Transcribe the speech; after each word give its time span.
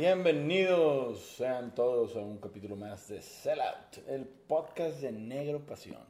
Bienvenidos 0.00 1.20
sean 1.36 1.74
todos 1.74 2.16
a 2.16 2.20
un 2.20 2.38
capítulo 2.38 2.74
más 2.74 3.08
de 3.08 3.20
Sellout, 3.20 3.98
el 4.08 4.24
podcast 4.24 5.00
de 5.00 5.12
Negro 5.12 5.60
Pasión. 5.60 6.02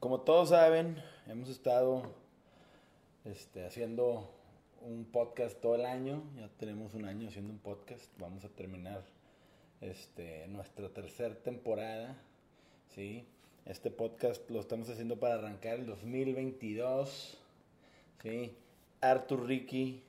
Como 0.00 0.22
todos 0.22 0.48
saben, 0.48 1.02
hemos 1.26 1.48
estado 1.48 2.02
este, 3.24 3.66
haciendo 3.66 4.30
un 4.84 5.06
podcast 5.06 5.60
todo 5.60 5.76
el 5.76 5.86
año, 5.86 6.22
ya 6.36 6.48
tenemos 6.58 6.92
un 6.94 7.06
año 7.06 7.28
haciendo 7.28 7.52
un 7.52 7.58
podcast, 7.58 8.04
vamos 8.18 8.44
a 8.44 8.48
terminar 8.50 9.02
este, 9.80 10.46
nuestra 10.48 10.90
tercera 10.90 11.34
temporada, 11.34 12.16
¿sí? 12.94 13.26
Este 13.64 13.90
podcast 13.90 14.48
lo 14.50 14.60
estamos 14.60 14.90
haciendo 14.90 15.18
para 15.18 15.36
arrancar 15.36 15.78
el 15.78 15.86
2022, 15.86 17.38
¿sí? 18.22 18.54
Arthur 19.00 19.46
Ricky, 19.46 20.02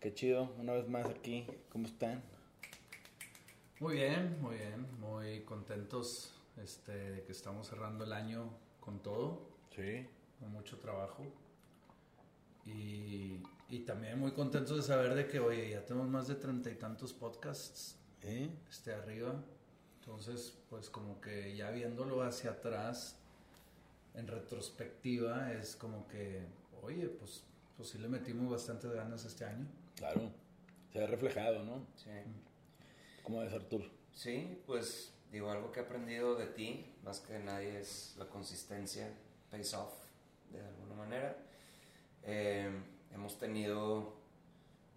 qué 0.00 0.12
chido, 0.12 0.52
una 0.58 0.72
vez 0.72 0.88
más 0.88 1.06
aquí, 1.06 1.46
¿cómo 1.70 1.86
están? 1.86 2.20
Muy 3.78 3.94
bien, 3.94 4.40
muy 4.40 4.56
bien, 4.56 4.86
muy 4.98 5.42
contentos 5.42 6.34
este, 6.62 6.92
de 6.92 7.22
que 7.22 7.32
estamos 7.32 7.68
cerrando 7.68 8.04
el 8.04 8.12
año 8.12 8.50
con 8.80 9.00
todo, 9.00 9.42
Sí. 9.74 10.06
con 10.40 10.50
mucho 10.52 10.78
trabajo. 10.78 11.24
Y, 12.66 13.40
y 13.68 13.80
también 13.80 14.18
muy 14.18 14.32
contentos 14.32 14.76
de 14.76 14.82
saber 14.82 15.14
de 15.14 15.26
que, 15.26 15.40
oye, 15.40 15.70
ya 15.70 15.84
tenemos 15.84 16.08
más 16.08 16.28
de 16.28 16.34
treinta 16.34 16.70
y 16.70 16.74
tantos 16.74 17.12
podcasts 17.12 17.96
¿Eh? 18.22 18.50
este, 18.68 18.92
arriba. 18.92 19.34
Entonces, 20.00 20.58
pues 20.68 20.90
como 20.90 21.20
que 21.20 21.56
ya 21.56 21.70
viéndolo 21.70 22.22
hacia 22.22 22.50
atrás, 22.50 23.16
en 24.14 24.26
retrospectiva, 24.28 25.52
es 25.52 25.76
como 25.76 26.06
que, 26.08 26.46
oye, 26.82 27.08
pues, 27.08 27.42
pues 27.76 27.88
sí 27.88 27.98
le 27.98 28.08
metimos 28.08 28.50
bastantes 28.50 28.92
ganas 28.92 29.24
este 29.24 29.44
año. 29.44 29.66
Claro, 29.96 30.30
se 30.92 31.02
ha 31.02 31.06
reflejado, 31.06 31.64
¿no? 31.64 31.86
Sí. 31.96 32.10
¿Cómo 33.22 33.40
ves, 33.40 33.52
Artur? 33.52 33.82
Sí, 34.12 34.62
pues 34.66 35.12
digo, 35.32 35.50
algo 35.50 35.72
que 35.72 35.80
he 35.80 35.82
aprendido 35.82 36.36
de 36.36 36.46
ti, 36.46 36.94
más 37.02 37.20
que 37.20 37.32
de 37.32 37.40
nadie, 37.40 37.80
es 37.80 38.14
la 38.18 38.26
consistencia, 38.26 39.12
pays 39.50 39.74
off, 39.74 39.92
de 40.52 40.60
alguna 40.60 40.94
manera. 40.94 41.36
Eh, 42.22 42.70
hemos 43.14 43.38
tenido 43.38 44.12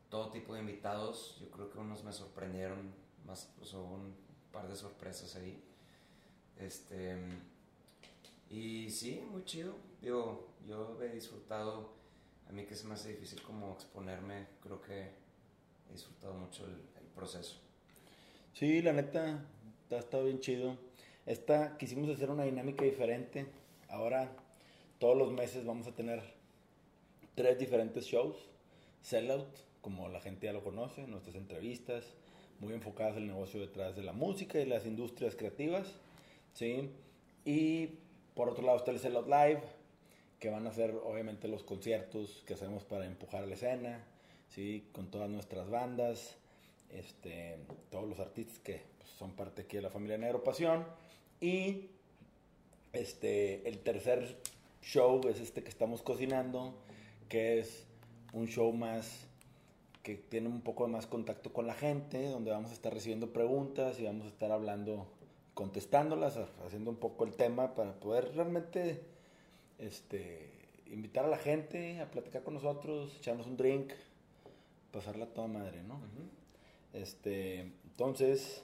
todo 0.09 0.31
tipo 0.31 0.53
de 0.53 0.61
invitados, 0.61 1.37
yo 1.39 1.49
creo 1.49 1.69
que 1.69 1.77
unos 1.77 2.03
me 2.03 2.11
sorprendieron, 2.11 2.93
más, 3.25 3.49
hubo 3.73 3.95
un 3.95 4.15
par 4.51 4.67
de 4.67 4.75
sorpresas 4.75 5.35
ahí. 5.35 5.61
Este, 6.59 7.15
y 8.49 8.89
sí, 8.89 9.23
muy 9.29 9.43
chido, 9.45 9.75
digo, 10.01 10.47
yo 10.67 11.01
he 11.01 11.09
disfrutado, 11.09 11.93
a 12.49 12.51
mí 12.51 12.65
que 12.65 12.75
me 12.85 12.93
hace 12.93 13.09
difícil 13.09 13.41
como 13.43 13.73
exponerme, 13.73 14.47
creo 14.61 14.81
que 14.81 15.11
he 15.89 15.93
disfrutado 15.93 16.33
mucho 16.33 16.65
el, 16.65 16.71
el 16.71 17.07
proceso. 17.13 17.57
Sí, 18.53 18.81
la 18.81 18.93
neta, 18.93 19.45
ha 19.91 19.95
estado 19.95 20.23
bien 20.23 20.39
chido. 20.39 20.77
Esta, 21.25 21.77
quisimos 21.77 22.09
hacer 22.09 22.31
una 22.31 22.43
dinámica 22.43 22.83
diferente. 22.85 23.45
Ahora, 23.89 24.31
todos 24.97 25.17
los 25.17 25.31
meses 25.31 25.65
vamos 25.65 25.85
a 25.87 25.91
tener 25.93 26.36
tres 27.37 27.59
diferentes 27.59 28.05
shows. 28.05 28.35
Sellout, 29.03 29.47
como 29.81 30.09
la 30.09 30.19
gente 30.19 30.47
ya 30.47 30.53
lo 30.53 30.63
conoce, 30.63 31.05
nuestras 31.05 31.35
entrevistas, 31.35 32.03
muy 32.59 32.73
enfocadas 32.73 33.15
al 33.15 33.27
negocio 33.27 33.61
detrás 33.61 33.95
de 33.95 34.01
la 34.01 34.11
música 34.11 34.59
y 34.59 34.65
las 34.65 34.87
industrias 34.87 35.35
creativas. 35.35 35.87
¿sí? 36.53 36.89
Y 37.45 37.91
por 38.33 38.49
otro 38.49 38.65
lado 38.65 38.79
está 38.79 38.89
el 38.89 38.99
Sellout 38.99 39.27
Live, 39.27 39.61
que 40.39 40.49
van 40.49 40.65
a 40.65 40.73
ser 40.73 40.95
obviamente 41.05 41.47
los 41.47 41.63
conciertos 41.63 42.43
que 42.47 42.55
hacemos 42.55 42.83
para 42.83 43.05
empujar 43.05 43.47
la 43.47 43.53
escena, 43.53 44.03
¿sí? 44.49 44.87
con 44.91 45.11
todas 45.11 45.29
nuestras 45.29 45.69
bandas 45.69 46.37
este, 46.89 47.59
todos 47.91 48.09
los 48.09 48.19
artistas 48.19 48.57
que 48.59 48.81
pues, 48.97 49.11
son 49.11 49.33
parte 49.33 49.61
aquí 49.61 49.75
de 49.75 49.83
la 49.83 49.91
familia 49.91 50.17
Negro 50.17 50.43
Pasión. 50.43 50.85
Y 51.39 51.91
este, 52.93 53.67
el 53.69 53.77
tercer 53.77 54.37
show 54.81 55.21
es 55.29 55.39
este 55.39 55.61
que 55.61 55.69
estamos 55.69 56.01
cocinando, 56.01 56.73
que 57.29 57.59
es 57.59 57.85
un 58.33 58.47
show 58.47 58.71
más 58.73 59.27
que 60.03 60.15
tiene 60.15 60.47
un 60.47 60.61
poco 60.61 60.87
más 60.87 61.05
contacto 61.05 61.51
con 61.51 61.67
la 61.67 61.73
gente, 61.73 62.29
donde 62.29 62.51
vamos 62.51 62.71
a 62.71 62.73
estar 62.73 62.93
recibiendo 62.93 63.33
preguntas 63.33 63.99
y 63.99 64.05
vamos 64.05 64.25
a 64.25 64.29
estar 64.29 64.51
hablando, 64.51 65.05
contestándolas, 65.53 66.39
haciendo 66.65 66.91
un 66.91 66.95
poco 66.95 67.25
el 67.25 67.33
tema 67.33 67.75
para 67.75 67.93
poder 67.99 68.33
realmente 68.33 69.01
este, 69.79 70.49
invitar 70.89 71.25
a 71.25 71.27
la 71.27 71.37
gente 71.37 71.99
a 71.99 72.09
platicar 72.09 72.43
con 72.43 72.53
nosotros, 72.53 73.15
echarnos 73.17 73.47
un 73.47 73.57
drink, 73.57 73.91
pasarla 74.91 75.25
a 75.25 75.27
toda 75.27 75.47
madre, 75.47 75.83
¿no? 75.83 75.99
Este, 76.93 77.73
entonces, 77.83 78.63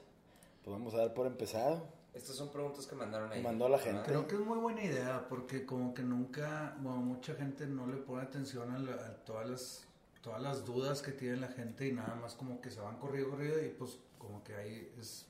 pues 0.64 0.72
vamos 0.72 0.94
a 0.94 0.98
dar 0.98 1.14
por 1.14 1.28
empezado. 1.28 1.84
Estas 2.14 2.36
son 2.36 2.52
preguntas 2.52 2.86
que 2.86 2.96
mandaron 2.96 3.32
ahí. 3.32 3.42
Mandó 3.42 3.68
la 3.70 3.80
gente. 3.80 4.04
Creo 4.06 4.28
que 4.28 4.36
es 4.36 4.42
muy 4.42 4.58
buena 4.60 4.84
idea 4.84 5.26
porque 5.30 5.66
como 5.66 5.94
que 5.94 6.04
nunca, 6.04 6.76
bueno, 6.80 7.00
mucha 7.00 7.34
gente 7.36 7.66
no 7.66 7.88
le 7.88 7.98
pone 7.98 8.22
atención 8.24 8.72
a, 8.72 8.78
la- 8.80 8.94
a 8.94 9.16
todas 9.26 9.50
las 9.50 9.88
todas 10.22 10.42
las 10.42 10.64
dudas 10.64 11.02
que 11.02 11.12
tiene 11.12 11.36
la 11.36 11.50
gente 11.50 11.86
y 11.86 11.92
nada 11.92 12.16
más 12.16 12.36
como 12.36 12.62
que 12.62 12.72
se 12.72 12.80
van 12.80 12.98
corrido, 12.98 13.30
corrido 13.32 13.62
y 13.62 13.68
pues 13.68 13.98
como 14.18 14.42
que 14.42 14.56
ahí 14.56 14.94
es, 14.98 15.26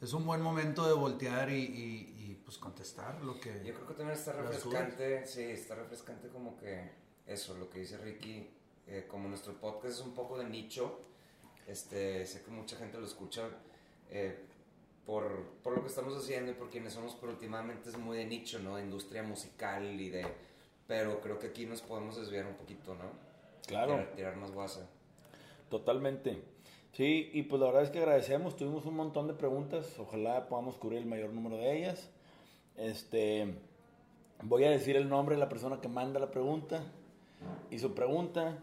es 0.00 0.12
un 0.14 0.24
buen 0.24 0.40
momento 0.40 0.86
de 0.86 0.94
voltear 0.94 1.50
y, 1.50 1.56
y- 1.62 2.14
y, 2.30 2.40
pues 2.42 2.56
contestar 2.56 3.20
lo 3.22 3.38
que... 3.38 3.62
Yo 3.62 3.74
creo 3.74 3.86
que 3.86 3.92
también 3.92 4.16
está 4.18 4.32
refrescante, 4.32 5.26
sí, 5.26 5.42
está 5.42 5.74
refrescante 5.74 6.28
como 6.28 6.56
que 6.56 6.90
eso, 7.26 7.54
lo 7.58 7.68
que 7.68 7.80
dice 7.80 7.98
Ricky, 7.98 8.48
eh, 8.86 9.06
como 9.10 9.28
nuestro 9.28 9.60
podcast 9.60 9.92
es 9.96 10.00
un 10.00 10.14
poco 10.14 10.38
de 10.38 10.44
nicho, 10.46 11.00
este, 11.66 12.24
sé 12.26 12.42
que 12.42 12.50
mucha 12.50 12.76
gente 12.76 12.98
lo 12.98 13.06
escucha 13.06 13.48
eh, 14.08 14.46
por, 15.06 15.44
por 15.62 15.74
lo 15.76 15.82
que 15.82 15.88
estamos 15.88 16.16
haciendo 16.16 16.52
y 16.52 16.54
por 16.54 16.70
quienes 16.70 16.94
somos, 16.94 17.16
pero 17.20 17.32
últimamente 17.32 17.90
es 17.90 17.98
muy 17.98 18.16
de 18.18 18.26
nicho, 18.26 18.58
¿no? 18.58 18.76
De 18.76 18.82
industria 18.82 19.22
musical 19.22 20.00
y 20.00 20.10
de... 20.10 20.26
Pero 20.86 21.20
creo 21.20 21.38
que 21.38 21.48
aquí 21.48 21.66
nos 21.66 21.82
podemos 21.82 22.16
desviar 22.16 22.46
un 22.46 22.54
poquito, 22.54 22.94
¿no? 22.94 23.10
Claro. 23.66 23.92
Tirar, 23.92 24.12
tirar 24.14 24.36
más 24.36 24.50
guasa. 24.50 24.88
Totalmente. 25.70 26.42
Sí, 26.92 27.30
y 27.32 27.42
pues 27.42 27.60
la 27.60 27.66
verdad 27.66 27.82
es 27.82 27.90
que 27.90 27.98
agradecemos, 27.98 28.56
tuvimos 28.56 28.86
un 28.86 28.94
montón 28.94 29.26
de 29.26 29.34
preguntas, 29.34 29.98
ojalá 29.98 30.46
podamos 30.48 30.76
cubrir 30.76 31.00
el 31.00 31.06
mayor 31.06 31.30
número 31.30 31.56
de 31.56 31.76
ellas. 31.76 32.08
Este, 32.76 33.52
voy 34.42 34.64
a 34.64 34.70
decir 34.70 34.96
el 34.96 35.08
nombre 35.08 35.34
de 35.34 35.40
la 35.40 35.48
persona 35.48 35.80
que 35.80 35.88
manda 35.88 36.20
la 36.20 36.30
pregunta 36.30 36.84
y 37.70 37.78
su 37.78 37.94
pregunta 37.94 38.58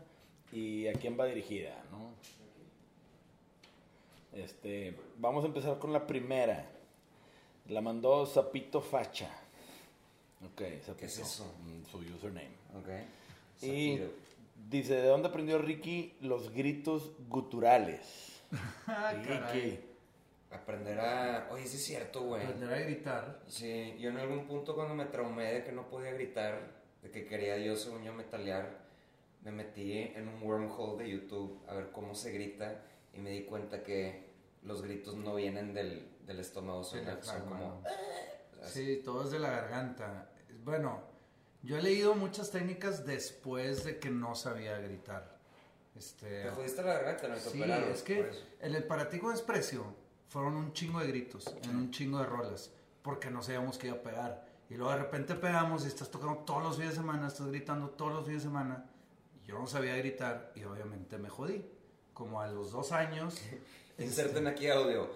y 0.53 0.87
a 0.87 0.93
quién 0.93 1.19
va 1.19 1.25
dirigida, 1.25 1.83
¿no? 1.91 2.13
Este, 4.33 4.95
vamos 5.17 5.43
a 5.43 5.47
empezar 5.47 5.77
con 5.79 5.91
la 5.93 6.07
primera. 6.07 6.69
La 7.67 7.81
mandó 7.81 8.25
Zapito 8.25 8.81
Facha. 8.81 9.29
Ok, 10.45 10.61
Zapito. 10.83 10.97
¿Qué 10.97 11.05
es 11.05 11.19
eso? 11.19 11.45
mm, 11.63 11.85
Su 11.89 11.97
username. 11.99 12.49
¿Ok? 12.79 12.89
Y 13.63 13.99
dice, 14.69 14.95
¿de 14.95 15.07
dónde 15.07 15.27
aprendió 15.29 15.57
Ricky 15.59 16.15
los 16.21 16.51
gritos 16.53 17.11
guturales? 17.29 18.27
Ah, 18.87 19.13
Ricky. 19.13 19.27
caray. 19.27 19.79
Aprender 20.51 20.99
a... 20.99 21.47
Oye, 21.51 21.65
sí 21.65 21.77
es 21.77 21.85
cierto, 21.85 22.23
güey. 22.23 22.43
Aprender 22.43 22.73
a 22.73 22.79
gritar. 22.81 23.39
Sí, 23.47 23.95
yo 23.99 24.09
en 24.09 24.17
algún 24.17 24.45
punto 24.47 24.75
cuando 24.75 24.93
me 24.95 25.05
traumé 25.05 25.53
de 25.53 25.63
que 25.63 25.71
no 25.71 25.87
podía 25.87 26.11
gritar, 26.11 26.59
de 27.01 27.09
que 27.09 27.25
quería 27.25 27.57
yo, 27.57 27.77
según 27.77 28.03
yo, 28.03 28.11
metalear, 28.11 28.79
me 29.43 29.51
metí 29.51 29.93
en 29.93 30.27
un 30.27 30.43
wormhole 30.43 31.01
de 31.01 31.09
YouTube 31.11 31.57
a 31.69 31.75
ver 31.75 31.91
cómo 31.91 32.13
se 32.13 32.31
grita 32.33 32.83
y 33.13 33.19
me 33.19 33.31
di 33.31 33.43
cuenta 33.45 33.83
que 33.83 34.31
los 34.63 34.81
gritos 34.81 35.15
no 35.15 35.35
vienen 35.35 35.73
del, 35.73 36.07
del 36.25 36.39
estómago, 36.39 36.83
son, 36.83 36.99
Sí, 36.99 37.05
son 37.21 37.41
como... 37.41 37.55
¿no? 37.55 37.83
Sí, 38.67 39.01
todo 39.03 39.23
es 39.23 39.31
de 39.31 39.39
la 39.39 39.49
garganta. 39.49 40.29
Bueno, 40.63 41.01
yo 41.63 41.77
he 41.77 41.81
leído 41.81 42.15
muchas 42.15 42.51
técnicas 42.51 43.05
después 43.05 43.83
de 43.83 43.99
que 43.99 44.09
no 44.09 44.35
sabía 44.35 44.77
gritar. 44.77 45.39
Este, 45.95 46.43
Te 46.43 46.49
jodiste 46.51 46.81
la 46.83 46.93
garganta, 46.93 47.27
no 47.27 47.35
te 47.35 47.41
Sí, 47.41 47.59
operaron, 47.59 47.91
es 47.91 48.01
que 48.03 48.29
en 48.61 48.75
el 48.75 48.83
Paratico 48.83 49.27
de 49.29 49.35
Desprecio 49.35 49.83
fueron 50.27 50.55
un 50.55 50.73
chingo 50.73 50.99
de 50.99 51.07
gritos, 51.07 51.53
en 51.63 51.75
un 51.75 51.91
chingo 51.91 52.19
de 52.19 52.25
rolas, 52.25 52.71
porque 53.01 53.29
no 53.29 53.41
sabíamos 53.43 53.77
que 53.77 53.87
iba 53.87 53.97
a 53.97 54.01
pegar. 54.01 54.45
Y 54.69 54.75
luego 54.75 54.91
de 54.91 54.99
repente 54.99 55.35
pegamos 55.35 55.83
y 55.83 55.87
estás 55.87 56.09
tocando 56.09 56.37
todos 56.45 56.63
los 56.63 56.75
fines 56.77 56.91
de 56.91 56.97
semana, 56.97 57.27
estás 57.27 57.47
gritando 57.47 57.89
todos 57.89 58.13
los 58.13 58.25
fines 58.25 58.43
de 58.43 58.47
semana. 58.47 58.85
Y 59.43 59.47
yo 59.47 59.59
no 59.59 59.67
sabía 59.67 59.97
gritar 59.97 60.53
y 60.55 60.63
obviamente 60.63 61.17
me 61.17 61.27
jodí. 61.29 61.65
Como 62.13 62.41
a 62.41 62.47
los 62.47 62.71
dos 62.71 62.91
años, 62.91 63.39
Inserten 63.97 64.47
aquí 64.47 64.67
audio. 64.67 65.09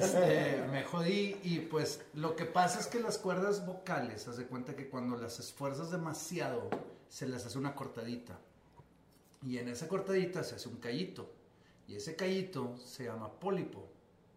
este, 0.00 0.64
me 0.70 0.84
jodí 0.84 1.36
y 1.42 1.60
pues 1.60 2.02
lo 2.14 2.36
que 2.36 2.44
pasa 2.44 2.80
es 2.80 2.86
que 2.86 3.00
las 3.00 3.18
cuerdas 3.18 3.64
vocales, 3.64 4.26
haz 4.28 4.36
de 4.36 4.46
cuenta 4.46 4.76
que 4.76 4.88
cuando 4.88 5.16
las 5.16 5.38
esfuerzas 5.38 5.90
demasiado, 5.90 6.68
se 7.08 7.26
les 7.26 7.46
hace 7.46 7.58
una 7.58 7.74
cortadita. 7.74 8.38
Y 9.42 9.58
en 9.58 9.68
esa 9.68 9.88
cortadita 9.88 10.42
se 10.42 10.56
hace 10.56 10.68
un 10.68 10.76
callito. 10.76 11.30
Y 11.86 11.96
ese 11.96 12.16
callito 12.16 12.76
se 12.78 13.04
llama 13.04 13.32
pólipo. 13.38 13.88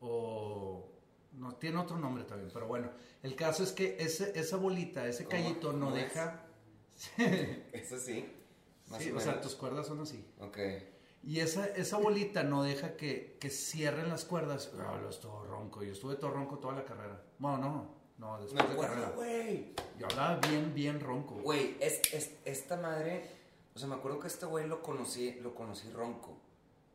O 0.01 0.85
no 1.33 1.55
tiene 1.55 1.79
otro 1.79 1.97
nombre 1.97 2.23
también, 2.23 2.51
pero 2.53 2.67
bueno. 2.67 2.91
El 3.23 3.35
caso 3.35 3.63
es 3.63 3.71
que 3.71 3.95
ese, 3.99 4.37
esa 4.39 4.57
bolita, 4.57 5.07
ese 5.07 5.25
callito 5.25 5.73
no 5.73 5.91
deja. 5.91 6.45
Eso 7.73 7.97
sí. 8.05 8.25
Más 8.89 9.01
Sí, 9.01 9.11
o 9.11 9.17
o 9.17 9.19
sea, 9.19 9.41
tus 9.41 9.55
cuerdas 9.55 9.87
son 9.87 9.99
así. 10.01 10.25
Ok. 10.39 10.57
Y 11.23 11.39
esa, 11.41 11.65
esa 11.67 11.97
bolita 11.97 12.43
no 12.43 12.63
deja 12.63 12.95
que, 12.95 13.37
que 13.39 13.49
cierren 13.49 14.09
las 14.09 14.23
cuerdas. 14.23 14.71
Ah, 14.79 14.97
lo 15.01 15.09
estuvo 15.09 15.43
ronco. 15.43 15.83
Yo 15.83 15.91
estuve 15.91 16.15
todo 16.15 16.31
ronco 16.31 16.59
toda 16.59 16.75
la 16.75 16.85
carrera. 16.85 17.21
Bueno, 17.37 17.57
no, 17.57 17.95
no, 18.17 18.39
después 18.41 18.65
de 18.65 18.73
acuerdo, 18.73 18.93
carrera. 18.93 19.11
güey. 19.15 19.73
Yo 19.99 20.05
hablaba 20.05 20.35
bien, 20.47 20.73
bien 20.73 20.99
ronco. 21.01 21.35
Güey, 21.35 21.75
es, 21.81 22.01
es- 22.13 22.35
esta 22.45 22.77
madre, 22.77 23.29
o 23.75 23.79
sea, 23.79 23.87
me 23.89 23.95
acuerdo 23.95 24.19
que 24.19 24.27
este 24.27 24.45
güey 24.45 24.67
lo 24.67 24.81
conocí, 24.81 25.33
lo 25.41 25.53
conocí 25.53 25.89
ronco. 25.91 26.37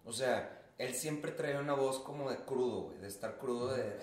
O 0.05 0.13
sea, 0.13 0.71
él 0.79 0.95
siempre 0.95 1.33
traía 1.33 1.61
una 1.61 1.75
voz 1.75 1.99
como 2.01 2.31
de 2.31 2.39
crudo, 2.39 2.85
güey, 2.85 2.99
de 2.99 3.09
estar 3.09 3.39
crudo, 3.39 3.75
de... 3.75 3.99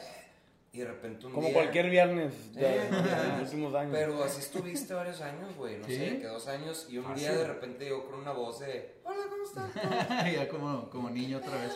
Y 0.71 0.80
de 0.80 0.86
repente 0.86 1.25
un 1.25 1.33
Como 1.33 1.48
día... 1.48 1.56
cualquier 1.56 1.89
viernes 1.89 2.54
de, 2.54 2.62
Eh, 2.62 2.89
de 2.92 3.27
los 3.39 3.42
últimos 3.50 3.74
años. 3.74 3.92
Pero 3.92 4.24
así 4.24 4.39
estuviste 4.39 4.94
varios 4.94 5.19
años, 5.21 5.56
güey, 5.56 5.77
no 5.80 5.86
¿Sí? 5.86 5.95
sé, 5.95 6.19
que 6.19 6.27
dos 6.27 6.48
años, 6.48 6.88
y 6.89 6.98
un 7.00 7.06
Fácil. 7.06 7.19
día 7.27 7.38
de 7.38 7.48
repente 7.48 7.86
llegó 7.86 8.06
con 8.06 8.19
una 8.19 8.31
voz 8.31 8.60
de... 8.60 9.00
Hola, 9.04 9.24
¿cómo 9.30 9.44
estás? 9.44 9.74
ya 10.33 10.48
como, 10.48 10.89
como 10.89 11.10
niño 11.10 11.39
otra 11.39 11.56
vez. 11.60 11.75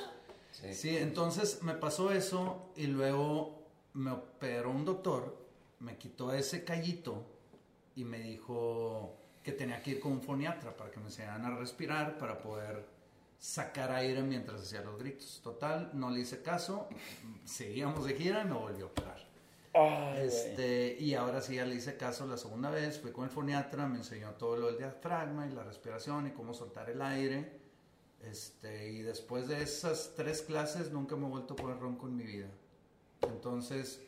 Sí. 0.52 0.74
Sí, 0.74 0.98
entonces 0.98 1.64
me 1.64 1.74
pasó 1.74 2.12
eso 2.12 2.72
y 2.76 2.86
luego 2.86 3.64
me 3.94 4.12
operó 4.12 4.70
un 4.70 4.86
doctor, 4.86 5.36
me 5.80 5.98
quitó 5.98 6.32
ese 6.32 6.64
callito 6.64 7.26
y 7.96 8.04
me 8.04 8.20
dijo 8.20 9.18
que 9.42 9.52
tenía 9.52 9.82
que 9.82 9.92
ir 9.92 10.00
con 10.00 10.12
un 10.14 10.22
foniatra 10.22 10.78
para 10.78 10.92
que 10.92 11.00
me 11.00 11.08
enseñaran 11.08 11.44
a 11.46 11.58
respirar 11.58 12.18
para 12.20 12.40
poder 12.40 12.86
sacar 13.44 13.92
aire 13.92 14.24
mientras 14.24 14.62
hacía 14.62 14.82
los 14.82 14.98
gritos. 14.98 15.42
Total, 15.44 15.92
no 15.94 16.10
le 16.10 16.22
hice 16.22 16.42
caso, 16.42 16.88
seguíamos 17.44 18.06
de 18.06 18.14
gira 18.14 18.42
y 18.42 18.46
me 18.46 18.54
volvió 18.54 18.86
a 18.86 18.88
operar. 18.88 19.28
Este, 20.18 20.96
y 20.98 21.14
ahora 21.14 21.42
sí 21.42 21.56
ya 21.56 21.66
le 21.66 21.76
hice 21.76 21.98
caso 21.98 22.26
la 22.26 22.38
segunda 22.38 22.70
vez, 22.70 23.00
fui 23.00 23.12
con 23.12 23.26
el 23.26 23.30
foniatra, 23.30 23.86
me 23.86 23.98
enseñó 23.98 24.32
todo 24.36 24.56
lo 24.56 24.68
del 24.68 24.78
diafragma 24.78 25.46
y 25.46 25.52
la 25.52 25.64
respiración 25.64 26.28
y 26.28 26.32
cómo 26.32 26.54
soltar 26.54 26.90
el 26.90 27.02
aire. 27.02 27.60
Este, 28.22 28.90
y 28.90 29.02
después 29.02 29.50
de 29.50 29.62
esas 29.62 30.14
tres 30.16 30.42
clases 30.42 30.94
nunca 30.94 31.18
me 31.18 31.28
he 31.28 31.30
vuelto 31.30 31.56
a 31.56 31.58
poner 31.58 31.78
ronco 31.80 32.08
en 32.08 32.16
mi 32.16 32.24
vida. 32.24 32.50
Entonces, 33.24 34.02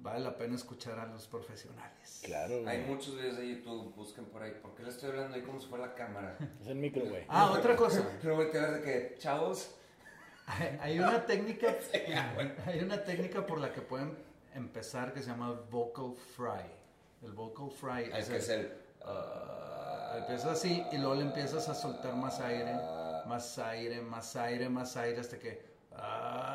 vale 0.00 0.20
la 0.20 0.36
pena 0.36 0.54
escuchar 0.54 0.98
a 0.98 1.06
los 1.06 1.26
profesionales. 1.26 2.20
Claro, 2.24 2.54
Hay 2.66 2.78
güey. 2.82 2.86
muchos 2.86 3.14
videos 3.16 3.36
de 3.36 3.48
YouTube, 3.48 3.94
busquen 3.94 4.24
por 4.26 4.42
ahí. 4.42 4.52
¿Por 4.62 4.74
qué 4.74 4.82
le 4.82 4.90
estoy 4.90 5.10
hablando 5.10 5.34
ahí 5.36 5.42
como 5.42 5.60
si 5.60 5.66
fuera 5.68 5.86
la 5.86 5.94
cámara? 5.94 6.36
Es 6.60 6.66
el 6.68 6.76
micro, 6.76 7.04
güey. 7.06 7.24
Ah, 7.28 7.50
otra 7.52 7.76
cosa. 7.76 8.02
Pero 8.22 8.36
volteé 8.36 8.60
a 8.60 8.70
ver 8.70 8.80
de 8.80 8.82
que, 8.82 9.18
chavos, 9.18 9.74
Hay 10.46 10.78
hay 10.80 10.98
una 11.00 11.24
técnica, 11.26 11.76
hay 12.66 12.80
una 12.80 13.02
técnica 13.04 13.44
por 13.46 13.58
la 13.60 13.72
que 13.72 13.80
pueden 13.82 14.16
empezar 14.54 15.12
que 15.12 15.20
se 15.20 15.28
llama 15.30 15.52
vocal 15.70 16.14
fry. 16.36 16.64
El 17.22 17.32
vocal 17.32 17.70
fry 17.70 18.10
es 18.14 18.26
que 18.28 18.36
el- 18.36 18.40
es 18.40 18.48
el... 18.48 18.72
Empiezas 20.16 20.46
así 20.52 20.82
y 20.90 20.96
luego 20.98 21.14
le 21.16 21.22
empiezas 21.22 21.68
a 21.68 21.74
soltar 21.74 22.14
más 22.16 22.40
aire, 22.40 22.74
más 23.26 23.58
aire, 23.58 24.00
más 24.00 24.34
aire, 24.36 24.68
más 24.68 24.96
aire 24.96 25.20
hasta 25.20 25.38
que 25.38 25.62
ah, 25.94 26.47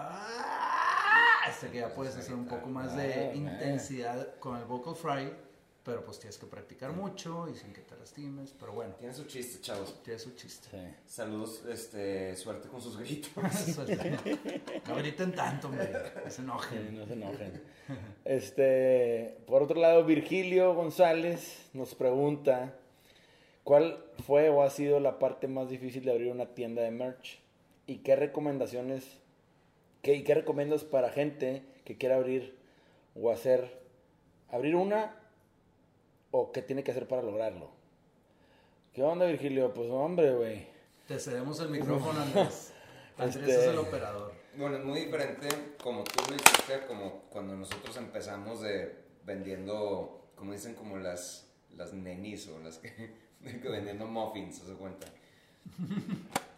hasta 1.47 1.69
que 1.71 1.79
ya 1.79 1.93
puedes 1.93 2.15
hacer 2.15 2.33
un 2.35 2.45
poco 2.47 2.67
más 2.67 2.95
de 2.95 3.29
Ah, 3.31 3.33
intensidad 3.35 4.35
con 4.39 4.57
el 4.57 4.65
vocal 4.65 4.95
fry, 4.95 5.31
pero 5.83 6.05
pues 6.05 6.17
tienes 6.19 6.37
que 6.37 6.45
practicar 6.45 6.93
mucho 6.93 7.47
y 7.49 7.55
sin 7.55 7.73
que 7.73 7.81
te 7.81 7.95
lastimes, 7.97 8.53
pero 8.57 8.71
bueno, 8.71 8.93
Tiene 8.95 9.13
su 9.13 9.25
chiste, 9.25 9.59
chavos. 9.61 10.01
tiene 10.03 10.17
su 10.19 10.31
chiste. 10.35 10.69
Sí. 10.71 10.77
Saludos, 11.05 11.63
este, 11.69 12.35
suerte 12.37 12.69
con 12.69 12.81
sus 12.81 12.97
gritos. 12.97 13.31
No 14.87 14.95
griten 14.95 15.33
tanto, 15.33 15.67
hombre, 15.67 15.89
no 16.15 16.29
se 16.29 16.31
Sí, 16.31 16.41
enojen. 16.41 16.97
no 16.99 17.05
se 17.05 17.13
enojen. 17.13 17.61
Este, 18.25 19.37
por 19.45 19.61
otro 19.63 19.79
lado, 19.79 20.05
Virgilio 20.05 20.73
González 20.73 21.69
nos 21.73 21.95
pregunta, 21.95 22.73
¿cuál 23.65 24.03
fue 24.25 24.49
o 24.49 24.63
ha 24.63 24.69
sido 24.69 24.99
la 25.01 25.19
parte 25.19 25.47
más 25.49 25.69
difícil 25.69 26.05
de 26.05 26.11
abrir 26.11 26.31
una 26.31 26.45
tienda 26.53 26.81
de 26.81 26.91
merch? 26.91 27.39
¿Y 27.85 27.97
qué 27.97 28.15
recomendaciones, 28.15 29.05
qué, 30.03 30.13
y 30.13 30.23
qué 30.23 30.35
recomiendas 30.35 30.83
para 30.83 31.09
gente 31.09 31.63
que 31.85 31.97
quiera 31.97 32.17
abrir 32.17 32.55
o 33.15 33.31
hacer, 33.31 33.81
abrir 34.51 34.75
una 34.75 35.15
o 36.29 36.51
qué 36.51 36.61
tiene 36.61 36.83
que 36.83 36.91
hacer 36.91 37.07
para 37.07 37.23
lograrlo? 37.23 37.71
¿Qué 38.93 39.01
onda, 39.01 39.25
Virgilio? 39.25 39.73
Pues 39.73 39.89
hombre, 39.89 40.31
güey. 40.35 40.67
Te 41.07 41.17
cedemos 41.17 41.59
el 41.61 41.69
micrófono, 41.69 42.21
Andrés. 42.21 42.71
Andrés 43.17 43.37
Este- 43.47 43.55
es 43.55 43.67
el 43.71 43.77
operador. 43.79 44.33
Bueno, 44.55 44.77
es 44.77 44.83
muy 44.83 44.99
diferente 44.99 45.47
como 45.81 46.03
tú 46.03 46.23
lo 46.29 46.35
hiciste, 46.35 46.85
como 46.87 47.23
cuando 47.31 47.55
nosotros 47.55 47.97
empezamos 47.97 48.61
de 48.61 48.95
vendiendo, 49.25 50.27
como 50.35 50.51
dicen, 50.53 50.75
como 50.75 50.97
las, 50.97 51.49
las 51.75 51.91
nenis 51.93 52.47
o 52.49 52.59
las 52.59 52.77
que 52.77 53.17
vendiendo 53.41 54.05
muffins, 54.05 54.57
¿se 54.57 54.73
cuenta? 54.73 55.07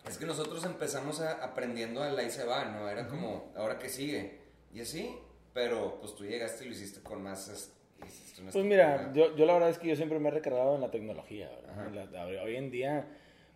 Es 0.07 0.17
que 0.17 0.25
nosotros 0.25 0.63
empezamos 0.65 1.19
a- 1.21 1.43
aprendiendo 1.43 2.01
al 2.03 2.17
ahí 2.17 2.29
se 2.29 2.43
va, 2.43 2.65
¿no? 2.65 2.87
Era 2.89 3.07
como, 3.07 3.51
ahora 3.55 3.79
que 3.79 3.89
sigue. 3.89 4.39
Y 4.73 4.81
así, 4.81 5.15
pero 5.53 5.97
pues 5.99 6.15
tú 6.15 6.25
llegaste 6.25 6.63
y 6.65 6.67
lo 6.67 6.73
hiciste 6.73 7.01
con 7.01 7.21
más... 7.23 7.47
es- 7.49 7.71
Pues 8.51 8.65
mira, 8.65 9.11
yo, 9.13 9.35
yo 9.35 9.45
la 9.45 9.53
verdad 9.53 9.69
es 9.69 9.79
que 9.79 9.87
yo 9.87 9.95
siempre 9.95 10.19
me 10.19 10.27
he 10.29 10.31
recargado 10.31 10.75
en 10.75 10.81
la 10.81 10.91
tecnología. 10.91 11.49
¿verdad? 11.75 12.09
La- 12.11 12.25
hoy 12.43 12.55
en 12.55 12.69
día, 12.69 13.07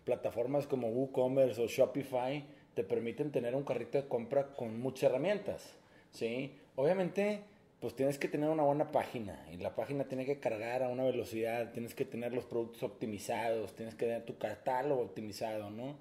plataformas 0.04 0.66
como 0.66 0.88
WooCommerce 0.88 1.62
o 1.62 1.66
Shopify 1.66 2.44
te 2.74 2.82
permiten 2.84 3.30
tener 3.30 3.54
un 3.54 3.62
carrito 3.64 3.98
de 3.98 4.08
compra 4.08 4.48
con 4.54 4.80
muchas 4.80 5.10
herramientas. 5.10 5.74
¿sí? 6.10 6.56
Obviamente, 6.76 7.42
pues 7.80 7.94
tienes 7.94 8.18
que 8.18 8.28
tener 8.28 8.48
una 8.48 8.62
buena 8.62 8.90
página 8.90 9.46
y 9.52 9.56
la 9.58 9.74
página 9.76 10.04
tiene 10.04 10.24
que 10.26 10.40
cargar 10.40 10.82
a 10.82 10.88
una 10.88 11.04
velocidad, 11.04 11.70
tienes 11.72 11.94
que 11.94 12.04
tener 12.04 12.32
los 12.32 12.44
productos 12.44 12.82
optimizados, 12.82 13.74
tienes 13.74 13.94
que 13.94 14.06
tener 14.06 14.24
tu 14.24 14.36
catálogo 14.38 15.02
optimizado, 15.02 15.70
¿no? 15.70 15.96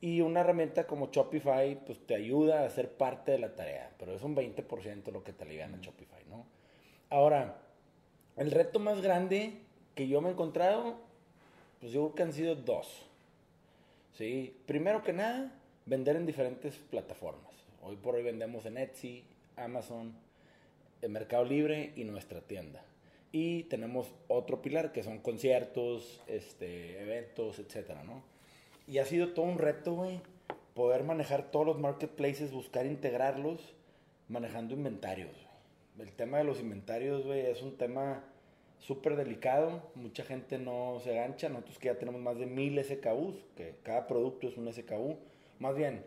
Y 0.00 0.20
una 0.20 0.40
herramienta 0.40 0.86
como 0.86 1.10
Shopify, 1.10 1.84
pues 1.84 1.98
te 2.06 2.14
ayuda 2.14 2.60
a 2.62 2.66
hacer 2.66 2.92
parte 2.92 3.32
de 3.32 3.38
la 3.38 3.54
tarea, 3.54 3.90
pero 3.98 4.14
es 4.14 4.22
un 4.22 4.36
20% 4.36 5.10
lo 5.10 5.24
que 5.24 5.32
te 5.32 5.44
alivian 5.44 5.74
a 5.74 5.80
Shopify, 5.80 6.24
¿no? 6.28 6.46
Ahora, 7.10 7.58
el 8.36 8.50
reto 8.52 8.78
más 8.78 9.00
grande 9.00 9.54
que 9.94 10.06
yo 10.06 10.20
me 10.20 10.28
he 10.28 10.32
encontrado, 10.32 10.96
pues 11.80 11.92
yo 11.92 12.02
creo 12.02 12.14
que 12.14 12.22
han 12.22 12.32
sido 12.32 12.54
dos. 12.54 13.06
¿Sí? 14.14 14.56
Primero 14.66 15.02
que 15.02 15.12
nada, 15.12 15.52
vender 15.86 16.16
en 16.16 16.26
diferentes 16.26 16.76
plataformas. 16.76 17.52
Hoy 17.82 17.96
por 17.96 18.14
hoy 18.14 18.22
vendemos 18.22 18.66
en 18.66 18.78
Etsy, 18.78 19.24
Amazon, 19.56 20.14
en 21.02 21.12
Mercado 21.12 21.44
Libre 21.44 21.92
y 21.96 22.04
nuestra 22.04 22.40
tienda. 22.40 22.84
Y 23.32 23.64
tenemos 23.64 24.12
otro 24.28 24.62
pilar 24.62 24.92
que 24.92 25.02
son 25.02 25.18
conciertos, 25.18 26.22
este, 26.26 27.00
eventos, 27.02 27.58
etcétera, 27.58 28.04
¿no? 28.04 28.22
Y 28.88 28.98
ha 29.00 29.04
sido 29.04 29.34
todo 29.34 29.44
un 29.44 29.58
reto, 29.58 29.92
güey, 29.92 30.22
poder 30.72 31.04
manejar 31.04 31.50
todos 31.50 31.66
los 31.66 31.78
marketplaces, 31.78 32.52
buscar 32.52 32.86
integrarlos, 32.86 33.74
manejando 34.28 34.72
inventarios. 34.72 35.36
El 35.98 36.10
tema 36.12 36.38
de 36.38 36.44
los 36.44 36.58
inventarios, 36.58 37.26
güey, 37.26 37.40
es 37.40 37.60
un 37.60 37.76
tema 37.76 38.24
súper 38.78 39.16
delicado. 39.16 39.90
Mucha 39.94 40.24
gente 40.24 40.56
no 40.56 41.00
se 41.04 41.14
gancha. 41.14 41.50
Nosotros 41.50 41.78
que 41.78 41.88
ya 41.88 41.98
tenemos 41.98 42.22
más 42.22 42.38
de 42.38 42.46
mil 42.46 42.82
SKUs, 42.82 43.34
que 43.56 43.74
cada 43.82 44.06
producto 44.06 44.48
es 44.48 44.56
un 44.56 44.72
SKU. 44.72 45.18
Más 45.58 45.76
bien, 45.76 46.02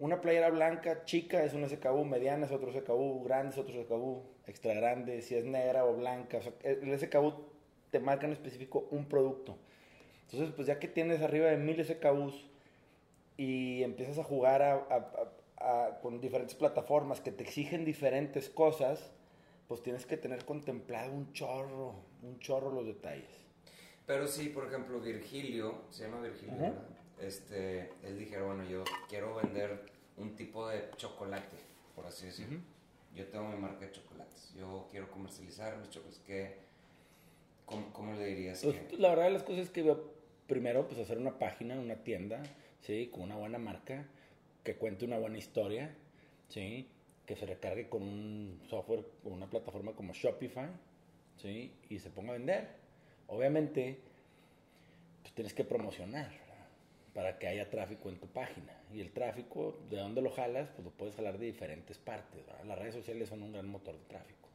una 0.00 0.20
playera 0.20 0.50
blanca 0.50 1.04
chica 1.04 1.44
es 1.44 1.54
un 1.54 1.68
SKU, 1.68 2.04
mediana 2.04 2.46
es 2.46 2.52
otro 2.52 2.72
SKU, 2.72 3.22
grande 3.22 3.52
es 3.52 3.58
otro 3.58 3.80
SKU, 3.80 4.22
extra 4.48 4.74
grande, 4.74 5.22
si 5.22 5.36
es 5.36 5.44
negra 5.44 5.84
o 5.84 5.94
blanca. 5.94 6.38
O 6.38 6.42
sea, 6.42 6.52
el 6.64 6.98
SKU 6.98 7.32
te 7.92 8.00
marca 8.00 8.26
en 8.26 8.32
específico 8.32 8.88
un 8.90 9.04
producto. 9.04 9.56
Entonces, 10.30 10.54
pues 10.54 10.66
ya 10.68 10.78
que 10.78 10.88
tienes 10.88 11.22
arriba 11.22 11.46
de 11.48 11.56
mil 11.56 11.82
SKUs 11.82 12.46
y 13.36 13.82
empiezas 13.82 14.18
a 14.18 14.24
jugar 14.24 14.60
a- 14.62 14.74
a- 14.74 15.30
a- 15.60 15.86
a- 15.86 16.00
con 16.00 16.20
diferentes 16.20 16.54
plataformas 16.54 17.20
que 17.20 17.32
te 17.32 17.44
exigen 17.44 17.84
diferentes 17.84 18.50
cosas, 18.50 19.10
pues 19.68 19.82
tienes 19.82 20.04
que 20.06 20.16
tener 20.16 20.44
contemplado 20.44 21.12
un 21.12 21.32
chorro, 21.32 21.94
un 22.22 22.38
chorro 22.40 22.70
los 22.72 22.86
detalles. 22.86 23.28
Pero 24.06 24.26
sí, 24.26 24.48
por 24.50 24.66
ejemplo, 24.66 25.00
Virgilio, 25.00 25.82
se 25.90 26.04
llama 26.04 26.20
Virgilio. 26.20 26.54
¿verdad? 26.56 26.74
Este, 27.20 27.90
él 28.04 28.18
dijeron, 28.18 28.48
bueno, 28.56 28.64
yo 28.70 28.84
quiero 29.08 29.34
vender 29.36 29.80
un 30.18 30.36
tipo 30.36 30.68
de 30.68 30.90
chocolate, 30.96 31.56
por 31.94 32.06
así 32.06 32.26
decirlo. 32.26 32.60
Yo 33.14 33.26
tengo 33.28 33.48
mi 33.48 33.56
marca 33.56 33.86
de 33.86 33.92
chocolates, 33.92 34.52
yo 34.54 34.86
quiero 34.90 35.10
comercializar 35.10 35.76
mis 35.78 35.90
chocolates. 35.90 36.20
¿Qué, 36.26 36.56
cómo, 37.66 37.92
cómo 37.92 38.14
le 38.14 38.26
dirías 38.26 38.62
Pues, 38.62 38.76
que...? 38.76 38.96
la 38.98 39.08
verdad 39.10 39.24
de 39.24 39.30
las 39.30 39.42
cosas 39.42 39.62
es 39.64 39.70
que 39.70 39.82
primero 40.48 40.88
pues 40.88 40.98
hacer 40.98 41.18
una 41.18 41.38
página, 41.38 41.78
una 41.78 41.96
tienda, 41.96 42.42
¿sí? 42.80 43.10
Con 43.12 43.22
una 43.22 43.36
buena 43.36 43.58
marca, 43.58 44.06
que 44.64 44.74
cuente 44.74 45.04
una 45.04 45.18
buena 45.18 45.38
historia, 45.38 45.94
¿sí? 46.48 46.88
Que 47.26 47.36
se 47.36 47.46
recargue 47.46 47.88
con 47.88 48.02
un 48.02 48.60
software, 48.68 49.04
con 49.22 49.34
una 49.34 49.48
plataforma 49.48 49.92
como 49.92 50.14
Shopify, 50.14 50.70
¿sí? 51.36 51.72
Y 51.90 51.98
se 52.00 52.10
ponga 52.10 52.30
a 52.30 52.38
vender. 52.38 52.68
Obviamente, 53.28 53.98
pues 55.22 55.34
tienes 55.34 55.52
que 55.52 55.64
promocionar, 55.64 56.32
para 57.14 57.38
que 57.38 57.48
haya 57.48 57.68
tráfico 57.68 58.08
en 58.08 58.18
tu 58.18 58.28
página. 58.28 58.72
Y 58.92 59.00
el 59.00 59.12
tráfico, 59.12 59.76
¿de 59.90 59.98
dónde 59.98 60.22
lo 60.22 60.30
jalas? 60.30 60.68
Pues 60.70 60.84
lo 60.84 60.90
puedes 60.92 61.14
jalar 61.16 61.36
de 61.36 61.46
diferentes 61.46 61.98
partes. 61.98 62.42
Las 62.64 62.78
redes 62.78 62.94
sociales 62.94 63.28
son 63.28 63.42
un 63.42 63.52
gran 63.52 63.68
motor 63.68 63.98
de 63.98 64.04
tráfico. 64.04 64.48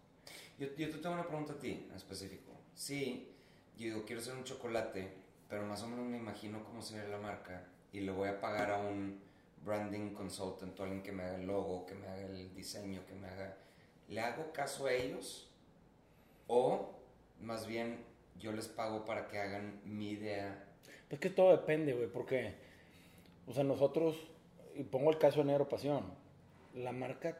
Yo, 0.57 0.67
yo 0.77 0.89
te 0.89 0.97
tengo 0.97 1.15
una 1.15 1.27
pregunta 1.27 1.53
a 1.53 1.59
ti 1.59 1.85
en 1.89 1.95
específico. 1.95 2.51
Sí, 2.73 3.29
yo 3.77 4.05
quiero 4.05 4.21
hacer 4.21 4.35
un 4.35 4.43
chocolate, 4.43 5.09
pero 5.53 5.67
más 5.67 5.83
o 5.83 5.87
menos 5.87 6.07
me 6.07 6.17
imagino 6.17 6.63
cómo 6.63 6.81
sería 6.81 7.07
la 7.09 7.19
marca 7.19 7.63
y 7.91 7.99
le 7.99 8.11
voy 8.11 8.27
a 8.27 8.41
pagar 8.41 8.71
a 8.71 8.79
un 8.79 9.21
branding 9.63 10.09
consultant 10.09 10.79
o 10.79 10.83
alguien 10.83 11.03
que 11.03 11.11
me 11.11 11.21
haga 11.21 11.35
el 11.35 11.45
logo, 11.45 11.85
que 11.85 11.93
me 11.93 12.07
haga 12.07 12.25
el 12.25 12.55
diseño, 12.55 13.05
que 13.05 13.13
me 13.13 13.27
haga... 13.27 13.55
¿Le 14.07 14.19
hago 14.19 14.51
caso 14.51 14.87
a 14.87 14.93
ellos? 14.93 15.47
O 16.47 16.95
más 17.39 17.67
bien 17.67 18.03
yo 18.39 18.51
les 18.51 18.67
pago 18.67 19.05
para 19.05 19.27
que 19.27 19.37
hagan 19.37 19.79
mi 19.85 20.09
idea. 20.09 20.65
Pues 21.07 21.21
que 21.21 21.29
todo 21.29 21.51
depende, 21.51 21.93
güey, 21.93 22.07
porque, 22.07 22.55
o 23.45 23.53
sea, 23.53 23.63
nosotros, 23.63 24.17
y 24.73 24.81
pongo 24.81 25.11
el 25.11 25.19
caso 25.19 25.41
de 25.41 25.45
Negro 25.45 25.69
Pasión, 25.69 26.15
la 26.73 26.93
marca, 26.93 27.37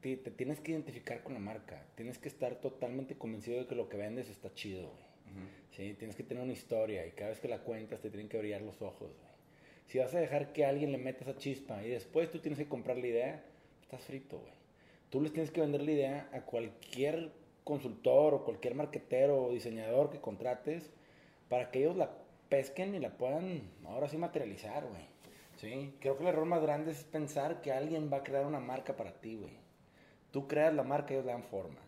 te, 0.00 0.16
te 0.16 0.30
tienes 0.30 0.60
que 0.60 0.70
identificar 0.70 1.24
con 1.24 1.34
la 1.34 1.40
marca, 1.40 1.82
tienes 1.96 2.18
que 2.18 2.28
estar 2.28 2.54
totalmente 2.60 3.18
convencido 3.18 3.58
de 3.58 3.66
que 3.66 3.74
lo 3.74 3.88
que 3.88 3.96
vendes 3.96 4.28
está 4.28 4.54
chido, 4.54 4.90
güey. 4.90 5.07
Sí, 5.70 5.94
tienes 5.94 6.16
que 6.16 6.24
tener 6.24 6.42
una 6.42 6.52
historia 6.52 7.06
y 7.06 7.12
cada 7.12 7.30
vez 7.30 7.40
que 7.40 7.48
la 7.48 7.60
cuentas 7.60 8.00
te 8.00 8.10
tienen 8.10 8.28
que 8.28 8.38
brillar 8.38 8.62
los 8.62 8.82
ojos. 8.82 9.10
Si 9.86 9.98
vas 9.98 10.14
a 10.14 10.20
dejar 10.20 10.52
que 10.52 10.66
alguien 10.66 10.92
le 10.92 10.98
meta 10.98 11.24
esa 11.24 11.36
chispa 11.36 11.82
y 11.84 11.88
después 11.90 12.30
tú 12.30 12.40
tienes 12.40 12.58
que 12.58 12.68
comprar 12.68 12.98
la 12.98 13.06
idea, 13.06 13.44
estás 13.82 14.04
frito, 14.04 14.38
güey. 14.38 14.52
Tú 15.10 15.22
les 15.22 15.32
tienes 15.32 15.50
que 15.50 15.60
vender 15.60 15.82
la 15.82 15.92
idea 15.92 16.28
a 16.32 16.42
cualquier 16.42 17.32
consultor 17.64 18.34
o 18.34 18.44
cualquier 18.44 18.74
marquetero 18.74 19.44
o 19.44 19.52
diseñador 19.52 20.10
que 20.10 20.20
contrates 20.20 20.90
para 21.48 21.70
que 21.70 21.80
ellos 21.80 21.96
la 21.96 22.10
pesquen 22.48 22.94
y 22.94 22.98
la 22.98 23.16
puedan 23.16 23.62
ahora 23.86 24.08
sí 24.08 24.18
materializar, 24.18 24.86
güey. 24.86 25.06
Sí, 25.56 25.94
creo 26.00 26.16
que 26.16 26.22
el 26.22 26.28
error 26.28 26.44
más 26.44 26.62
grande 26.62 26.92
es 26.92 27.04
pensar 27.04 27.60
que 27.62 27.72
alguien 27.72 28.10
va 28.12 28.18
a 28.18 28.22
crear 28.22 28.46
una 28.46 28.60
marca 28.60 28.96
para 28.96 29.12
ti, 29.20 29.36
güey. 29.36 29.52
Tú 30.30 30.46
creas 30.46 30.74
la 30.74 30.82
marca 30.82 31.12
y 31.12 31.16
ellos 31.16 31.26
le 31.26 31.32
dan 31.32 31.44
forma. 31.44 31.80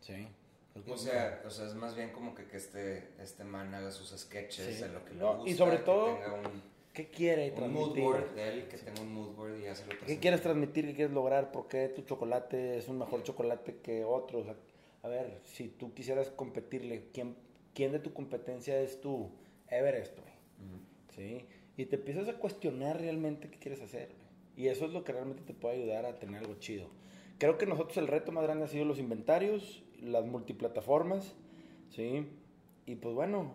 Sí. 0.00 0.28
O 0.88 0.96
sea, 0.96 1.42
o 1.46 1.50
sea, 1.50 1.66
es 1.66 1.74
más 1.74 1.94
bien 1.96 2.10
como 2.10 2.34
que, 2.34 2.44
que 2.46 2.56
este, 2.56 3.08
este 3.20 3.44
man 3.44 3.74
haga 3.74 3.90
sus 3.90 4.10
sketches 4.18 4.76
Sí. 4.76 4.82
de 4.82 4.88
lo 4.88 5.04
que 5.04 5.14
le 5.14 5.20
No, 5.20 5.36
gusta. 5.36 5.50
y 5.50 5.54
sobre 5.54 5.76
que 5.78 5.82
todo, 5.84 6.14
tenga 6.14 6.32
un, 6.34 6.62
¿qué 6.92 7.08
quiere 7.08 7.50
un 7.52 7.72
mood 7.72 7.92
transmitir? 7.92 8.02
board 8.04 8.34
de 8.34 8.48
él, 8.48 8.68
que 8.68 8.76
tenga 8.78 9.00
un 9.00 9.12
mood 9.14 9.34
board 9.34 9.58
y 9.58 9.62
ya 9.62 9.74
se 9.74 9.84
lo 9.84 9.90
¿Qué 9.90 9.96
presenta. 9.96 10.20
quieres 10.20 10.42
transmitir? 10.42 10.86
¿Qué 10.86 10.94
quieres 10.94 11.12
lograr? 11.14 11.52
¿Por 11.52 11.68
qué 11.68 11.88
tu 11.88 12.02
chocolate 12.02 12.78
es 12.78 12.88
un 12.88 12.98
mejor 12.98 13.22
chocolate 13.22 13.76
que 13.82 14.04
otro? 14.04 14.40
O 14.40 14.44
sea, 14.44 14.54
a 15.02 15.08
ver, 15.08 15.40
si 15.44 15.68
tú 15.68 15.94
quisieras 15.94 16.30
competirle, 16.30 17.08
¿quién, 17.12 17.36
quién 17.74 17.92
de 17.92 17.98
tu 17.98 18.12
competencia 18.12 18.78
es 18.80 19.00
tu 19.00 19.30
Everest, 19.68 20.18
güey? 20.18 20.32
Ujú. 20.68 20.80
¿Sí? 21.14 21.46
Y 21.78 21.86
te 21.86 21.96
empiezas 21.96 22.28
a 22.28 22.34
cuestionar 22.38 23.00
realmente 23.00 23.50
qué 23.50 23.58
quieres 23.58 23.80
hacer, 23.82 24.08
güey. 24.08 24.26
Y 24.56 24.68
eso 24.68 24.86
es 24.86 24.92
lo 24.92 25.04
que 25.04 25.12
realmente 25.12 25.42
te 25.42 25.52
puede 25.52 25.76
ayudar 25.76 26.06
a 26.06 26.18
tener 26.18 26.40
algo 26.40 26.54
chido. 26.58 26.88
Creo 27.38 27.58
que 27.58 27.66
nosotros 27.66 27.98
el 27.98 28.08
reto 28.08 28.32
más 28.32 28.44
grande 28.44 28.64
ha 28.64 28.68
sido 28.68 28.86
los 28.86 28.98
inventarios, 28.98 29.82
las 30.02 30.24
multiplataformas, 30.26 31.34
¿sí? 31.90 32.28
Y 32.86 32.96
pues 32.96 33.14
bueno, 33.14 33.54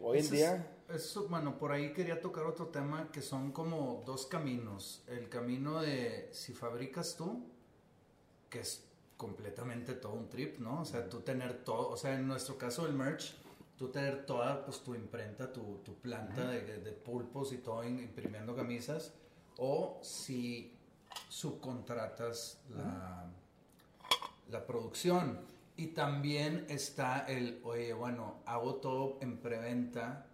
hoy 0.00 0.18
en 0.18 0.30
día... 0.30 0.54
es- 0.88 0.96
eso, 0.96 1.28
bueno, 1.28 1.56
por 1.58 1.72
ahí 1.72 1.92
quería 1.94 2.20
tocar 2.20 2.44
otro 2.44 2.66
tema 2.68 3.10
que 3.10 3.22
son 3.22 3.52
como 3.52 4.02
dos 4.04 4.26
caminos. 4.26 5.02
El 5.06 5.28
camino 5.30 5.80
de 5.80 6.28
si 6.32 6.52
fabricas 6.52 7.16
tú, 7.16 7.42
que 8.50 8.60
es 8.60 8.84
completamente 9.16 9.94
todo 9.94 10.12
un 10.12 10.28
trip, 10.28 10.58
¿no? 10.58 10.82
O 10.82 10.84
sea, 10.84 11.08
tú 11.08 11.20
tener 11.20 11.64
todo, 11.64 11.88
o 11.88 11.96
sea, 11.96 12.14
en 12.14 12.26
nuestro 12.28 12.58
caso 12.58 12.86
el 12.86 12.92
merch, 12.92 13.34
tú 13.78 13.88
tener 13.88 14.26
toda 14.26 14.64
pues 14.64 14.80
tu 14.80 14.94
imprenta, 14.94 15.52
tu, 15.52 15.78
tu 15.84 15.94
planta 15.94 16.48
de, 16.48 16.80
de 16.80 16.92
pulpos 16.92 17.52
y 17.52 17.58
todo 17.58 17.82
imprimiendo 17.84 18.54
camisas, 18.54 19.14
o 19.56 19.98
si 20.02 20.76
subcontratas 21.28 22.60
la, 22.76 23.26
la 24.50 24.66
producción. 24.66 25.38
Y 25.76 25.88
también 25.88 26.66
está 26.68 27.26
el, 27.26 27.60
oye, 27.64 27.92
bueno, 27.92 28.36
hago 28.46 28.76
todo 28.76 29.18
en 29.20 29.38
preventa 29.38 30.28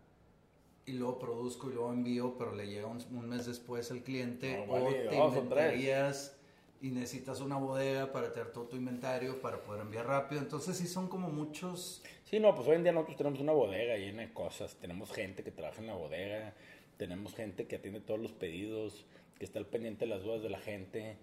y 0.85 0.93
luego 0.93 1.19
produzco 1.19 1.71
y 1.71 1.75
luego 1.75 1.93
envío, 1.93 2.37
pero 2.37 2.55
le 2.55 2.67
llega 2.67 2.87
un, 2.87 2.99
un 3.13 3.29
mes 3.29 3.47
después 3.47 3.91
al 3.91 4.03
cliente. 4.03 4.59
No, 4.67 4.73
o 4.73 4.85
vale, 4.85 5.09
te 5.09 5.17
inventarías 5.17 6.37
y 6.83 6.91
necesitas 6.91 7.41
una 7.41 7.57
bodega 7.59 8.11
para 8.13 8.33
tener 8.33 8.53
todo 8.53 8.65
tu 8.65 8.77
inventario 8.77 9.41
para 9.41 9.63
poder 9.63 9.83
enviar 9.83 10.07
rápido. 10.07 10.41
Entonces 10.41 10.77
sí 10.77 10.87
son 10.87 11.09
como 11.09 11.31
muchos... 11.31 12.03
Sí, 12.25 12.39
no, 12.39 12.55
pues 12.55 12.69
hoy 12.69 12.77
en 12.77 12.83
día 12.83 12.93
nosotros 12.93 13.17
tenemos 13.17 13.41
una 13.41 13.53
bodega 13.53 13.97
llena 13.97 14.23
de 14.23 14.33
cosas. 14.33 14.77
Tenemos 14.77 15.11
gente 15.13 15.43
que 15.43 15.51
trabaja 15.51 15.81
en 15.81 15.87
la 15.87 15.95
bodega, 15.95 16.55
tenemos 16.97 17.35
gente 17.35 17.67
que 17.67 17.77
atiende 17.77 18.01
todos 18.01 18.21
los 18.21 18.33
pedidos, 18.33 19.07
que 19.39 19.45
está 19.45 19.59
al 19.59 19.67
pendiente 19.67 20.07
de 20.07 20.11
las 20.11 20.23
dudas 20.23 20.43
de 20.43 20.51
la 20.51 20.59
gente. 20.59 21.17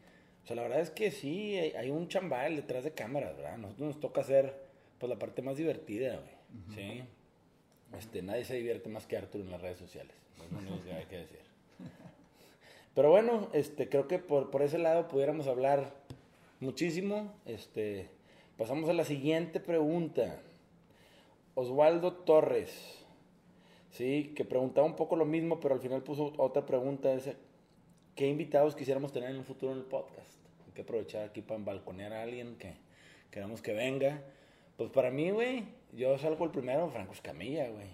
O 0.47 0.49
sea, 0.49 0.55
la 0.55 0.61
verdad 0.61 0.79
es 0.79 0.91
que 0.91 1.11
sí, 1.11 1.57
hay, 1.57 1.71
hay 1.71 1.89
un 1.89 2.07
chambal 2.07 2.55
detrás 2.55 2.85
de 2.85 2.91
cámaras, 2.91 3.35
¿verdad? 3.35 3.57
Nosotros 3.57 3.87
nos 3.87 3.99
toca 3.99 4.21
hacer 4.21 4.55
pues 4.97 5.09
la 5.09 5.19
parte 5.19 5.41
más 5.41 5.57
divertida, 5.57 6.21
güey. 6.21 6.73
Sí. 6.73 7.03
Este, 7.97 8.21
nadie 8.21 8.45
se 8.45 8.55
divierte 8.55 8.87
más 8.87 9.05
que 9.05 9.17
Arturo 9.17 9.43
en 9.43 9.51
las 9.51 9.61
redes 9.61 9.77
sociales. 9.77 10.15
Es 10.41 10.49
lo 10.49 10.59
único 10.59 10.85
que 10.85 10.93
hay 10.93 11.03
que 11.03 11.17
decir. 11.17 11.41
Pero 12.95 13.09
bueno, 13.09 13.49
este, 13.51 13.89
creo 13.89 14.07
que 14.07 14.19
por, 14.19 14.49
por 14.49 14.61
ese 14.61 14.77
lado 14.77 15.09
pudiéramos 15.09 15.47
hablar 15.47 15.93
muchísimo. 16.61 17.33
Este, 17.45 18.09
pasamos 18.55 18.89
a 18.89 18.93
la 18.93 19.03
siguiente 19.03 19.59
pregunta. 19.59 20.39
Osvaldo 21.55 22.13
Torres, 22.13 23.05
sí, 23.91 24.31
que 24.33 24.45
preguntaba 24.45 24.87
un 24.87 24.95
poco 24.95 25.17
lo 25.17 25.25
mismo, 25.25 25.59
pero 25.59 25.73
al 25.75 25.81
final 25.81 26.03
puso 26.03 26.31
otra 26.37 26.65
pregunta. 26.65 27.13
¿Qué 28.15 28.27
invitados 28.29 28.77
quisiéramos 28.77 29.11
tener 29.11 29.31
en 29.31 29.37
un 29.37 29.43
futuro 29.43 29.73
en 29.73 29.79
el 29.79 29.83
podcast? 29.83 30.36
Que 30.77 30.83
aprovechar 30.83 31.23
aquí 31.23 31.41
para 31.41 31.59
balconear 31.59 32.13
a 32.13 32.21
alguien 32.21 32.55
que 32.55 32.75
queramos 33.31 33.63
que 33.63 33.73
venga. 33.73 34.21
Pues 34.77 34.91
para 34.91 35.09
mí, 35.09 35.31
güey, 35.31 35.65
yo 35.91 36.19
salgo 36.19 36.45
el 36.45 36.51
primero, 36.51 36.87
Franco 36.91 37.13
Escamilla, 37.13 37.67
güey. 37.67 37.87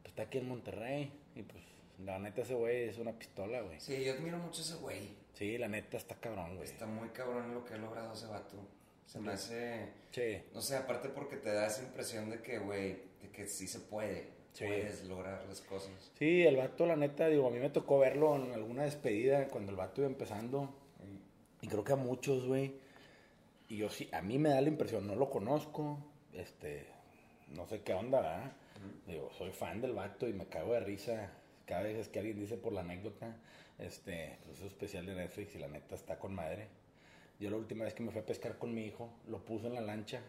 Pues 0.00 0.12
está 0.12 0.22
aquí 0.22 0.38
en 0.38 0.48
Monterrey. 0.48 1.10
Y 1.34 1.42
pues, 1.42 1.64
la 2.04 2.20
neta, 2.20 2.42
ese 2.42 2.54
güey 2.54 2.84
es 2.84 2.98
una 2.98 3.18
pistola, 3.18 3.62
güey. 3.62 3.80
Sí, 3.80 4.04
yo 4.04 4.12
admiro 4.12 4.38
mucho 4.38 4.60
a 4.60 4.64
ese 4.64 4.76
güey. 4.76 5.08
Sí, 5.32 5.58
la 5.58 5.66
neta 5.66 5.96
está 5.96 6.14
cabrón, 6.14 6.54
güey. 6.54 6.68
Está 6.68 6.86
muy 6.86 7.08
cabrón 7.08 7.52
lo 7.52 7.64
que 7.64 7.74
ha 7.74 7.78
logrado 7.78 8.12
ese 8.12 8.28
vato. 8.28 8.58
Se 9.06 9.18
me 9.18 9.32
hace... 9.32 9.88
Sí. 10.12 10.40
No 10.54 10.60
sé, 10.60 10.76
aparte 10.76 11.08
porque 11.08 11.38
te 11.38 11.52
da 11.52 11.66
esa 11.66 11.82
impresión 11.82 12.30
de 12.30 12.40
que, 12.40 12.60
güey, 12.60 12.92
de 13.22 13.30
que 13.32 13.48
sí 13.48 13.66
se 13.66 13.80
puede. 13.80 14.28
Sí. 14.52 14.66
Puedes 14.66 15.02
lograr 15.06 15.44
las 15.48 15.62
cosas. 15.62 16.12
Sí, 16.16 16.44
el 16.44 16.58
vato, 16.58 16.86
la 16.86 16.94
neta, 16.94 17.26
digo, 17.26 17.48
a 17.48 17.50
mí 17.50 17.58
me 17.58 17.70
tocó 17.70 17.98
verlo 17.98 18.36
en 18.36 18.52
alguna 18.52 18.84
despedida 18.84 19.48
cuando 19.48 19.72
el 19.72 19.76
vato 19.76 20.02
iba 20.02 20.08
empezando. 20.08 20.83
Y 21.64 21.66
creo 21.66 21.82
que 21.82 21.94
a 21.94 21.96
muchos, 21.96 22.44
güey. 22.44 22.74
Y 23.70 23.78
yo 23.78 23.88
sí, 23.88 24.10
a 24.12 24.20
mí 24.20 24.38
me 24.38 24.50
da 24.50 24.60
la 24.60 24.68
impresión, 24.68 25.06
no 25.06 25.14
lo 25.14 25.30
conozco, 25.30 25.96
este, 26.34 26.86
no 27.48 27.66
sé 27.66 27.80
qué 27.80 27.94
onda, 27.94 28.20
¿verdad? 28.20 28.52
Digo, 29.06 29.30
soy 29.38 29.50
fan 29.50 29.80
del 29.80 29.94
vato 29.94 30.28
y 30.28 30.34
me 30.34 30.44
cago 30.44 30.74
de 30.74 30.80
risa 30.80 31.30
cada 31.64 31.84
vez 31.84 32.06
que 32.10 32.18
alguien 32.18 32.38
dice 32.38 32.58
por 32.58 32.74
la 32.74 32.82
anécdota, 32.82 33.34
este, 33.78 34.36
pues 34.44 34.58
es 34.58 34.66
especial 34.66 35.06
de 35.06 35.14
Netflix 35.14 35.54
y 35.54 35.58
la 35.58 35.68
neta 35.68 35.94
está 35.94 36.18
con 36.18 36.34
madre. 36.34 36.68
Yo 37.40 37.48
la 37.48 37.56
última 37.56 37.84
vez 37.84 37.94
que 37.94 38.02
me 38.02 38.12
fui 38.12 38.20
a 38.20 38.26
pescar 38.26 38.58
con 38.58 38.74
mi 38.74 38.84
hijo, 38.84 39.08
lo 39.26 39.38
puse 39.38 39.66
en 39.66 39.74
la 39.74 39.80
lancha 39.80 40.20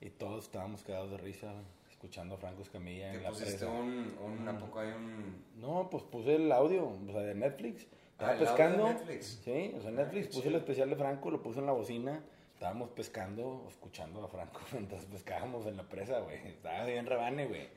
y 0.00 0.08
todos 0.08 0.44
estábamos 0.44 0.84
quedados 0.84 1.10
de 1.10 1.18
risa 1.18 1.52
escuchando 1.90 2.36
a 2.36 2.38
Franco 2.38 2.62
Escamilla 2.62 3.12
en 3.12 3.24
la 3.24 3.28
pusiste 3.28 3.58
presa. 3.58 3.68
un, 3.68 4.16
un... 4.24 4.48
¿A 4.48 4.58
poco 4.58 4.80
hay 4.80 4.92
un...? 4.92 5.44
No, 5.60 5.90
pues 5.90 6.02
puse 6.04 6.36
el 6.36 6.50
audio, 6.50 6.88
o 6.88 7.12
sea, 7.12 7.20
de 7.20 7.34
Netflix. 7.34 7.86
Estaba 8.18 8.32
Ah, 8.32 8.38
pescando. 8.38 8.88
Netflix. 8.88 9.40
Sí, 9.44 9.72
o 9.76 9.80
sea, 9.80 9.90
Ah, 9.90 9.92
Netflix 9.92 10.26
puse 10.26 10.38
chido. 10.40 10.50
el 10.50 10.56
especial 10.56 10.90
de 10.90 10.96
Franco, 10.96 11.30
lo 11.30 11.40
puse 11.40 11.60
en 11.60 11.66
la 11.66 11.72
bocina. 11.72 12.20
Estábamos 12.54 12.88
pescando, 12.90 13.64
escuchando 13.68 14.24
a 14.24 14.28
Franco 14.28 14.60
mientras 14.72 15.04
pescábamos 15.04 15.66
en 15.66 15.76
la 15.76 15.84
presa, 15.84 16.18
güey. 16.20 16.38
Estaba 16.48 16.84
bien 16.84 17.06
rebane, 17.06 17.46
güey. 17.46 17.68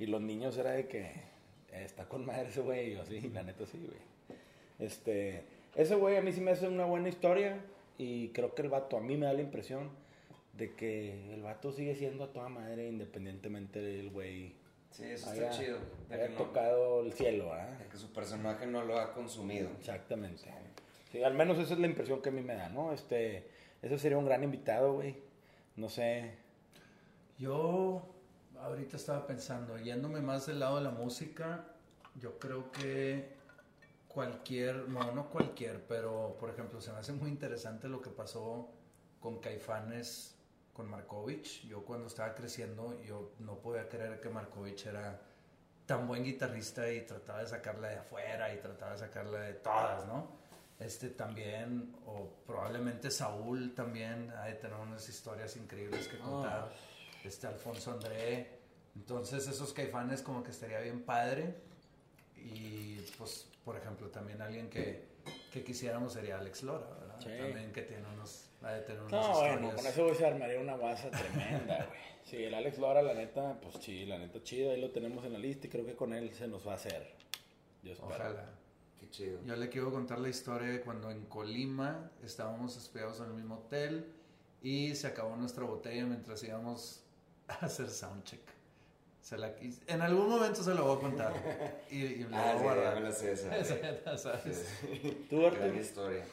Y 0.00 0.06
los 0.06 0.20
niños 0.20 0.58
era 0.58 0.72
de 0.72 0.88
que 0.88 1.02
eh, 1.02 1.84
está 1.84 2.08
con 2.08 2.26
madre 2.26 2.48
ese 2.48 2.60
güey. 2.60 2.90
Y 2.90 2.94
yo, 2.96 3.04
sí, 3.04 3.20
la 3.32 3.44
neta 3.44 3.64
sí, 3.66 3.78
güey. 3.78 4.00
Este, 4.80 5.44
ese 5.76 5.94
güey 5.94 6.16
a 6.16 6.22
mí 6.22 6.32
sí 6.32 6.40
me 6.40 6.50
hace 6.50 6.66
una 6.66 6.84
buena 6.86 7.08
historia. 7.08 7.60
Y 7.96 8.30
creo 8.30 8.52
que 8.56 8.62
el 8.62 8.70
vato, 8.70 8.96
a 8.96 9.00
mí 9.00 9.16
me 9.16 9.26
da 9.26 9.32
la 9.32 9.42
impresión 9.42 9.90
de 10.54 10.74
que 10.74 11.32
el 11.32 11.42
vato 11.42 11.70
sigue 11.70 11.94
siendo 11.94 12.24
a 12.24 12.32
toda 12.32 12.48
madre 12.48 12.88
independientemente 12.88 13.80
del 13.80 14.10
güey. 14.10 14.54
Sí, 14.94 15.02
eso 15.04 15.28
haya- 15.30 15.50
está 15.50 15.58
chido. 15.58 15.78
De 16.08 16.14
haya 16.14 16.26
que, 16.28 16.32
no- 16.34 16.38
tocado 16.38 17.00
el 17.02 17.12
cielo, 17.12 17.52
¿ah? 17.52 17.66
de 17.78 17.86
que 17.88 17.96
su 17.96 18.12
personaje 18.12 18.64
no 18.66 18.84
lo 18.84 18.98
ha 18.98 19.12
consumido. 19.12 19.68
Exactamente. 19.78 20.44
Sí, 21.10 21.22
al 21.24 21.34
menos 21.34 21.58
esa 21.58 21.74
es 21.74 21.80
la 21.80 21.86
impresión 21.88 22.22
que 22.22 22.28
a 22.28 22.32
mí 22.32 22.42
me 22.42 22.54
da, 22.54 22.68
¿no? 22.68 22.92
Este, 22.92 23.48
ese 23.82 23.98
sería 23.98 24.18
un 24.18 24.24
gran 24.24 24.44
invitado, 24.44 24.92
güey. 24.94 25.16
No 25.74 25.88
sé. 25.88 26.36
Yo 27.38 28.02
ahorita 28.60 28.96
estaba 28.96 29.26
pensando, 29.26 29.76
yéndome 29.78 30.20
más 30.20 30.46
del 30.46 30.60
lado 30.60 30.76
de 30.76 30.82
la 30.84 30.90
música, 30.92 31.64
yo 32.20 32.38
creo 32.38 32.70
que 32.70 33.34
cualquier, 34.06 34.88
no, 34.88 35.10
no 35.12 35.28
cualquier, 35.30 35.82
pero 35.88 36.36
por 36.38 36.50
ejemplo, 36.50 36.80
se 36.80 36.92
me 36.92 36.98
hace 36.98 37.12
muy 37.12 37.30
interesante 37.30 37.88
lo 37.88 38.00
que 38.00 38.10
pasó 38.10 38.68
con 39.18 39.40
Caifanes, 39.40 40.33
con 40.74 40.90
Markovich. 40.90 41.66
Yo 41.66 41.82
cuando 41.84 42.08
estaba 42.08 42.34
creciendo, 42.34 43.00
yo 43.02 43.32
no 43.38 43.58
podía 43.58 43.88
creer 43.88 44.20
que 44.20 44.28
Markovich 44.28 44.86
era 44.86 45.18
tan 45.86 46.06
buen 46.06 46.24
guitarrista 46.24 46.90
y 46.90 47.02
trataba 47.02 47.40
de 47.40 47.46
sacarla 47.46 47.88
de 47.88 47.96
afuera 47.96 48.52
y 48.52 48.58
trataba 48.58 48.92
de 48.92 48.98
sacarla 48.98 49.40
de 49.40 49.54
todas, 49.54 50.06
¿no? 50.06 50.44
Este 50.78 51.10
también, 51.10 51.94
o 52.04 52.28
probablemente 52.46 53.10
Saúl 53.10 53.74
también 53.74 54.30
ha 54.36 54.46
de 54.46 54.54
tener 54.54 54.76
unas 54.76 55.08
historias 55.08 55.56
increíbles 55.56 56.08
que 56.08 56.18
contar. 56.18 56.72
Este 57.22 57.46
Alfonso 57.46 57.92
André. 57.92 58.58
Entonces 58.96 59.46
esos 59.46 59.72
caifanes 59.72 60.20
como 60.22 60.42
que 60.42 60.50
estaría 60.50 60.80
bien 60.80 61.02
padre. 61.02 61.54
Y 62.36 62.96
pues, 63.16 63.48
por 63.64 63.76
ejemplo, 63.76 64.08
también 64.08 64.42
alguien 64.42 64.68
que, 64.68 65.06
que 65.52 65.62
quisiéramos 65.62 66.12
sería 66.12 66.38
Alex 66.38 66.64
Lora, 66.64 66.90
¿verdad? 67.00 67.20
Sí. 67.20 67.30
También 67.38 67.72
que 67.72 67.82
tiene 67.82 68.06
unos, 68.08 68.50
tener 68.86 69.00
unas 69.02 69.12
No, 69.12 69.20
historias. 69.32 69.60
bueno, 69.60 69.76
con 69.76 69.86
eso 69.86 70.14
se 70.14 70.26
armaría 70.26 70.60
una 70.60 70.76
guasa 70.76 71.10
tremenda, 71.10 71.76
güey. 71.86 71.98
Sí, 72.24 72.42
el 72.42 72.54
Alex 72.54 72.78
Lora, 72.78 73.02
la 73.02 73.12
neta, 73.14 73.58
pues 73.60 73.76
sí, 73.84 74.06
la 74.06 74.18
neta 74.18 74.42
chido, 74.42 74.70
ahí 74.72 74.80
lo 74.80 74.90
tenemos 74.90 75.24
en 75.24 75.34
la 75.34 75.38
lista 75.38 75.66
y 75.66 75.70
creo 75.70 75.84
que 75.84 75.94
con 75.94 76.14
él 76.14 76.32
se 76.32 76.48
nos 76.48 76.66
va 76.66 76.72
a 76.72 76.76
hacer. 76.76 77.12
Yo 77.82 77.92
espero. 77.92 78.14
Ojalá. 78.14 78.46
Qué 78.98 79.10
chido. 79.10 79.40
Yo 79.44 79.56
le 79.56 79.68
quiero 79.68 79.92
contar 79.92 80.18
la 80.18 80.28
historia 80.30 80.68
de 80.68 80.80
cuando 80.80 81.10
en 81.10 81.26
Colima 81.26 82.10
estábamos 82.24 82.76
hospedados 82.76 83.20
en 83.20 83.26
el 83.26 83.34
mismo 83.34 83.56
hotel 83.56 84.06
y 84.62 84.94
se 84.94 85.06
acabó 85.06 85.36
nuestra 85.36 85.64
botella 85.64 86.06
mientras 86.06 86.42
íbamos 86.42 87.02
a 87.48 87.66
hacer 87.66 87.90
soundcheck. 87.90 88.40
Se 89.20 89.36
la 89.38 89.52
En 89.86 90.00
algún 90.02 90.28
momento 90.28 90.62
se 90.62 90.74
lo 90.74 90.84
voy 90.84 90.96
a 90.96 91.00
contar. 91.00 91.32
Y, 91.90 91.96
y 92.22 92.26
Ah, 92.32 92.38
voy 92.38 92.38
a 92.38 92.52
sí, 92.52 92.56
ya 92.58 92.62
guardar. 92.62 92.94
me 92.94 93.00
la 93.02 93.12
sé 93.12 93.32
esa. 93.32 93.56
Esa 93.58 94.02
ya 94.04 94.16
sabes. 94.18 94.66
Sí. 94.80 95.26
¿Tú, 95.28 95.46
Arturo? 95.46 95.74
historia. 95.78 96.24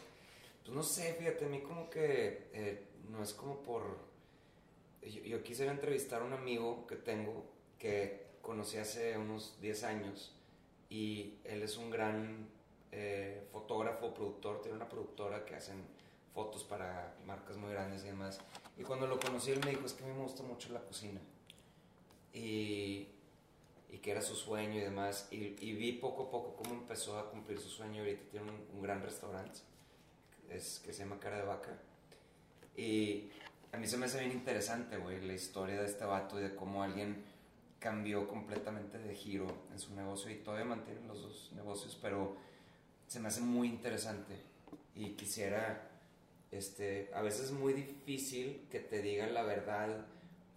Pues 0.63 0.75
no 0.75 0.83
sé, 0.83 1.13
fíjate, 1.13 1.45
a 1.45 1.49
mí 1.49 1.61
como 1.61 1.89
que 1.89 2.49
eh, 2.53 2.87
no 3.09 3.23
es 3.23 3.33
como 3.33 3.61
por... 3.61 3.97
Yo, 5.01 5.21
yo 5.23 5.43
quisiera 5.43 5.71
entrevistar 5.71 6.21
a 6.21 6.25
un 6.25 6.33
amigo 6.33 6.85
que 6.87 6.95
tengo 6.95 7.45
que 7.79 8.27
conocí 8.41 8.77
hace 8.77 9.17
unos 9.17 9.59
10 9.61 9.83
años 9.83 10.35
y 10.89 11.39
él 11.45 11.63
es 11.63 11.77
un 11.77 11.89
gran 11.89 12.47
eh, 12.91 13.47
fotógrafo, 13.51 14.13
productor, 14.13 14.61
tiene 14.61 14.75
una 14.75 14.89
productora 14.89 15.45
que 15.45 15.55
hacen 15.55 15.83
fotos 16.33 16.63
para 16.63 17.15
marcas 17.25 17.57
muy 17.57 17.71
grandes 17.71 18.03
y 18.03 18.07
demás. 18.07 18.39
Y 18.77 18.83
cuando 18.83 19.07
lo 19.07 19.19
conocí 19.19 19.51
él 19.51 19.61
me 19.63 19.71
dijo, 19.71 19.85
es 19.85 19.93
que 19.93 20.03
a 20.03 20.07
mí 20.07 20.13
me 20.13 20.23
gusta 20.23 20.43
mucho 20.43 20.71
la 20.73 20.81
cocina. 20.81 21.19
Y, 22.33 23.07
y 23.89 23.97
que 24.01 24.11
era 24.11 24.21
su 24.21 24.35
sueño 24.35 24.75
y 24.75 24.81
demás. 24.81 25.27
Y, 25.31 25.73
vi 25.73 25.93
poco 25.93 26.23
a 26.23 26.31
poco 26.31 26.55
cómo 26.55 26.75
empezó 26.75 27.17
a 27.17 27.29
cumplir 27.31 27.59
su 27.59 27.69
sueño. 27.69 28.01
Ahorita 28.01 28.23
tiene 28.29 28.51
un 28.73 28.81
gran 28.81 29.01
restaurante 29.01 29.59
es, 30.51 30.81
que 30.86 30.93
se 30.93 31.03
llama 31.03 31.20
Cara 31.20 31.38
de 31.38 31.43
Vaca. 31.43 31.77
Y 32.75 33.29
a 33.72 33.77
mí 33.77 33.88
se 33.88 33.98
me 33.98 34.05
hace 34.05 34.20
bien 34.20 34.31
interesante, 34.31 34.98
güey, 34.98 35.22
la 35.25 35.34
historia 35.34 35.79
de 35.79 35.88
este 35.88 36.05
vato 36.05 36.39
y 36.39 36.43
de 36.43 36.55
cómo 36.55 36.84
alguien 36.84 37.24
cambió 37.79 38.27
completamente 38.27 39.00
de 39.00 39.15
giro 39.15 39.48
en 39.72 39.79
su 39.79 39.96
negocio 39.96 40.29
y 40.29 40.36
todavía 40.36 40.65
mantiene 40.65 41.08
los 41.08 41.22
dos 41.22 41.51
negocios, 41.55 41.98
pero 42.01 42.38
se 43.08 43.20
me 43.20 43.27
hace 43.29 43.41
muy 43.41 43.67
interesante 43.67 44.36
y 44.96 45.12
quisiera, 45.13 45.89
este, 46.51 47.10
a 47.13 47.22
veces 47.22 47.46
es 47.46 47.51
muy 47.51 47.74
difícil 47.74 48.67
que 48.70 48.79
te 48.79 49.01
digan 49.01 49.34
la 49.34 49.41
verdad 49.41 50.05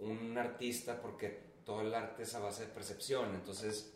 un 0.01 0.37
artista 0.37 1.01
porque 1.01 1.41
todo 1.65 1.81
el 1.81 1.95
arte 1.95 2.25
es 2.25 2.35
a 2.35 2.41
base 2.41 2.67
de 2.67 2.73
percepción, 2.73 3.35
entonces 3.35 3.95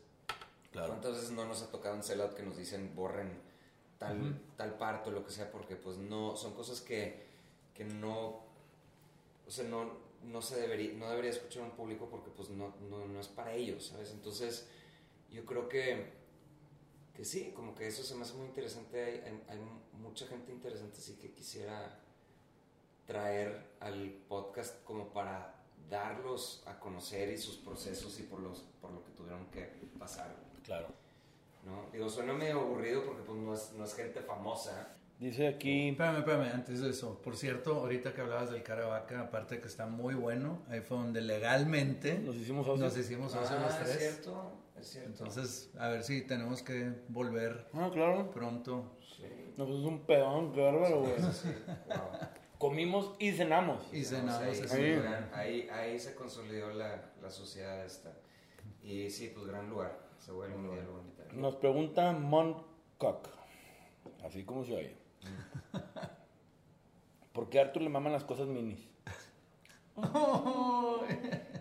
Claro. 0.73 0.89
¿Cuántas 0.89 1.15
veces 1.15 1.31
no 1.31 1.47
nos 1.47 1.63
ha 1.63 1.71
tocado 1.71 1.95
en 1.95 2.03
Sellout 2.03 2.35
que 2.35 2.43
nos 2.43 2.57
dicen 2.57 2.95
borren 2.95 3.31
tal, 3.99 4.21
Ujú. 4.21 4.35
tal 4.57 4.77
parto, 4.79 5.11
lo 5.11 5.25
que 5.25 5.31
sea, 5.33 5.51
porque 5.51 5.77
pues 5.77 5.97
no, 5.99 6.37
son 6.37 6.55
cosas 6.55 6.81
que, 6.81 7.27
que 7.75 7.85
no, 7.85 8.41
o 9.47 9.51
sea, 9.51 9.65
no, 9.69 9.93
no 10.25 10.43
se 10.43 10.61
debería, 10.61 10.93
no 10.95 11.09
debería 11.11 11.31
escuchar 11.31 11.63
un 11.63 11.71
público 11.73 12.09
porque 12.11 12.31
pues 12.31 12.51
no, 12.51 12.75
no, 12.91 13.07
no 13.07 13.21
es 13.21 13.29
para 13.29 13.53
ellos, 13.55 13.87
¿sabes? 13.87 14.11
Entonces, 14.13 14.69
yo 15.31 15.45
creo 15.45 15.69
que, 15.69 16.13
que 17.15 17.25
sí, 17.25 17.53
como 17.55 17.75
que 17.75 17.87
eso 17.87 18.03
se 18.03 18.15
me 18.15 18.23
hace 18.23 18.35
muy 18.35 18.47
interesante, 18.47 19.03
hay, 19.05 19.15
hay- 19.21 19.43
hay 19.49 19.59
mucha 20.01 20.27
gente 20.27 20.53
interesante, 20.53 21.01
sí 21.01 21.17
que 21.21 21.33
quisiera 21.33 22.01
traer 23.07 23.65
al 23.81 24.11
podcast 24.29 24.83
como 24.85 25.09
para 25.13 25.55
darlos 25.89 26.63
a 26.67 26.79
conocer 26.79 27.31
y 27.31 27.39
sus 27.39 27.57
procesos 27.57 28.19
y 28.21 28.25
por, 28.25 28.41
los, 28.41 28.61
por 28.81 28.91
lo 28.93 29.03
que 29.05 29.11
tuvieron 29.13 29.47
que 29.47 29.63
pasar. 29.99 30.37
Claro. 30.63 30.89
¿No? 31.65 31.91
Digo, 31.93 32.09
suena 32.09 32.33
medio 32.33 32.61
aburrido 32.61 33.05
porque 33.05 33.23
pues 33.23 33.39
no 33.39 33.55
es, 33.55 33.73
no 33.77 33.85
es 33.85 33.95
gente 33.95 34.21
famosa. 34.21 34.95
Dice 35.19 35.49
aquí. 35.49 35.89
Espérame, 35.89 36.19
espérame, 36.19 36.53
antes 36.55 36.81
de 36.81 36.91
eso. 36.91 37.21
Por 37.21 37.37
cierto, 37.37 37.75
ahorita 37.81 38.15
que 38.15 38.21
hablabas 38.21 38.51
del 38.53 38.63
cara 38.63 38.83
de 38.83 38.89
vaca, 38.89 39.21
aparte 39.21 39.57
de 39.57 39.61
que 39.61 39.67
está 39.67 39.87
muy 39.87 40.15
bueno, 40.15 40.63
ahí 40.69 40.81
fue 40.81 40.97
donde 40.97 41.21
legalmente 41.23 42.19
Nos 42.21 42.37
hicimos 42.37 42.65
socios. 42.67 42.89
nos 42.95 42.99
hicimos 43.05 43.33
socios 43.33 43.61
los 43.61 43.73
Ah, 43.73 43.79
tres. 43.83 43.91
es 43.97 43.99
cierto, 43.99 44.53
es 44.79 44.87
cierto. 44.87 45.09
Entonces, 45.11 45.71
a 45.79 45.89
ver 45.89 46.05
si 46.05 46.23
tenemos 46.23 46.63
que 46.63 46.93
volver 47.09 47.67
Ah, 47.73 47.91
claro. 47.93 48.31
pronto. 48.31 48.93
sí. 49.17 49.25
No, 49.57 49.67
pues 49.67 49.81
es 49.81 49.85
un 49.87 50.07
pedón, 50.07 50.53
qué 50.53 50.61
bárbaro, 50.63 51.01
güey. 51.01 51.15
Sí, 51.19 51.33
sí, 51.33 51.49
wow. 51.89 52.29
Comimos 52.59 53.17
y 53.19 53.33
cenamos. 53.33 53.93
Y 53.93 54.05
cenamos 54.05 54.35
ahí, 54.41 54.51
así. 54.61 54.77
Ahí. 54.77 54.93
gran- 54.97 55.31
ahí, 55.35 55.69
ahí 55.69 55.99
se 55.99 56.15
consolidó 56.15 56.71
la, 56.73 57.11
la 57.21 57.31
sociedad 57.31 57.85
esta. 57.85 58.13
Y 58.85 59.11
sí, 59.11 59.33
pues 59.35 59.47
gran 59.49 59.69
lugar. 59.69 59.99
Se 60.19 60.31
vuelve 60.33 60.57
un 60.57 60.67
a 60.71 60.75
invitar. 60.77 61.18
Nos 61.35 61.57
pregunta 61.57 62.13
Moncock. 62.13 63.29
Así 64.25 64.45
como 64.45 64.65
se 64.65 64.75
oye. 64.75 64.97
¿Por 67.33 67.49
qué 67.49 67.59
a 67.59 67.63
Arthur 67.63 67.83
le 67.83 67.89
maman 67.89 68.13
las 68.13 68.25
cosas 68.25 68.49
minis? 68.49 68.89
No, 69.97 71.05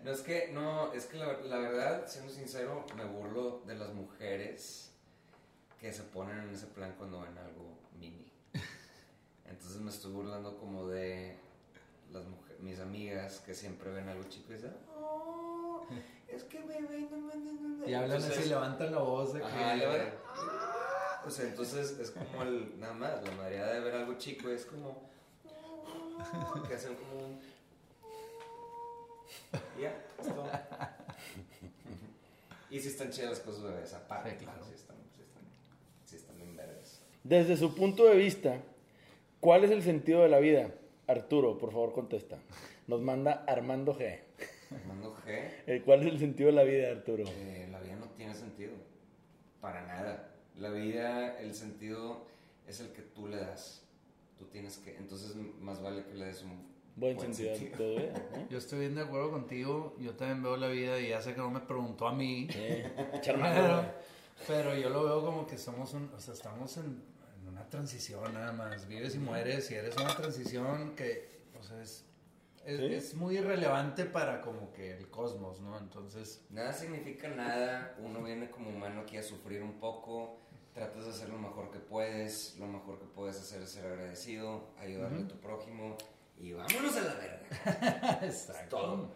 es 0.06 0.22
que, 0.22 0.52
no, 0.54 0.94
es 0.94 1.06
que 1.06 1.18
la, 1.18 1.34
la 1.42 1.58
verdad, 1.58 2.04
siendo 2.08 2.32
sincero, 2.32 2.86
me 2.96 3.06
burlo 3.06 3.62
de 3.66 3.76
las 3.76 3.94
mujeres 3.94 4.92
que 5.80 5.92
se 5.92 6.04
ponen 6.04 6.40
en 6.40 6.50
ese 6.54 6.68
plan 6.68 6.96
cuando 6.98 7.22
ven 7.22 7.38
algo 7.38 7.78
mini. 8.00 8.32
Entonces 9.46 9.82
me 9.82 9.90
estoy 9.90 10.12
burlando 10.12 10.58
como 10.58 10.88
de 10.88 11.38
las 12.12 12.26
mujeres, 12.26 12.47
mis 12.60 12.80
amigas 12.80 13.40
que 13.46 13.54
siempre 13.54 13.92
ven 13.92 14.08
algo 14.10 14.24
chico 14.30 14.52
y 14.52 14.56
dicen, 14.56 14.74
oh, 14.96 15.86
es 16.28 16.44
que 16.46 16.60
bebé, 16.60 17.08
no 17.12 17.18
mames, 17.18 17.36
no, 17.62 17.78
no". 17.78 17.88
Y 17.90 17.94
hablan 17.94 18.18
Entonces, 18.18 18.38
así, 18.40 18.50
levantan 18.50 18.92
la 18.92 19.00
voz 19.00 19.34
de 19.34 19.40
que... 19.42 19.46
Ajá, 19.46 19.76
le 19.76 19.86
van- 19.86 20.02
"Ah". 20.38 21.24
O 21.26 21.30
sea, 21.30 21.46
entonces 21.46 21.98
es 22.00 22.12
como 22.12 22.44
el, 22.44 22.80
nada 22.80 22.94
más, 22.94 23.24
la 23.24 23.32
mayoría 23.32 23.66
de 23.68 23.80
ver 23.82 23.96
algo 23.96 24.14
chico 24.18 24.50
es 24.50 24.66
como, 24.66 25.10
"Oh", 26.56 26.64
que 26.68 26.74
hacen 26.74 26.96
como 26.96 27.26
un, 27.26 27.40
y 29.78 29.82
ya, 29.84 29.96
es 30.20 30.28
todo. 30.28 30.46
Y 32.70 32.80
si 32.80 32.90
están 32.90 33.10
chidas 33.12 33.30
las 33.32 33.40
cosas 33.40 33.64
de 33.76 33.84
esa 33.84 34.06
parte, 34.08 34.32
Sí, 34.38 34.46
claro. 34.46 34.64
sí 34.66 34.74
están, 34.74 34.98
sí 35.16 35.22
están, 35.22 35.44
sí 36.06 36.16
están 36.18 36.38
bien 36.38 36.56
verdes. 36.56 37.00
Desde 37.24 37.56
su 37.58 37.74
punto 37.76 38.06
de 38.06 38.16
vista, 38.16 38.58
¿cuál 39.40 39.64
es 39.64 39.72
el 39.72 39.84
sentido 39.84 40.22
de 40.24 40.30
la 40.30 40.40
vida? 40.40 40.70
Arturo, 41.08 41.58
por 41.58 41.72
favor, 41.72 41.94
contesta. 41.94 42.38
Nos 42.88 43.02
manda 43.02 43.44
Armando 43.48 43.96
G. 43.98 44.20
Armando 44.72 45.16
G, 45.26 45.84
¿Cuál 45.86 46.02
es 46.02 46.08
el 46.08 46.20
sentido 46.20 46.48
de 46.48 46.54
la 46.56 46.64
vida, 46.64 46.90
Arturo? 46.92 47.24
eh, 47.28 47.68
la 47.72 47.80
vida 47.80 47.96
no 47.96 48.08
tiene 48.18 48.34
sentido, 48.34 48.74
para 49.62 49.86
nada. 49.88 50.30
La 50.58 50.70
vida, 50.70 51.40
el 51.40 51.54
sentido 51.54 52.26
es 52.68 52.80
el 52.82 52.92
que 52.92 53.02
tú 53.02 53.28
le 53.28 53.38
das. 53.38 53.84
Tú 54.38 54.46
tienes 54.46 54.78
que, 54.78 54.98
entonces 54.98 55.36
más 55.62 55.82
vale 55.82 56.04
que 56.04 56.14
le 56.14 56.26
des 56.26 56.44
un 56.44 56.68
Buen 56.98 57.20
sentido 57.20 57.54
de 57.54 57.66
todo, 57.78 58.00
¿eh? 58.00 58.12
Yo 58.50 58.58
estoy 58.58 58.80
bien 58.80 58.96
de 58.96 59.02
acuerdo 59.02 59.30
contigo. 59.32 59.96
Yo 60.00 60.16
también 60.16 60.42
veo 60.42 60.58
la 60.58 60.68
vida 60.68 61.00
y 61.00 61.10
ya 61.10 61.22
sé 61.22 61.34
que 61.34 61.40
no 61.40 61.52
me 61.52 61.60
preguntó 61.60 62.08
a 62.08 62.14
mí. 62.14 62.48
Eh, 62.56 62.92
Pero, 63.24 63.86
pero 64.48 64.76
yo 64.78 64.90
lo 64.90 65.04
veo 65.04 65.26
como 65.26 65.48
que 65.48 65.58
somos 65.58 65.94
un, 65.96 66.12
o 66.16 66.20
sea, 66.20 66.34
estamos 66.36 66.78
en 66.78 67.02
una 67.68 67.70
transición 67.70 68.34
nada 68.34 68.54
más. 68.54 68.88
Vives 68.88 69.16
y 69.16 69.20
mueres 69.20 69.70
y 69.72 69.76
eres 69.76 69.96
una 69.98 70.16
transición 70.16 70.96
que, 70.96 71.28
o 71.60 71.64
sea, 71.64 71.82
es, 71.82 72.06
es, 72.66 72.80
Sí. 72.80 72.86
es 72.94 73.14
muy 73.16 73.38
irrelevante 73.38 74.06
para 74.06 74.42
como 74.42 74.72
que 74.74 74.96
el 74.98 75.10
cosmos, 75.10 75.60
¿no? 75.60 75.78
Entonces, 75.78 76.46
Nada 76.50 76.72
significa 76.74 77.28
nada, 77.28 77.96
uno 78.00 78.24
viene 78.24 78.50
como 78.50 78.70
humano 78.70 79.02
aquí 79.02 79.18
a 79.18 79.24
sufrir 79.24 79.62
un 79.62 79.80
poco, 79.80 80.38
tratas 80.74 81.04
de 81.06 81.10
hacer 81.12 81.30
lo 81.30 81.38
mejor 81.40 81.70
que 81.72 81.80
puedes, 81.80 82.56
lo 82.58 82.68
mejor 82.68 83.00
que 83.00 83.06
puedes 83.06 83.38
hacer 83.38 83.62
es 83.62 83.70
ser 83.72 83.86
agradecido, 83.86 84.70
ayudarle 84.80 85.24
a 85.24 85.28
tu 85.28 85.36
prójimo 85.36 85.98
y 86.40 86.54
vámonos 86.54 86.96
a 86.96 87.02
la 87.02 87.14
verga. 87.16 88.20
exacto. 88.26 88.78
todo. 88.78 89.08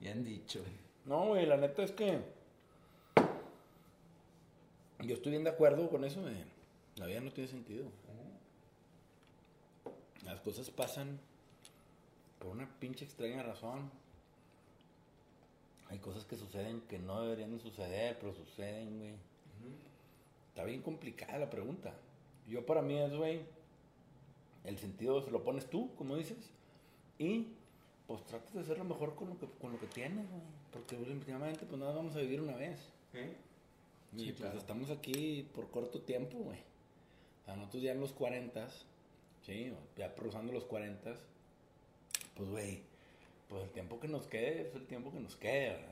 Bien 0.00 0.24
dicho. 0.24 0.60
No, 1.04 1.26
güey, 1.28 1.46
la 1.46 1.56
neta 1.56 1.82
es 1.84 1.92
que. 1.92 2.20
Yo 5.00 5.14
estoy 5.14 5.32
bien 5.32 5.42
de 5.44 5.50
acuerdo 5.50 5.88
con 5.90 6.04
eso, 6.04 6.24
de 6.24 6.44
La 7.02 7.08
vida 7.08 7.20
no 7.20 7.32
tiene 7.32 7.50
sentido. 7.50 7.86
Las 10.24 10.40
cosas 10.40 10.70
pasan 10.70 11.18
por 12.38 12.50
una 12.50 12.68
pinche 12.78 13.04
extraña 13.04 13.42
razón. 13.42 13.90
Hay 15.88 15.98
cosas 15.98 16.24
que 16.24 16.36
suceden 16.36 16.80
que 16.82 17.00
no 17.00 17.22
deberían 17.22 17.50
de 17.50 17.58
suceder, 17.58 18.16
pero 18.20 18.32
suceden, 18.32 19.00
güey. 19.00 19.14
Está 20.50 20.62
bien 20.62 20.80
complicada 20.80 21.38
la 21.38 21.50
pregunta. 21.50 21.92
Yo 22.46 22.64
para 22.64 22.82
mí 22.82 22.96
es, 22.96 23.12
güey, 23.16 23.40
el 24.62 24.78
sentido 24.78 25.24
se 25.24 25.32
lo 25.32 25.42
pones 25.42 25.68
tú, 25.68 25.92
como 25.96 26.14
dices, 26.14 26.38
y 27.18 27.48
pues 28.06 28.24
tratas 28.26 28.54
de 28.54 28.60
hacer 28.60 28.78
lo 28.78 28.84
mejor 28.84 29.16
con 29.16 29.30
lo 29.30 29.38
que, 29.40 29.48
con 29.60 29.72
lo 29.72 29.80
que 29.80 29.88
tienes, 29.88 30.30
güey. 30.30 30.42
Porque 30.72 30.94
últimamente 30.94 31.66
pues 31.66 31.80
nada, 31.80 31.96
vamos 31.96 32.14
a 32.14 32.20
vivir 32.20 32.40
una 32.40 32.54
vez. 32.54 32.78
Y 34.14 34.20
Sí, 34.20 34.26
pues 34.26 34.36
claro. 34.36 34.58
estamos 34.58 34.88
aquí 34.90 35.48
por 35.52 35.68
corto 35.68 36.00
tiempo, 36.02 36.38
güey. 36.38 36.70
Sea, 37.52 37.56
nosotros 37.56 37.82
ya 37.82 37.92
en 37.92 38.00
los 38.00 38.12
40, 38.12 38.68
sí, 39.44 39.72
ya 39.96 40.14
cruzando 40.14 40.52
los 40.52 40.64
40, 40.64 41.14
pues, 42.36 42.48
güey, 42.50 42.82
pues 43.48 43.64
el 43.64 43.70
tiempo 43.70 44.00
que 44.00 44.08
nos 44.08 44.26
quede 44.26 44.68
es 44.68 44.74
el 44.74 44.86
tiempo 44.86 45.12
que 45.12 45.20
nos 45.20 45.36
quede, 45.36 45.70
¿verdad? 45.70 45.88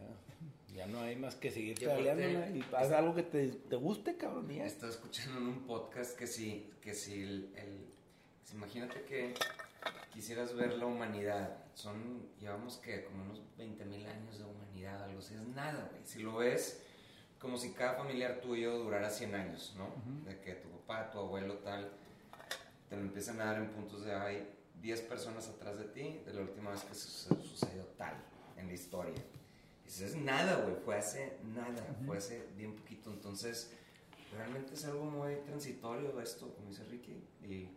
Ya 0.74 0.86
no 0.86 1.00
hay 1.00 1.16
más 1.16 1.34
que 1.34 1.50
seguir 1.50 1.76
pedaleando, 1.96 2.56
y 2.58 2.64
haz 2.76 2.92
algo 2.92 3.14
que 3.14 3.24
te, 3.24 3.48
te 3.48 3.76
guste, 3.76 4.16
cabrón. 4.16 4.50
Estaba 4.50 4.90
escuchando 4.92 5.38
en 5.38 5.46
un 5.48 5.66
podcast 5.66 6.16
que 6.16 6.26
si, 6.26 6.70
que 6.80 6.94
si 6.94 7.22
el, 7.22 7.52
el- 7.56 7.86
si 8.44 8.56
imagínate 8.56 9.02
que 9.02 9.34
quisieras 10.12 10.54
ver 10.54 10.74
la 10.74 10.86
humanidad, 10.86 11.56
son, 11.74 12.26
llevamos 12.40 12.78
que 12.78 13.04
como 13.04 13.22
unos 13.24 13.40
20 13.58 13.84
mil 13.84 14.06
años 14.06 14.38
de 14.38 14.44
humanidad, 14.44 15.02
algo 15.04 15.18
así, 15.18 15.34
es 15.34 15.42
nada, 15.48 15.88
güey. 15.90 16.02
Si 16.04 16.20
lo 16.20 16.36
ves 16.36 16.82
como 17.40 17.56
si 17.56 17.72
cada 17.72 17.94
familiar 17.94 18.40
tuyo 18.40 18.78
durara 18.78 19.08
100 19.10 19.34
años, 19.34 19.74
¿no? 19.76 19.88
De 20.24 20.38
que 20.40 20.54
tu 20.54 20.68
papá, 20.70 21.10
tu 21.10 21.18
abuelo, 21.18 21.54
tal, 21.58 21.90
te 22.88 22.96
lo 22.96 23.02
empiezan 23.02 23.40
a 23.40 23.46
dar 23.46 23.56
en 23.56 23.70
puntos 23.70 24.04
de, 24.04 24.14
hay 24.14 24.48
10 24.82 25.00
personas 25.02 25.48
atrás 25.48 25.78
de 25.78 25.84
ti, 25.86 26.20
de 26.26 26.32
la 26.34 26.42
última 26.42 26.70
vez 26.70 26.82
que 26.84 26.94
su- 26.94 27.34
sucedió 27.42 27.84
tal 27.96 28.14
en 28.56 28.66
la 28.66 28.72
historia. 28.74 29.14
Dices, 29.84 30.10
es 30.12 30.16
nada, 30.16 30.62
güey, 30.62 30.76
fue 30.84 30.96
hace 30.96 31.38
nada, 31.54 31.84
fue 32.06 32.18
hace 32.18 32.46
bien 32.56 32.76
poquito. 32.76 33.10
Entonces, 33.10 33.72
realmente 34.36 34.74
es 34.74 34.84
algo 34.84 35.04
muy 35.04 35.34
transitorio 35.46 36.20
esto, 36.20 36.54
como 36.54 36.68
dice 36.68 36.84
Ricky. 36.84 37.24
Y, 37.42 37.68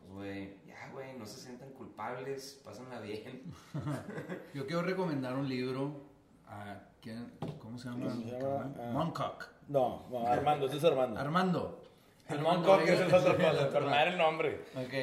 pues, 0.00 0.12
güey, 0.12 0.54
ya, 0.66 0.90
güey, 0.92 1.16
no 1.16 1.24
se 1.26 1.40
sientan 1.40 1.70
culpables, 1.70 2.60
pásenla 2.64 3.00
bien. 3.00 3.42
Yo 4.54 4.66
quiero 4.66 4.82
recomendar 4.82 5.36
un 5.36 5.48
libro 5.48 6.02
a 6.48 6.80
¿quién? 7.00 7.32
¿Cómo 7.58 7.78
se 7.78 7.88
llama? 7.88 8.08
¿Cómo 8.10 8.22
se 8.22 8.30
llama? 8.40 8.74
Ah. 8.78 8.90
Moncock. 8.92 9.48
No, 9.68 10.06
no, 10.10 10.26
Armando, 10.26 10.66
ese 10.66 10.76
es 10.76 10.84
Armando. 10.84 11.18
Armando. 11.20 11.82
El 12.28 12.38
Armando, 12.38 12.68
Moncock, 12.68 12.88
hay- 12.88 12.94
esa 12.94 13.06
es 13.06 13.12
otra 13.12 13.36
cosa, 13.36 13.68
pero 13.72 13.86
no 13.86 13.94
era 13.94 14.10
el 14.10 14.18
nombre. 14.18 14.64
Ok, 14.74 14.94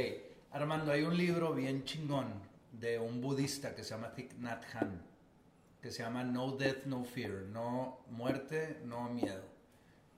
Armando, 0.52 0.92
hay 0.92 1.04
un 1.04 1.16
libro 1.18 1.54
bien 1.54 1.84
chingón 1.84 2.28
de 2.72 3.00
un 3.00 3.22
budista 3.22 3.76
que 3.76 3.84
se 3.84 3.92
llama 3.92 4.14
Thich 4.14 4.34
Nhat 4.40 4.64
Hanh, 4.74 5.02
que 5.82 5.92
se 5.92 6.04
llama 6.04 6.24
No 6.24 6.52
Death, 6.52 6.86
No 6.86 7.04
Fear, 7.04 7.32
no 7.50 8.00
muerte, 8.10 8.80
no 8.86 9.10
miedo. 9.10 9.44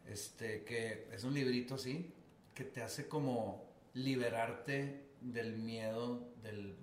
Este, 0.08 0.64
que 0.64 1.08
es 1.12 1.24
un 1.24 1.34
librito 1.34 1.76
así, 1.76 2.14
que 2.54 2.64
te 2.64 2.84
hace 2.84 3.08
como 3.08 3.66
liberarte 3.94 5.10
del 5.22 5.54
miedo 5.58 6.22
de 6.44 6.76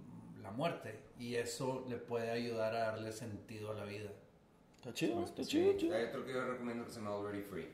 la 0.42 0.50
muerte, 0.50 1.00
y 1.18 1.36
eso 1.36 1.84
le 1.88 1.96
puede 1.96 2.30
ayudar 2.30 2.74
a 2.74 2.78
darle 2.90 3.12
sentido 3.12 3.70
a 3.70 3.74
la 3.74 3.84
vida. 3.84 4.10
Está 4.82 4.94
chido, 4.94 5.22
está 5.22 5.44
chido, 5.44 5.76
chido. 5.76 5.94
Hay 5.94 6.06
otro 6.06 6.26
que 6.26 6.32
yo 6.32 6.44
recomiendo 6.44 6.84
que 6.84 6.90
se 6.90 6.98
llama 6.98 7.14
Already 7.14 7.42
Free. 7.42 7.68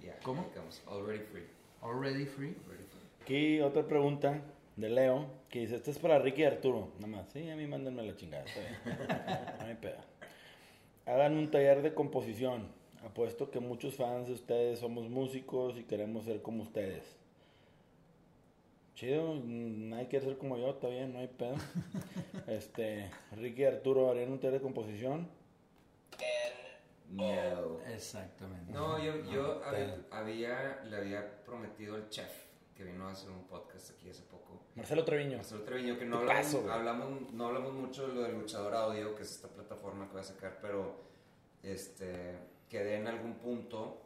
Ya, 0.00 0.16
¿Cómo? 0.22 0.46
Already 0.86 1.24
Free. 1.24 1.42
Already 1.82 2.24
free. 2.24 2.54
Already 2.64 2.84
free. 2.84 3.22
Aquí 3.22 3.60
otra 3.60 3.84
pregunta 3.84 4.42
de 4.76 4.88
Leo, 4.88 5.26
que 5.48 5.58
dice, 5.62 5.74
esta 5.74 5.90
es 5.90 5.98
para 5.98 6.20
Ricky 6.20 6.42
y 6.42 6.44
Arturo, 6.44 6.92
nada 7.00 7.08
más. 7.08 7.30
Sí, 7.30 7.50
a 7.50 7.56
mí 7.56 7.66
mándenme 7.66 8.04
la 8.04 8.14
chingada. 8.14 8.44
está 8.44 8.60
bien. 8.60 9.58
No 9.58 9.66
hay 9.66 9.74
pedo. 9.74 9.98
Hagan 11.06 11.36
un 11.36 11.50
taller 11.50 11.82
de 11.82 11.92
composición. 11.94 12.68
Apuesto 13.04 13.50
que 13.50 13.58
muchos 13.58 13.96
fans 13.96 14.28
de 14.28 14.34
ustedes 14.34 14.78
somos 14.78 15.08
músicos 15.08 15.76
y 15.76 15.82
queremos 15.82 16.26
ser 16.26 16.42
como 16.42 16.62
ustedes. 16.62 17.16
Chido, 18.94 19.34
mm, 19.34 19.88
nadie 19.88 20.06
quiere 20.06 20.24
ser 20.24 20.38
como 20.38 20.56
yo, 20.58 20.70
está 20.70 20.86
bien, 20.86 21.12
no 21.12 21.18
hay 21.18 21.26
pedo. 21.26 21.56
Este, 22.46 23.10
Ricky 23.32 23.62
y 23.62 23.64
Arturo 23.64 24.08
harían 24.12 24.30
un 24.30 24.38
taller 24.38 24.60
de 24.60 24.60
composición. 24.60 25.28
No. 27.10 27.80
Exactamente. 27.86 28.72
No, 28.72 28.98
yo, 28.98 29.16
yo 29.24 29.62
había, 30.10 30.82
le 30.84 30.96
había 30.96 31.44
prometido 31.44 31.94
al 31.94 32.08
chef 32.08 32.46
que 32.74 32.84
vino 32.84 33.08
a 33.08 33.12
hacer 33.12 33.30
un 33.30 33.46
podcast 33.46 33.90
aquí 33.90 34.10
hace 34.10 34.22
poco. 34.22 34.66
Marcelo 34.74 35.04
Treviño. 35.04 35.36
Marcelo 35.36 35.62
Treviño, 35.62 35.98
que 35.98 36.04
no 36.04 36.18
hablamos, 36.18 36.54
hablamos, 36.70 37.32
no 37.32 37.46
hablamos 37.46 37.72
mucho 37.72 38.08
de 38.08 38.14
lo 38.14 38.22
de 38.22 38.32
Luchador 38.32 38.74
Audio, 38.74 39.14
que 39.14 39.22
es 39.22 39.30
esta 39.30 39.48
plataforma 39.48 40.06
que 40.06 40.12
voy 40.12 40.20
a 40.20 40.24
sacar, 40.24 40.58
pero 40.60 41.00
este, 41.62 42.38
quedé 42.68 42.96
en 42.96 43.06
algún 43.06 43.34
punto 43.36 44.02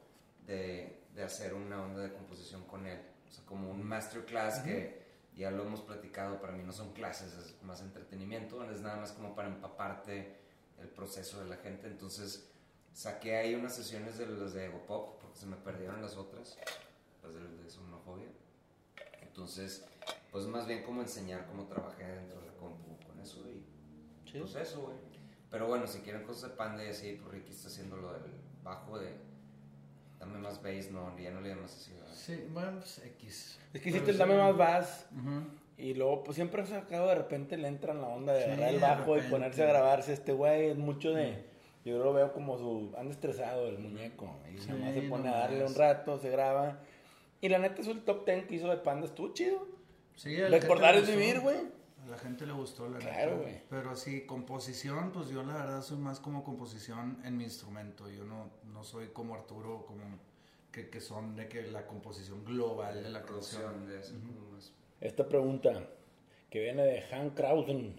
de, 0.47 1.03
de 1.15 1.23
hacer 1.23 1.55
una 1.55 1.83
onda 1.83 2.03
de 2.03 2.13
composición 2.13 2.65
con 2.65 2.87
él. 2.87 3.01
O 3.29 3.33
sea, 3.33 3.45
como 3.45 3.71
un 3.71 3.83
masterclass 3.83 4.61
que 4.61 5.01
ya 5.35 5.51
lo 5.51 5.65
hemos 5.65 5.81
platicado, 5.81 6.41
para 6.41 6.53
mí 6.53 6.63
no 6.63 6.73
son 6.73 6.93
clases, 6.93 7.33
es 7.35 7.63
más 7.63 7.81
entretenimiento, 7.81 8.63
es 8.71 8.81
nada 8.83 8.97
más 8.97 9.13
como 9.13 9.35
para 9.35 9.49
empaparte 9.49 10.37
el 10.79 10.89
proceso 10.89 11.41
de 11.43 11.49
la 11.49 11.57
gente. 11.57 11.87
Entonces, 11.89 12.51
saqué 12.92 13.37
ahí 13.37 13.55
unas 13.55 13.74
sesiones 13.74 14.18
de 14.18 14.26
las 14.26 14.55
de 14.55 14.66
Ego 14.66 14.85
Pop, 14.87 15.20
porque 15.20 15.38
se 15.38 15.46
me 15.46 15.57
perdieron 15.57 16.00
las 16.03 16.16
otras, 16.16 16.59
las 17.22 17.35
de, 17.35 17.62
de 17.62 17.70
Somnofobia. 17.70 18.29
Entonces, 19.22 19.85
pues 20.31 20.46
más 20.46 20.66
bien 20.66 20.83
como 20.83 21.03
enseñar 21.03 21.46
cómo 21.46 21.64
trabajé 21.64 22.05
dentro 22.05 22.40
de 22.40 22.46
la 22.46 22.53
compu 22.55 22.98
con 23.07 23.20
eso 23.20 23.40
y 23.48 23.64
Chido. 24.29 24.44
pues 24.44 24.57
eso, 24.57 24.83
güey. 24.83 24.96
Pero 25.50 25.66
bueno, 25.66 25.87
si 25.87 26.00
quieren 26.00 26.22
cosas 26.24 26.50
de 26.50 26.57
panda 26.57 26.85
y 26.85 26.88
así, 26.88 27.18
pues 27.20 27.35
Ricky 27.35 27.53
está 27.53 27.68
haciendo 27.68 27.96
lo 27.96 28.12
del 28.12 28.31
bajo 28.62 28.98
de 28.98 29.14
dame 30.18 30.38
más 30.38 30.62
bass, 30.62 30.90
no, 30.90 31.16
ya 31.18 31.31
no 31.31 31.40
le 31.40 31.48
llamas 31.48 31.74
así, 31.74 31.92
¿verdad? 31.92 32.14
Sí, 32.14 32.44
bueno, 32.53 32.72
pues 32.79 32.98
X. 33.05 33.59
Es 33.72 33.81
que 33.81 33.88
hiciste 33.88 34.11
el 34.11 34.18
dame 34.18 34.37
más 34.37 34.57
vas. 34.57 35.07
Ujú. 35.12 35.44
Y 35.79 35.94
luego, 35.94 36.22
pues 36.22 36.35
siempre 36.37 36.64
sacado 36.66 37.09
de 37.09 37.14
repente 37.14 37.57
le 37.57 37.66
entra 37.66 37.92
en 37.94 38.03
la 38.03 38.09
onda 38.09 38.35
de 38.35 38.44
Sí, 38.44 38.50
agarrar 38.50 38.74
el 38.74 38.81
bajo 38.81 39.16
y 39.16 39.22
ponerse 39.22 39.62
a 39.62 39.66
grabarse. 39.66 40.12
Este 40.12 40.33
güey 40.33 40.68
es 40.70 40.76
mucho 40.76 41.12
de. 41.12 41.50
Yo 41.85 41.99
lo 41.99 42.12
veo 42.12 42.33
como 42.33 42.59
su. 42.59 42.93
Anda 42.99 43.11
estresado 43.12 43.66
el 43.69 43.79
muñeco. 43.79 44.37
Y 44.55 44.59
Sí, 44.59 44.71
nomás 44.71 44.95
se 44.95 45.03
pone 45.03 45.29
a 45.29 45.33
darle 45.38 45.64
un 45.64 45.75
rato, 45.75 46.19
se 46.19 46.29
graba. 46.31 46.81
Y 47.40 47.49
la 47.49 47.59
neta, 47.59 47.81
eso 47.81 47.90
el 47.93 48.03
top 48.05 48.27
10 48.27 48.47
que 48.47 48.57
hizo 48.57 48.69
de 48.69 48.77
Panda 48.77 49.07
estuvo 49.07 49.33
chido. 49.33 49.66
Sí, 50.14 50.37
Recordar 50.37 50.95
gente 50.95 51.11
es 51.11 51.16
le 51.16 51.23
vivir, 51.23 51.40
gustó. 51.40 51.59
güey. 51.59 51.81
A 52.05 52.07
la 52.11 52.19
gente 52.19 52.47
le 52.47 52.53
gustó, 52.53 52.88
la 52.88 52.99
Claro, 52.99 53.31
neta. 53.33 53.43
güey. 53.43 53.62
Pero 53.71 53.97
sí, 53.97 54.23
composición, 54.27 55.12
pues 55.12 55.29
yo 55.31 55.43
la 55.43 55.55
verdad 55.55 55.81
soy 55.83 55.97
más 55.99 56.21
como 56.21 56.45
composición 56.45 57.19
en 57.25 57.37
mi 57.38 57.45
instrumento. 57.45 58.11
Yo 58.11 58.25
no, 58.25 58.51
no 58.73 58.85
soy 58.85 59.09
como 59.09 59.35
Arturo, 59.35 59.85
como 59.87 60.03
que, 60.73 60.90
que 60.90 61.01
son 61.01 61.35
de 61.37 61.49
que 61.49 61.62
la 61.62 61.87
composición 61.87 62.45
global 62.45 63.03
de 63.03 63.09
la 63.11 63.23
canción. 63.23 63.62
producción 63.62 63.87
de 63.88 64.01
eso. 64.01 64.14
más. 64.53 64.73
Esta 65.01 65.27
pregunta 65.27 65.73
que 66.51 66.61
viene 66.61 66.83
de 66.83 67.05
Han 67.14 67.31
Krauden. 67.31 67.99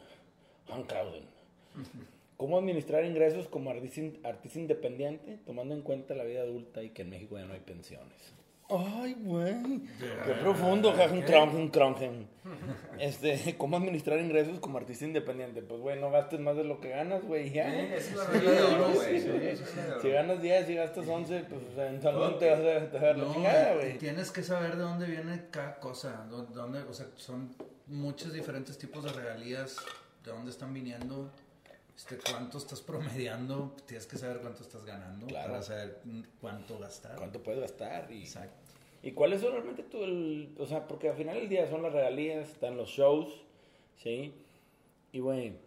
Han 0.69 0.83
Krauden. 0.83 1.25
¿Cómo 2.41 2.57
administrar 2.57 3.05
ingresos 3.05 3.47
como 3.47 3.69
artista, 3.69 4.01
artista 4.27 4.57
independiente 4.57 5.37
tomando 5.45 5.75
en 5.75 5.83
cuenta 5.83 6.15
la 6.15 6.23
vida 6.23 6.41
adulta 6.41 6.81
y 6.81 6.89
que 6.89 7.03
en 7.03 7.11
México 7.11 7.37
ya 7.37 7.45
no 7.45 7.53
hay 7.53 7.59
pensiones? 7.59 8.33
Ay, 8.67 9.15
güey. 9.19 9.53
Qué 10.25 10.31
profundo, 10.41 10.91
Krauden. 11.69 12.27
Este, 12.97 13.55
¿cómo 13.59 13.77
administrar 13.77 14.19
ingresos 14.19 14.59
como 14.59 14.79
artista 14.79 15.05
independiente? 15.05 15.61
Pues, 15.61 15.81
güey, 15.81 15.99
no 16.01 16.09
gastes 16.09 16.39
más 16.39 16.55
de 16.55 16.63
lo 16.63 16.81
que 16.81 16.89
ganas, 16.89 17.23
güey, 17.23 17.51
ya. 17.51 17.71
Eh, 17.79 17.95
esa 17.97 18.09
es 18.09 18.17
la 18.17 18.25
regla 18.25 18.51
de 18.53 18.61
oro, 18.63 18.89
güey. 18.95 19.19
Sí, 19.21 19.29
oro. 19.29 20.01
Si 20.01 20.09
ganas 20.09 20.41
10 20.41 20.69
y 20.71 20.73
gastas 20.73 21.07
11, 21.07 21.43
pues 21.47 21.61
o 21.71 21.75
sea, 21.75 21.89
en 21.89 22.01
salud 22.01 22.37
te 22.39 22.49
vas 22.49 22.59
a, 22.59 22.63
te 22.63 22.97
vas 22.97 23.03
a 23.03 23.05
dar 23.05 23.17
la 23.19 23.23
No, 23.25 23.33
chingada, 23.35 23.75
güey. 23.75 23.97
tienes 23.99 24.31
que 24.31 24.41
saber 24.41 24.77
de 24.77 24.81
dónde 24.81 25.05
viene 25.05 25.43
cada 25.51 25.75
cosa, 25.79 26.25
dó- 26.27 26.47
dónde, 26.47 26.79
o 26.79 26.93
sea, 26.95 27.05
son 27.17 27.53
muchos 27.85 28.33
diferentes 28.33 28.79
tipos 28.79 29.03
de 29.03 29.11
regalías, 29.11 29.75
de 30.25 30.31
dónde 30.31 30.49
están 30.49 30.73
viniendo, 30.73 31.29
este, 32.01 32.17
cuánto 32.31 32.57
estás 32.57 32.81
promediando, 32.81 33.75
tienes 33.85 34.07
que 34.07 34.17
saber 34.17 34.39
cuánto 34.41 34.63
estás 34.63 34.83
ganando 34.85 35.27
Claro. 35.27 35.51
para 35.51 35.63
saber 35.63 36.01
cuánto 36.39 36.79
gastar. 36.79 37.17
¿Cuánto 37.17 37.41
puedes 37.43 37.61
gastar? 37.61 38.11
Y, 38.11 38.21
Exacto. 38.21 38.55
¿Y 39.03 39.11
cuáles 39.13 39.41
son 39.41 39.53
realmente 39.53 39.83
tú 39.83 40.03
el, 40.03 40.55
o 40.59 40.65
sea, 40.65 40.87
porque 40.87 41.09
al 41.09 41.15
final 41.15 41.35
del 41.35 41.49
día 41.49 41.67
son 41.69 41.81
las 41.81 41.91
regalías, 41.93 42.49
están 42.49 42.77
los 42.77 42.89
shows, 42.89 43.43
¿sí? 43.97 44.33
Y 45.11 45.19
güey, 45.19 45.57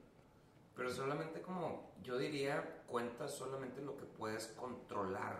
Pero 0.76 0.90
solamente 0.92 1.40
como, 1.40 1.92
yo 2.02 2.16
diría, 2.18 2.82
cuenta 2.86 3.28
solamente 3.28 3.80
lo 3.82 3.96
que 3.96 4.04
puedes 4.04 4.46
controlar, 4.48 5.38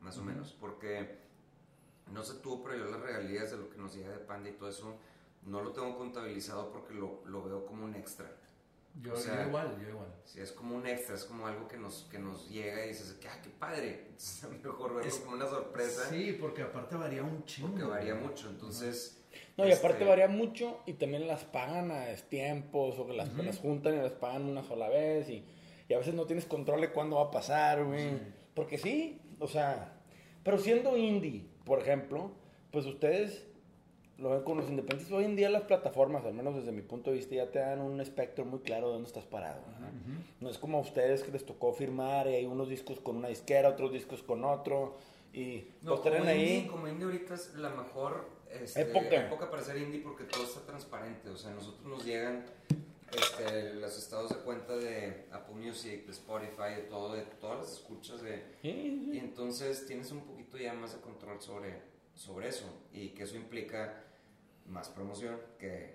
más 0.00 0.16
o 0.18 0.22
menos, 0.22 0.56
porque 0.58 1.18
no 2.10 2.22
sé 2.22 2.34
tú, 2.42 2.62
pero 2.62 2.76
yo 2.76 2.84
las 2.90 3.00
regalías 3.00 3.50
de 3.50 3.58
lo 3.58 3.68
que 3.70 3.76
nos 3.78 3.94
llega 3.94 4.10
de 4.10 4.18
Panda 4.18 4.48
y 4.48 4.52
todo 4.52 4.68
eso, 4.68 4.96
no 5.46 5.62
lo 5.62 5.72
tengo 5.72 5.96
contabilizado 5.96 6.70
porque 6.72 6.94
lo, 6.94 7.22
lo 7.26 7.42
veo 7.44 7.66
como 7.66 7.84
un 7.84 7.94
extra. 7.94 8.30
Yo, 9.02 9.14
O 9.14 9.16
sea, 9.16 9.42
yo 9.42 9.48
igual, 9.48 9.78
yo 9.82 9.88
igual. 9.88 10.08
Si 10.24 10.40
es 10.40 10.52
como 10.52 10.76
un 10.76 10.86
extra, 10.86 11.14
es 11.14 11.24
como 11.24 11.46
algo 11.46 11.66
que 11.68 11.76
nos, 11.78 12.06
que 12.10 12.18
nos 12.18 12.48
llega 12.50 12.84
y 12.84 12.88
dices, 12.88 13.12
que, 13.20 13.28
ah, 13.28 13.40
qué 13.42 13.48
padre. 13.50 14.04
Entonces, 14.10 14.50
mejor 14.62 14.94
verlo 14.94 15.08
Es- 15.08 15.18
como 15.20 15.36
una 15.36 15.46
sorpresa, 15.46 16.08
Sí, 16.10 16.36
porque 16.40 16.62
aparte 16.62 16.96
varía 16.96 17.22
un 17.22 17.44
chingo. 17.44 17.68
porque 17.70 17.84
varía 17.84 18.14
mucho. 18.14 18.48
Entonces, 18.50 19.16
no, 19.56 19.66
y 19.66 19.72
aparte 19.72 19.98
este, 19.98 20.04
varía 20.04 20.28
mucho 20.28 20.80
y 20.86 20.94
también 20.94 21.26
las 21.28 21.44
pagan 21.44 21.90
a 21.92 22.06
tiempos 22.28 22.98
o 22.98 23.06
que 23.06 23.12
las, 23.14 23.32
las 23.34 23.58
juntan 23.58 23.94
y 23.94 23.98
las 23.98 24.12
pagan 24.12 24.42
una 24.44 24.64
sola 24.64 24.88
vez 24.88 25.28
y, 25.28 25.44
y 25.88 25.94
a 25.94 25.98
veces 25.98 26.14
no 26.14 26.26
tienes 26.26 26.44
control 26.46 26.80
de 26.80 26.90
cuándo 26.90 27.16
va 27.16 27.24
a 27.26 27.30
pasar, 27.30 27.84
güey. 27.84 28.18
Porque 28.54 28.76
sí, 28.76 29.20
o 29.38 29.46
sea, 29.46 30.00
pero 30.42 30.58
siendo 30.58 30.96
indie, 30.96 31.46
por 31.64 31.78
ejemplo, 31.78 32.32
pues 32.72 32.84
ustedes 32.86 33.46
lo 34.20 34.30
ven 34.30 34.42
con 34.42 34.58
los 34.58 34.68
independientes. 34.68 35.10
Hoy 35.12 35.24
en 35.24 35.36
día 35.36 35.48
las 35.50 35.62
plataformas, 35.62 36.24
al 36.24 36.34
menos 36.34 36.54
desde 36.56 36.72
mi 36.72 36.82
punto 36.82 37.10
de 37.10 37.16
vista, 37.16 37.34
ya 37.34 37.50
te 37.50 37.58
dan 37.58 37.80
un 37.80 38.00
espectro 38.00 38.44
muy 38.44 38.60
claro 38.60 38.88
de 38.88 38.92
dónde 38.94 39.08
estás 39.08 39.24
parado. 39.24 39.62
¿no? 39.80 39.88
No 40.40 40.50
es 40.50 40.58
como 40.58 40.78
a 40.78 40.80
ustedes 40.80 41.22
que 41.22 41.32
les 41.32 41.44
tocó 41.44 41.72
firmar 41.72 42.26
y 42.28 42.34
hay 42.34 42.46
unos 42.46 42.68
discos 42.68 43.00
con 43.00 43.16
una 43.16 43.28
disquera, 43.28 43.68
otros 43.70 43.92
discos 43.92 44.22
con 44.22 44.44
otro, 44.44 44.96
Y 45.32 45.68
No, 45.82 45.92
pues 45.92 46.02
traen 46.02 46.26
ahí. 46.26 46.56
indie, 46.56 46.66
como 46.66 46.88
indie 46.88 47.04
ahorita 47.04 47.34
es 47.34 47.54
la 47.54 47.70
mejor 47.70 48.28
este, 48.50 48.80
Época. 48.82 49.48
para 49.50 49.62
ser 49.62 49.76
indie 49.78 50.00
porque 50.02 50.24
todo 50.24 50.42
está 50.42 50.60
transparente. 50.66 51.28
O 51.30 51.36
sea, 51.36 51.52
nosotros 51.52 51.86
nos 51.86 52.04
llegan 52.04 52.44
este, 53.12 53.74
los 53.74 53.96
estados 53.96 54.30
de 54.30 54.36
cuenta 54.36 54.76
de 54.76 55.26
Apple 55.32 55.54
Music, 55.54 56.04
de 56.06 56.12
Spotify, 56.12 56.74
de 56.76 56.82
todo, 56.88 57.14
de 57.14 57.22
todas 57.22 57.58
las 57.60 57.72
escuchas 57.72 58.22
de... 58.22 58.42
Sí, 58.62 58.72
sí. 58.72 59.10
Y 59.14 59.18
entonces 59.18 59.86
tienes 59.86 60.10
un 60.12 60.20
poquito 60.22 60.56
ya 60.58 60.74
más 60.74 60.94
de 60.94 61.00
control 61.00 61.40
sobre, 61.40 61.80
sobre 62.14 62.48
eso. 62.48 62.66
Y 62.92 63.10
que 63.10 63.22
eso 63.24 63.36
implica 63.36 64.02
más 64.70 64.88
promoción 64.88 65.36
que, 65.58 65.94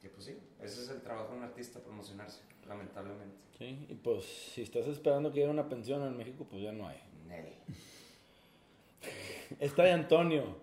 que 0.00 0.08
pues 0.08 0.24
sí, 0.24 0.38
ese 0.60 0.82
es 0.82 0.90
el 0.90 1.00
trabajo 1.00 1.32
de 1.32 1.38
un 1.38 1.44
artista, 1.44 1.80
promocionarse, 1.80 2.42
lamentablemente. 2.66 3.36
Sí, 3.58 3.86
y 3.88 3.94
pues 3.94 4.24
si 4.24 4.62
estás 4.62 4.86
esperando 4.86 5.32
que 5.32 5.40
llegue 5.40 5.50
una 5.50 5.68
pensión 5.68 6.02
en 6.02 6.16
México, 6.16 6.46
pues 6.48 6.62
ya 6.62 6.72
no 6.72 6.88
hay. 6.88 7.00
Está 9.60 9.84
de 9.84 9.92
Antonio. 9.92 10.56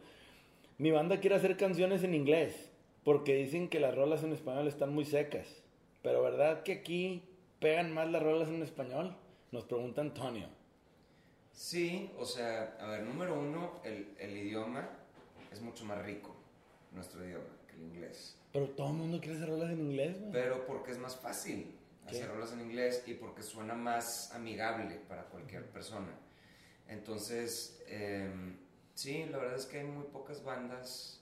Mi 0.77 0.91
banda 0.91 1.19
quiere 1.19 1.35
hacer 1.35 1.57
canciones 1.57 2.03
en 2.03 2.13
inglés 2.13 2.69
porque 3.03 3.35
dicen 3.35 3.69
que 3.69 3.79
las 3.79 3.95
rolas 3.95 4.23
en 4.23 4.33
español 4.33 4.67
están 4.67 4.93
muy 4.93 5.05
secas. 5.05 5.47
Pero 6.01 6.21
¿verdad 6.21 6.63
que 6.63 6.73
aquí 6.73 7.23
pegan 7.59 7.93
más 7.93 8.09
las 8.09 8.23
rolas 8.23 8.49
en 8.49 8.61
español? 8.61 9.15
Nos 9.51 9.65
pregunta 9.65 10.01
Antonio. 10.01 10.47
Sí, 11.51 12.09
o 12.17 12.25
sea, 12.25 12.77
a 12.79 12.87
ver, 12.87 13.03
número 13.03 13.37
uno, 13.37 13.81
el, 13.83 14.15
el 14.17 14.37
idioma 14.37 14.89
es 15.51 15.61
mucho 15.61 15.83
más 15.83 16.03
rico, 16.05 16.33
nuestro 16.91 17.25
idioma, 17.25 17.45
que 17.67 17.75
el 17.75 17.83
inglés. 17.83 18.35
Pero 18.51 18.67
todo 18.69 18.87
el 18.87 18.93
mundo 18.93 19.19
quiere 19.19 19.35
hacer 19.37 19.49
rolas 19.49 19.71
en 19.71 19.79
inglés, 19.81 20.19
güey. 20.19 20.31
Pero 20.31 20.65
porque 20.65 20.91
es 20.91 20.97
más 20.97 21.15
fácil 21.15 21.75
hacer 22.07 22.21
¿Qué? 22.27 22.33
rolas 22.33 22.51
en 22.53 22.61
inglés 22.61 23.03
y 23.05 23.13
porque 23.13 23.43
suena 23.43 23.75
más 23.75 24.31
amigable 24.33 24.95
para 25.07 25.23
cualquier 25.25 25.65
persona. 25.67 26.09
Entonces, 26.87 27.81
em, 27.87 28.57
sí, 28.95 29.25
la 29.29 29.37
verdad 29.37 29.55
es 29.57 29.65
que 29.65 29.79
hay 29.79 29.85
muy 29.85 30.05
pocas 30.05 30.43
bandas, 30.43 31.21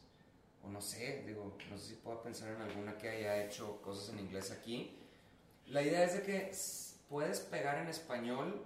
o 0.63 0.69
no 0.69 0.81
sé, 0.81 1.23
digo, 1.25 1.57
no 1.69 1.77
sé 1.77 1.89
si 1.89 1.95
puedo 1.95 2.21
pensar 2.21 2.49
en 2.55 2.61
alguna 2.61 2.97
que 2.97 3.09
haya 3.09 3.43
hecho 3.43 3.81
cosas 3.81 4.13
en 4.13 4.19
inglés 4.19 4.51
aquí. 4.51 4.95
La 5.67 5.81
idea 5.81 6.03
es 6.03 6.13
de 6.15 6.21
que 6.23 6.51
puedes 7.09 7.41
pegar 7.41 7.77
en 7.79 7.89
español 7.89 8.63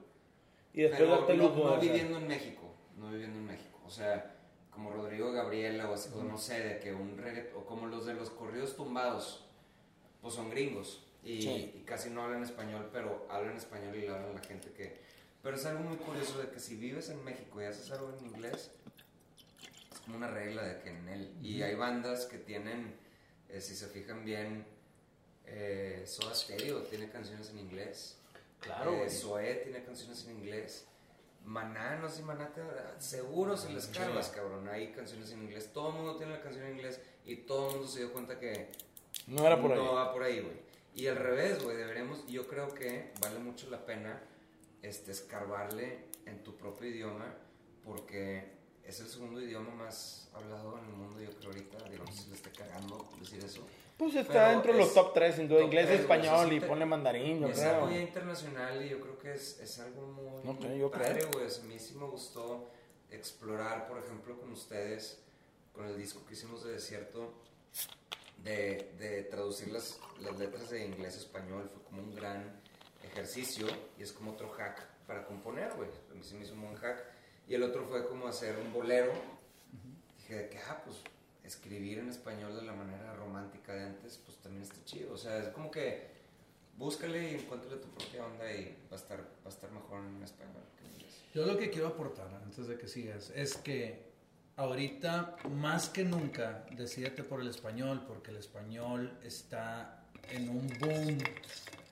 Y 0.73 0.83
después 0.83 1.01
pero 1.27 1.35
no, 1.37 1.55
no 1.55 1.73
hacer- 1.75 1.89
viviendo 1.91 2.17
en 2.19 2.27
México, 2.27 2.71
no 2.97 3.09
viviendo 3.09 3.37
en 3.39 3.45
México. 3.47 3.79
O 3.85 3.89
sea, 3.89 4.35
como 4.71 4.91
Rodrigo 4.91 5.31
Gabriela 5.31 5.89
o, 5.89 5.93
así, 5.93 6.09
o 6.15 6.23
no 6.23 6.37
sé, 6.37 6.59
de 6.61 6.79
que 6.79 6.93
un 6.93 7.17
reggaet, 7.17 7.53
o 7.55 7.65
como 7.65 7.87
los 7.87 8.05
de 8.05 8.13
los 8.13 8.29
corridos 8.29 8.75
tumbados, 8.75 9.45
pues 10.21 10.33
son 10.33 10.49
gringos 10.49 11.03
y, 11.23 11.41
Sí. 11.41 11.73
y 11.75 11.83
casi 11.85 12.09
no 12.09 12.23
hablan 12.23 12.43
español, 12.43 12.89
pero 12.91 13.27
hablan 13.29 13.57
español 13.57 13.95
y 13.95 14.01
le 14.01 14.09
hablan 14.09 14.31
a 14.31 14.33
la 14.33 14.41
gente 14.43 14.71
que... 14.71 14.99
Pero 15.43 15.55
es 15.57 15.65
algo 15.65 15.83
muy 15.83 15.97
curioso 15.97 16.39
de 16.39 16.49
que 16.49 16.59
si 16.59 16.75
vives 16.75 17.09
en 17.09 17.23
México 17.23 17.61
y 17.61 17.65
haces 17.65 17.89
algo 17.91 18.13
en 18.17 18.25
inglés, 18.27 18.71
es 19.91 19.99
como 19.99 20.17
una 20.17 20.27
regla 20.29 20.63
de 20.63 20.81
que 20.81 20.89
en 20.89 21.07
él... 21.09 21.33
Y 21.41 21.61
hay 21.63 21.75
bandas 21.75 22.25
que 22.25 22.37
tienen, 22.37 22.93
eh, 23.49 23.59
si 23.59 23.75
se 23.75 23.87
fijan 23.87 24.23
bien, 24.23 24.65
eh, 25.47 26.03
Soda 26.05 26.33
Stereo 26.35 26.83
tiene 26.83 27.09
canciones 27.09 27.49
en 27.49 27.59
inglés. 27.59 28.17
Claro, 28.59 28.93
Eh. 29.03 29.09
Zoé 29.09 29.55
tiene 29.55 29.83
canciones 29.83 30.23
en 30.27 30.37
inglés. 30.37 30.85
Maná, 31.45 31.97
no 31.97 32.07
sé 32.09 32.17
si 32.17 32.23
Maná 32.23 32.53
te- 32.53 32.61
seguro 32.99 33.57
se 33.57 33.69
les 33.69 33.87
cargas, 33.87 34.29
cabrón. 34.29 34.67
Hay 34.69 34.91
canciones 34.91 35.31
en 35.31 35.43
inglés. 35.43 35.71
Todo 35.73 35.89
el 35.89 35.95
mundo 35.95 36.15
tiene 36.17 36.33
la 36.33 36.41
canción 36.41 36.65
en 36.65 36.73
inglés 36.73 37.01
y 37.25 37.37
todo 37.37 37.69
el 37.69 37.75
mundo 37.75 37.87
se 37.91 37.99
dio 37.99 38.13
cuenta 38.13 38.39
que 38.39 38.71
No 39.27 39.45
era 39.45 39.59
por 39.61 39.71
ahí. 39.71 39.77
no 39.77 39.93
va 39.93 40.13
por 40.13 40.23
ahí, 40.23 40.39
güey. 40.39 40.61
Y 40.93 41.07
al 41.07 41.15
revés, 41.17 41.63
güey, 41.63 41.77
deberemos, 41.77 42.25
yo 42.27 42.47
creo 42.47 42.73
que 42.73 43.13
vale 43.21 43.39
mucho 43.39 43.69
la 43.69 43.85
pena 43.85 44.21
este, 44.81 45.11
escarbarle 45.11 46.05
en 46.25 46.43
tu 46.43 46.55
propio 46.57 46.89
idioma 46.89 47.33
porque 47.83 48.59
es 48.83 48.99
el 48.99 49.07
segundo 49.07 49.41
idioma 49.41 49.71
más 49.73 50.29
hablado 50.33 50.77
en 50.79 50.85
el 50.85 50.91
mundo, 50.91 51.19
yo 51.21 51.31
creo 51.37 51.51
ahorita. 51.51 51.89
Digo, 51.89 52.03
no 52.05 52.11
sé 52.11 52.23
si 52.23 52.29
le 52.29 52.35
esté 52.35 52.51
cagando 52.51 53.09
decir 53.19 53.43
eso. 53.43 53.65
Pues 54.01 54.15
está 54.15 54.33
Pero 54.33 54.49
dentro 54.49 54.71
de 54.73 54.79
los 54.79 54.87
es 54.87 54.93
top 54.95 55.13
3, 55.13 55.35
sin 55.35 55.47
duda. 55.47 55.61
Inglés, 55.61 55.85
tres, 55.85 56.07
güey, 56.07 56.19
español 56.19 56.49
sí, 56.49 56.55
y 56.55 56.59
pone 56.59 56.85
mandarín, 56.87 57.39
yo 57.41 57.47
es 57.49 57.59
algo 57.61 57.81
ya 57.85 57.91
creo. 57.91 58.01
internacional 58.01 58.83
y 58.83 58.89
yo 58.89 58.99
creo 58.99 59.19
que 59.19 59.33
es, 59.33 59.59
es 59.59 59.77
algo 59.77 60.07
muy 60.07 60.51
Ok, 60.51 60.61
yo 60.79 60.89
padre, 60.89 61.19
creo. 61.19 61.29
güey. 61.33 61.45
A 61.45 61.63
mí 61.67 61.77
sí 61.77 61.93
me 61.93 62.05
gustó 62.07 62.71
explorar, 63.11 63.87
por 63.87 63.99
ejemplo, 63.99 64.39
con 64.39 64.51
ustedes, 64.53 65.21
con 65.71 65.85
el 65.85 65.95
disco 65.95 66.25
que 66.25 66.33
hicimos 66.33 66.63
de 66.63 66.71
Desierto, 66.73 67.31
de, 68.37 68.91
de 68.97 69.21
traducir 69.25 69.71
las, 69.71 69.99
las 70.19 70.35
letras 70.39 70.71
de 70.71 70.83
inglés 70.83 71.13
a 71.15 71.19
español. 71.19 71.69
Fue 71.71 71.83
como 71.83 72.01
un 72.01 72.15
gran 72.15 72.59
ejercicio 73.03 73.67
y 73.99 74.01
es 74.01 74.11
como 74.13 74.31
otro 74.31 74.49
hack 74.49 74.83
para 75.05 75.25
componer, 75.27 75.73
güey. 75.75 75.89
A 76.09 76.13
mí 76.15 76.23
sí 76.23 76.33
me 76.33 76.43
hizo 76.43 76.53
un 76.55 76.61
buen 76.61 76.75
hack. 76.75 77.03
Y 77.47 77.53
el 77.53 77.61
otro 77.61 77.85
fue 77.85 78.07
como 78.07 78.27
hacer 78.27 78.57
un 78.57 78.73
bolero. 78.73 79.11
Dije 80.17 80.35
de 80.35 80.49
que, 80.49 80.57
ah, 80.57 80.81
pues 80.83 80.97
escribir 81.43 81.99
en 81.99 82.09
español 82.09 82.55
de 82.55 82.63
la 82.63 82.73
manera 82.73 83.13
romántica 83.15 83.73
de 83.73 83.83
antes, 83.83 84.19
pues 84.25 84.37
también 84.37 84.63
está 84.63 84.83
chido. 84.85 85.13
O 85.13 85.17
sea, 85.17 85.37
es 85.37 85.49
como 85.49 85.71
que 85.71 86.09
búscale 86.77 87.31
y 87.31 87.35
encuéntrale 87.35 87.77
tu 87.77 87.87
propia 87.89 88.25
onda 88.25 88.51
y 88.51 88.75
va 88.91 88.95
a 88.95 88.99
estar, 88.99 89.19
va 89.19 89.45
a 89.45 89.49
estar 89.49 89.71
mejor 89.71 90.03
en 90.03 90.23
español 90.23 90.63
que 90.77 90.85
en 90.85 90.93
inglés. 90.93 91.21
Yo 91.33 91.45
lo 91.45 91.57
que 91.57 91.69
quiero 91.69 91.87
aportar 91.87 92.33
antes 92.43 92.67
de 92.67 92.77
que 92.77 92.87
sigas 92.87 93.31
es 93.35 93.55
que 93.57 94.11
ahorita 94.55 95.37
más 95.49 95.89
que 95.89 96.03
nunca 96.03 96.65
decídete 96.71 97.23
por 97.23 97.41
el 97.41 97.47
español 97.47 98.03
porque 98.07 98.31
el 98.31 98.37
español 98.37 99.17
está 99.23 100.05
en 100.29 100.49
un 100.49 100.67
boom 100.79 101.17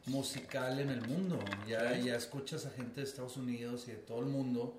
musical 0.07 0.79
en 0.79 0.89
el 0.89 1.01
mundo. 1.07 1.39
Ya, 1.67 1.97
ya 1.97 2.15
escuchas 2.15 2.65
a 2.65 2.71
gente 2.71 3.01
de 3.01 3.07
Estados 3.07 3.38
Unidos 3.38 3.88
y 3.88 3.91
de 3.91 3.97
todo 3.97 4.19
el 4.19 4.25
mundo 4.25 4.77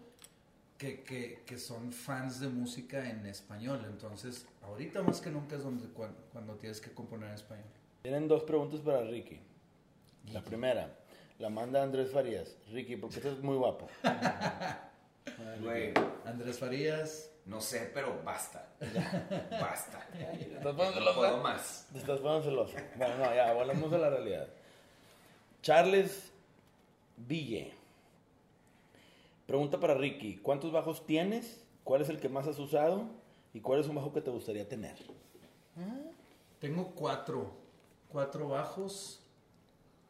que, 0.80 1.02
que, 1.02 1.42
que 1.44 1.58
son 1.58 1.92
fans 1.92 2.40
de 2.40 2.48
música 2.48 3.06
en 3.10 3.26
español. 3.26 3.84
Entonces, 3.86 4.46
ahorita 4.62 5.02
más 5.02 5.20
que 5.20 5.28
nunca 5.30 5.56
es 5.56 5.62
donde, 5.62 5.86
cuan- 5.88 6.16
cuando, 6.32 6.54
tienes 6.54 6.80
que 6.80 6.90
componer 6.92 7.28
en 7.28 7.34
español. 7.34 7.66
Tienen 8.02 8.26
dos 8.26 8.44
preguntas 8.44 8.80
para 8.80 9.02
Ricky. 9.02 9.38
La 10.32 10.40
primera, 10.42 10.88
la 11.38 11.50
manda 11.50 11.82
Andrés 11.82 12.10
Farías. 12.10 12.56
Ricky, 12.72 12.96
porque 12.96 13.16
estás 13.16 13.38
muy 13.40 13.56
guapo. 13.56 13.88
Güey, 15.62 15.92
Andrés 16.24 16.58
Farías, 16.58 17.30
no 17.46 17.60
sé, 17.60 17.90
pero 17.94 18.20
basta. 18.24 18.68
basta. 19.60 20.08
Estás 20.12 20.62
No 20.64 20.76
poniendo 20.76 20.98
celoso. 21.00 21.18
puedo 21.18 21.36
más. 21.38 21.86
Te 21.92 21.98
estás 21.98 22.20
poniendo 22.20 22.42
celoso. 22.44 22.76
Bueno, 22.96 23.16
no, 23.18 23.34
ya, 23.34 23.52
volvemos 23.52 23.92
a 23.92 23.98
la 23.98 24.10
realidad. 24.10 24.48
Charles 25.62 26.30
Ville. 27.16 27.72
Pregunta 29.50 29.80
para 29.80 29.94
Ricky. 29.94 30.36
¿Cuántos 30.36 30.70
bajos 30.70 31.04
tienes? 31.04 31.60
¿Cuál 31.82 32.02
es 32.02 32.08
el 32.08 32.20
que 32.20 32.28
más 32.28 32.46
has 32.46 32.56
usado? 32.60 33.08
¿Y 33.52 33.60
cuál 33.60 33.80
es 33.80 33.88
un 33.88 33.96
bajo 33.96 34.12
que 34.12 34.20
te 34.20 34.30
gustaría 34.30 34.68
tener? 34.68 34.94
Tengo 36.60 36.92
cuatro, 36.94 37.50
cuatro 38.08 38.46
bajos. 38.50 39.24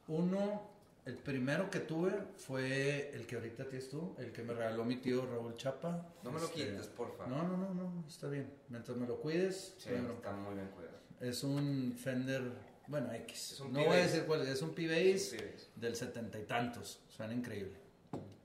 Uno, 0.08 0.60
el 1.06 1.16
primero 1.16 1.70
que 1.70 1.80
tuve 1.80 2.12
fue 2.36 3.12
el 3.14 3.26
que 3.26 3.36
ahorita 3.36 3.66
tienes 3.66 3.88
tú, 3.88 4.14
el 4.18 4.30
que 4.30 4.42
me 4.42 4.52
regaló 4.52 4.84
mi 4.84 4.96
tío 4.96 5.24
Raúl 5.24 5.54
Chapa. 5.56 6.06
No 6.22 6.32
me 6.32 6.38
lo 6.38 6.44
Este, 6.44 6.56
quites, 6.66 6.88
porfa. 6.88 7.26
No, 7.26 7.42
no, 7.42 7.56
no, 7.56 7.72
no, 7.72 8.04
está 8.06 8.28
bien. 8.28 8.52
Mientras 8.68 8.94
me 8.98 9.06
lo 9.06 9.16
cuides, 9.22 9.74
Sí, 9.78 9.88
no 9.88 9.96
hay 9.96 10.02
bronca. 10.02 10.28
está 10.28 10.36
muy 10.42 10.54
bien 10.54 10.68
cuidado. 10.68 10.98
es 11.18 11.42
un 11.42 11.94
Fender, 11.96 12.42
bueno, 12.88 13.10
X. 13.14 13.52
Es 13.52 13.60
un 13.60 13.72
no 13.72 13.84
voy 13.86 13.96
a 13.96 14.00
decir 14.02 14.24
cuál, 14.26 14.46
es 14.46 14.60
un 14.60 14.74
P-Bass 14.74 15.34
del 15.76 15.96
setenta 15.96 16.38
y 16.38 16.42
tantos, 16.44 17.00
suena 17.08 17.32
increíble. 17.32 17.79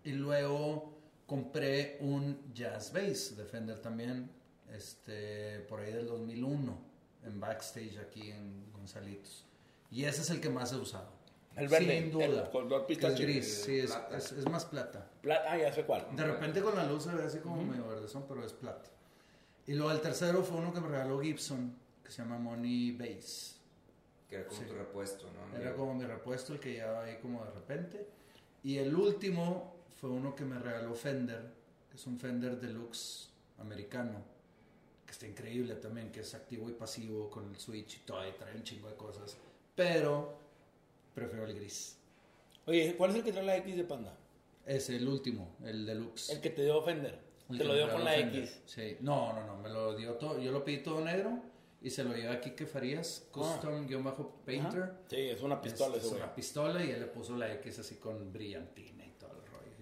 Y 0.05 0.11
luego 0.13 0.93
compré 1.25 1.97
un 2.01 2.53
Jazz 2.53 2.93
Bass 2.93 3.35
de 3.35 3.43
Fender 3.45 3.81
también, 3.81 4.29
este, 4.71 5.59
por 5.61 5.79
ahí 5.79 5.91
del 5.91 6.07
2001, 6.07 6.77
en 7.25 7.39
backstage 7.39 7.97
aquí 7.97 8.29
en 8.31 8.71
Gonzalitos. 8.71 9.45
Y 9.91 10.03
ese 10.05 10.21
es 10.21 10.29
el 10.29 10.39
que 10.41 10.49
más 10.49 10.71
he 10.73 10.77
usado. 10.77 11.09
El 11.55 11.69
verde, 11.69 12.01
Sin 12.01 12.11
duda. 12.11 12.25
el 12.25 12.49
color 12.49 12.85
Que 12.85 12.93
es 12.93 12.99
pistache. 12.99 13.23
gris, 13.23 13.63
sí, 13.63 13.79
es, 13.79 13.85
plata. 13.91 14.17
es- 14.17 14.31
es 14.33 14.49
más 14.49 14.65
plata. 14.65 15.09
Pla- 15.21 15.43
ah, 15.47 15.57
ya 15.57 15.71
sé 15.73 15.83
cuál. 15.85 16.05
De 16.15 16.23
repente 16.25 16.61
con 16.61 16.75
la 16.75 16.85
luz 16.85 17.03
se 17.03 17.13
ve 17.15 17.23
así 17.23 17.39
como 17.39 17.63
medio 17.63 17.87
verdezón, 17.87 18.25
pero 18.27 18.45
es 18.45 18.51
plata. 18.53 18.89
Y 19.65 19.73
luego 19.73 19.91
el 19.91 20.01
tercero 20.01 20.43
fue 20.43 20.57
uno 20.57 20.73
que 20.73 20.81
me 20.81 20.89
regaló 20.89 21.19
Gibson, 21.21 21.73
que 22.03 22.11
se 22.11 22.21
llama 22.21 22.37
Money 22.37 22.91
Bass. 22.91 23.53
Que 24.29 24.35
era 24.35 24.47
como 24.47 24.59
Sí. 24.59 24.67
tu 24.67 24.73
repuesto, 24.73 25.27
¿no? 25.31 25.57
Era 25.57 25.73
como 25.75 25.93
mi 25.95 26.03
repuesto, 26.03 26.53
el 26.53 26.59
que 26.59 26.73
llevaba 26.73 27.05
ahí 27.05 27.17
como 27.21 27.43
de 27.45 27.51
repente. 27.51 28.07
Y 28.63 28.77
el 28.77 28.93
último 28.93 29.74
fue 29.95 30.09
uno 30.09 30.35
que 30.35 30.43
me 30.43 30.59
regaló 30.59 30.93
Fender, 30.93 31.41
que 31.89 31.95
es 31.95 32.05
un 32.05 32.19
Fender 32.19 32.59
Deluxe 32.59 33.29
americano, 33.59 34.21
que 35.05 35.11
está 35.11 35.27
increíble 35.27 35.75
también, 35.75 36.11
que 36.11 36.21
es 36.21 36.33
activo 36.35 36.69
y 36.69 36.73
pasivo 36.73 37.29
con 37.29 37.49
el 37.49 37.57
switch 37.57 37.97
y 37.97 37.99
todo, 37.99 38.27
y 38.27 38.31
trae 38.33 38.55
un 38.55 38.63
chingo 38.63 38.89
de 38.89 38.95
cosas. 38.95 39.37
Pero 39.75 40.37
prefiero 41.13 41.45
el 41.45 41.55
gris. 41.55 41.97
Oye, 42.65 42.95
¿cuál 42.97 43.11
es 43.11 43.17
el 43.17 43.23
que 43.23 43.31
trae 43.31 43.45
la 43.45 43.57
X 43.57 43.77
de 43.77 43.83
panda? 43.83 44.17
Es 44.65 44.89
el 44.89 45.07
último, 45.07 45.55
el 45.63 45.85
Deluxe. 45.85 46.31
El 46.31 46.41
que 46.41 46.49
te 46.49 46.63
dio 46.63 46.81
Fender. 46.81 47.19
El 47.49 47.59
Te 47.59 47.63
lo 47.63 47.75
dio 47.75 47.91
con 47.91 48.03
la 48.03 48.11
Fender. 48.11 48.43
X. 48.43 48.61
Sí. 48.65 48.97
No, 49.01 49.31
no, 49.33 49.45
no, 49.45 49.57
me 49.57 49.69
lo 49.69 49.95
dio 49.95 50.13
todo. 50.15 50.41
Yo 50.41 50.51
lo 50.51 50.65
pedí 50.65 50.79
todo 50.79 51.05
negro 51.05 51.39
y 51.81 51.91
se 51.91 52.03
lo 52.03 52.15
llevé 52.15 52.29
a 52.29 52.41
Kike 52.41 52.65
Farías, 52.65 53.27
Custom-Painter. 53.31 54.83
Ajá. 54.83 54.97
Sí, 55.07 55.17
es 55.17 55.41
una 55.41 55.61
pistola 55.61 55.97
es, 55.97 56.05
es 56.05 56.11
una 56.11 56.33
pistola 56.33 56.83
y 56.83 56.89
él 56.89 56.99
le 57.01 57.05
puso 57.05 57.37
la 57.37 57.53
X 57.53 57.79
así 57.79 57.95
con 57.97 58.33
brillantina 58.33 59.04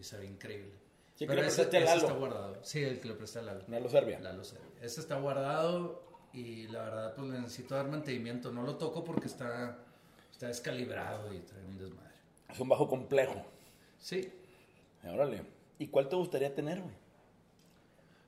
y 0.04 0.06
se 0.06 0.18
ve 0.18 0.26
increíble. 0.26 0.74
Sí, 1.16 1.20
que 1.20 1.28
Pero 1.28 1.42
le 1.42 1.48
ese, 1.48 1.62
ese 1.64 1.80
Lalo. 1.80 2.02
está 2.02 2.14
guardado. 2.14 2.58
Sí, 2.64 2.84
el 2.84 3.00
que 3.00 3.08
le 3.08 3.14
presté 3.14 3.40
a 3.40 3.44
Lalo. 3.44 3.64
Lalo 3.68 3.90
Serbia. 3.90 4.20
Lalo 4.20 4.44
Serbia. 4.44 4.68
Ese 4.82 5.00
está 5.00 5.16
guardado 5.20 6.04
y 6.34 6.68
la 6.68 6.84
verdad 6.84 7.16
pues 7.16 7.30
le 7.30 7.40
necesito 7.40 7.76
dar 7.76 7.88
mantenimiento. 7.88 8.52
No 8.52 8.64
lo 8.64 8.76
toco 8.78 9.04
porque 9.04 9.28
está, 9.28 9.78
está 10.32 10.48
descalibrado 10.48 11.34
y 11.34 11.40
trae 11.40 11.64
un 11.66 11.78
desmadre. 11.78 12.14
Es 12.50 12.60
un 12.60 12.68
bajo 12.70 12.88
complejo. 12.88 13.46
Sí, 14.00 14.32
Órale. 15.06 15.44
¿Y 15.80 15.88
cuál 15.88 16.08
te 16.10 16.16
gustaría 16.16 16.54
tener, 16.54 16.82
güey? 16.82 16.96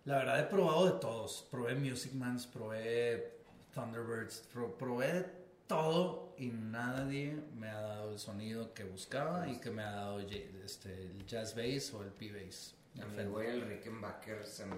la 0.05 0.17
verdad 0.19 0.39
he 0.39 0.43
probado 0.43 0.85
de 0.93 0.99
todos. 0.99 1.47
Probé 1.49 1.73
Music 1.75 2.13
Mans, 2.13 2.45
probé 2.47 3.33
Thunderbirds, 3.73 4.43
pro- 4.53 4.77
probé 4.77 5.25
todo 5.67 6.34
y 6.38 6.47
nadie 6.47 7.39
me 7.56 7.69
ha 7.69 7.82
dado 7.82 8.12
el 8.12 8.19
sonido 8.19 8.73
que 8.73 8.84
buscaba 8.84 9.47
y 9.47 9.60
que 9.60 9.71
me 9.71 9.84
ha 9.84 9.91
dado 9.91 10.19
este, 10.19 10.93
el 10.93 11.25
jazz 11.25 11.56
bass 11.56 11.93
o 11.93 12.04
el 12.04 12.12
P-bass. 12.12 12.75
A 13.01 13.06
mí, 13.06 13.23
güey, 13.25 13.49
el 13.49 13.62
Rickenbacker 13.67 14.45
se 14.45 14.65
me, 14.65 14.75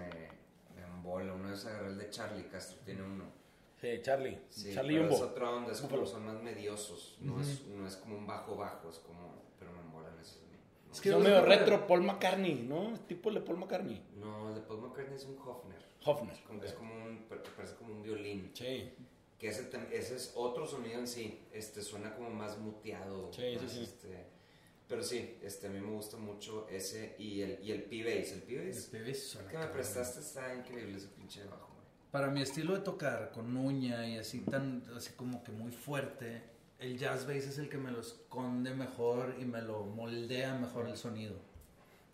me 0.75 0.81
embola. 0.83 1.33
Una 1.33 1.51
vez 1.51 1.65
agarré 1.65 1.87
el 1.89 1.97
de 1.97 2.09
Charlie 2.09 2.47
Castro, 2.47 2.79
tiene 2.85 3.03
uno. 3.03 3.25
Sí, 3.79 3.89
Charlie. 4.01 4.39
Sí, 4.49 4.73
Charlie 4.73 4.95
pero 4.97 5.09
Jumbo. 5.09 5.15
es 5.25 5.31
otra 5.31 5.49
onda, 5.51 5.71
es 5.71 5.81
como, 5.81 6.05
son 6.05 6.25
más 6.25 6.41
mediosos. 6.41 7.17
No, 7.21 7.39
es, 7.39 7.65
no 7.67 7.85
es 7.87 7.95
como 7.97 8.17
un 8.17 8.25
bajo 8.25 8.55
bajo, 8.55 8.89
es 8.89 8.97
como. 8.99 9.43
Pero 9.59 9.71
me 9.71 9.81
embolan 9.81 10.17
esos. 10.19 10.41
No, 10.85 10.91
Es 10.93 11.01
que 11.01 11.11
Son 11.11 11.21
medio 11.21 11.43
retro 11.45 11.85
Paul 11.85 12.01
McCartney, 12.01 12.65
¿no? 12.67 12.93
Es 12.95 13.05
tipo 13.05 13.29
el 13.29 13.35
de 13.35 13.41
Paul 13.41 13.57
McCartney. 13.59 14.03
no 14.15 14.49
el 14.49 14.55
de 14.55 14.61
Paul 14.61 14.81
McCartney 14.81 15.15
es 15.15 15.25
un 15.25 15.37
Hofner. 15.37 15.77
Hofner. 16.05 16.35
Como 16.47 16.59
que 16.59 16.65
es 16.67 16.73
como 16.73 16.93
un. 17.05 17.25
pa- 17.29 17.35
Parece 17.55 17.75
como 17.75 17.93
un 17.93 18.01
violín. 18.01 18.49
Sí. 18.55 18.93
Que 19.37 19.49
ese, 19.49 19.69
ese 19.91 20.15
es 20.15 20.31
otro 20.35 20.65
sonido 20.65 20.99
en 20.99 21.07
sí. 21.07 21.47
Este 21.51 21.81
suena 21.81 22.15
como 22.15 22.29
más 22.29 22.57
muteado. 22.57 23.31
Sí, 23.31 23.57
más, 23.61 23.71
sí. 23.71 23.83
Este, 23.83 24.25
pero 24.87 25.03
sí, 25.03 25.37
este, 25.43 25.67
a 25.67 25.69
mí 25.69 25.79
me 25.79 25.91
gusta 25.91 26.17
mucho 26.17 26.67
ese 26.69 27.15
y 27.19 27.41
el, 27.41 27.59
y 27.61 27.71
el 27.71 27.83
P-Bass. 27.83 28.31
El 28.31 28.41
P-Bass 28.41 29.37
que 29.49 29.57
me 29.57 29.67
prestaste 29.67 30.21
está 30.21 30.55
increíble 30.55 30.97
ese 30.97 31.09
pinche 31.09 31.43
bajo, 31.43 31.73
güey. 31.73 31.85
Para 32.09 32.29
mi 32.29 32.41
estilo 32.41 32.73
de 32.73 32.81
tocar 32.81 33.31
con 33.31 33.55
uña 33.57 34.07
y 34.07 34.17
así 34.17 34.39
tan 34.39 34.83
así 34.95 35.11
como 35.13 35.43
que 35.43 35.51
muy 35.51 35.71
fuerte, 35.71 36.41
el 36.79 36.97
jazz 36.97 37.27
bass 37.27 37.45
es 37.45 37.57
el 37.57 37.69
que 37.69 37.77
me 37.77 37.91
lo 37.91 37.99
esconde 37.99 38.73
mejor 38.73 39.35
y 39.39 39.45
me 39.45 39.61
lo 39.61 39.83
moldea 39.83 40.55
mejor 40.55 40.87
el 40.87 40.95
sonido. 40.95 41.35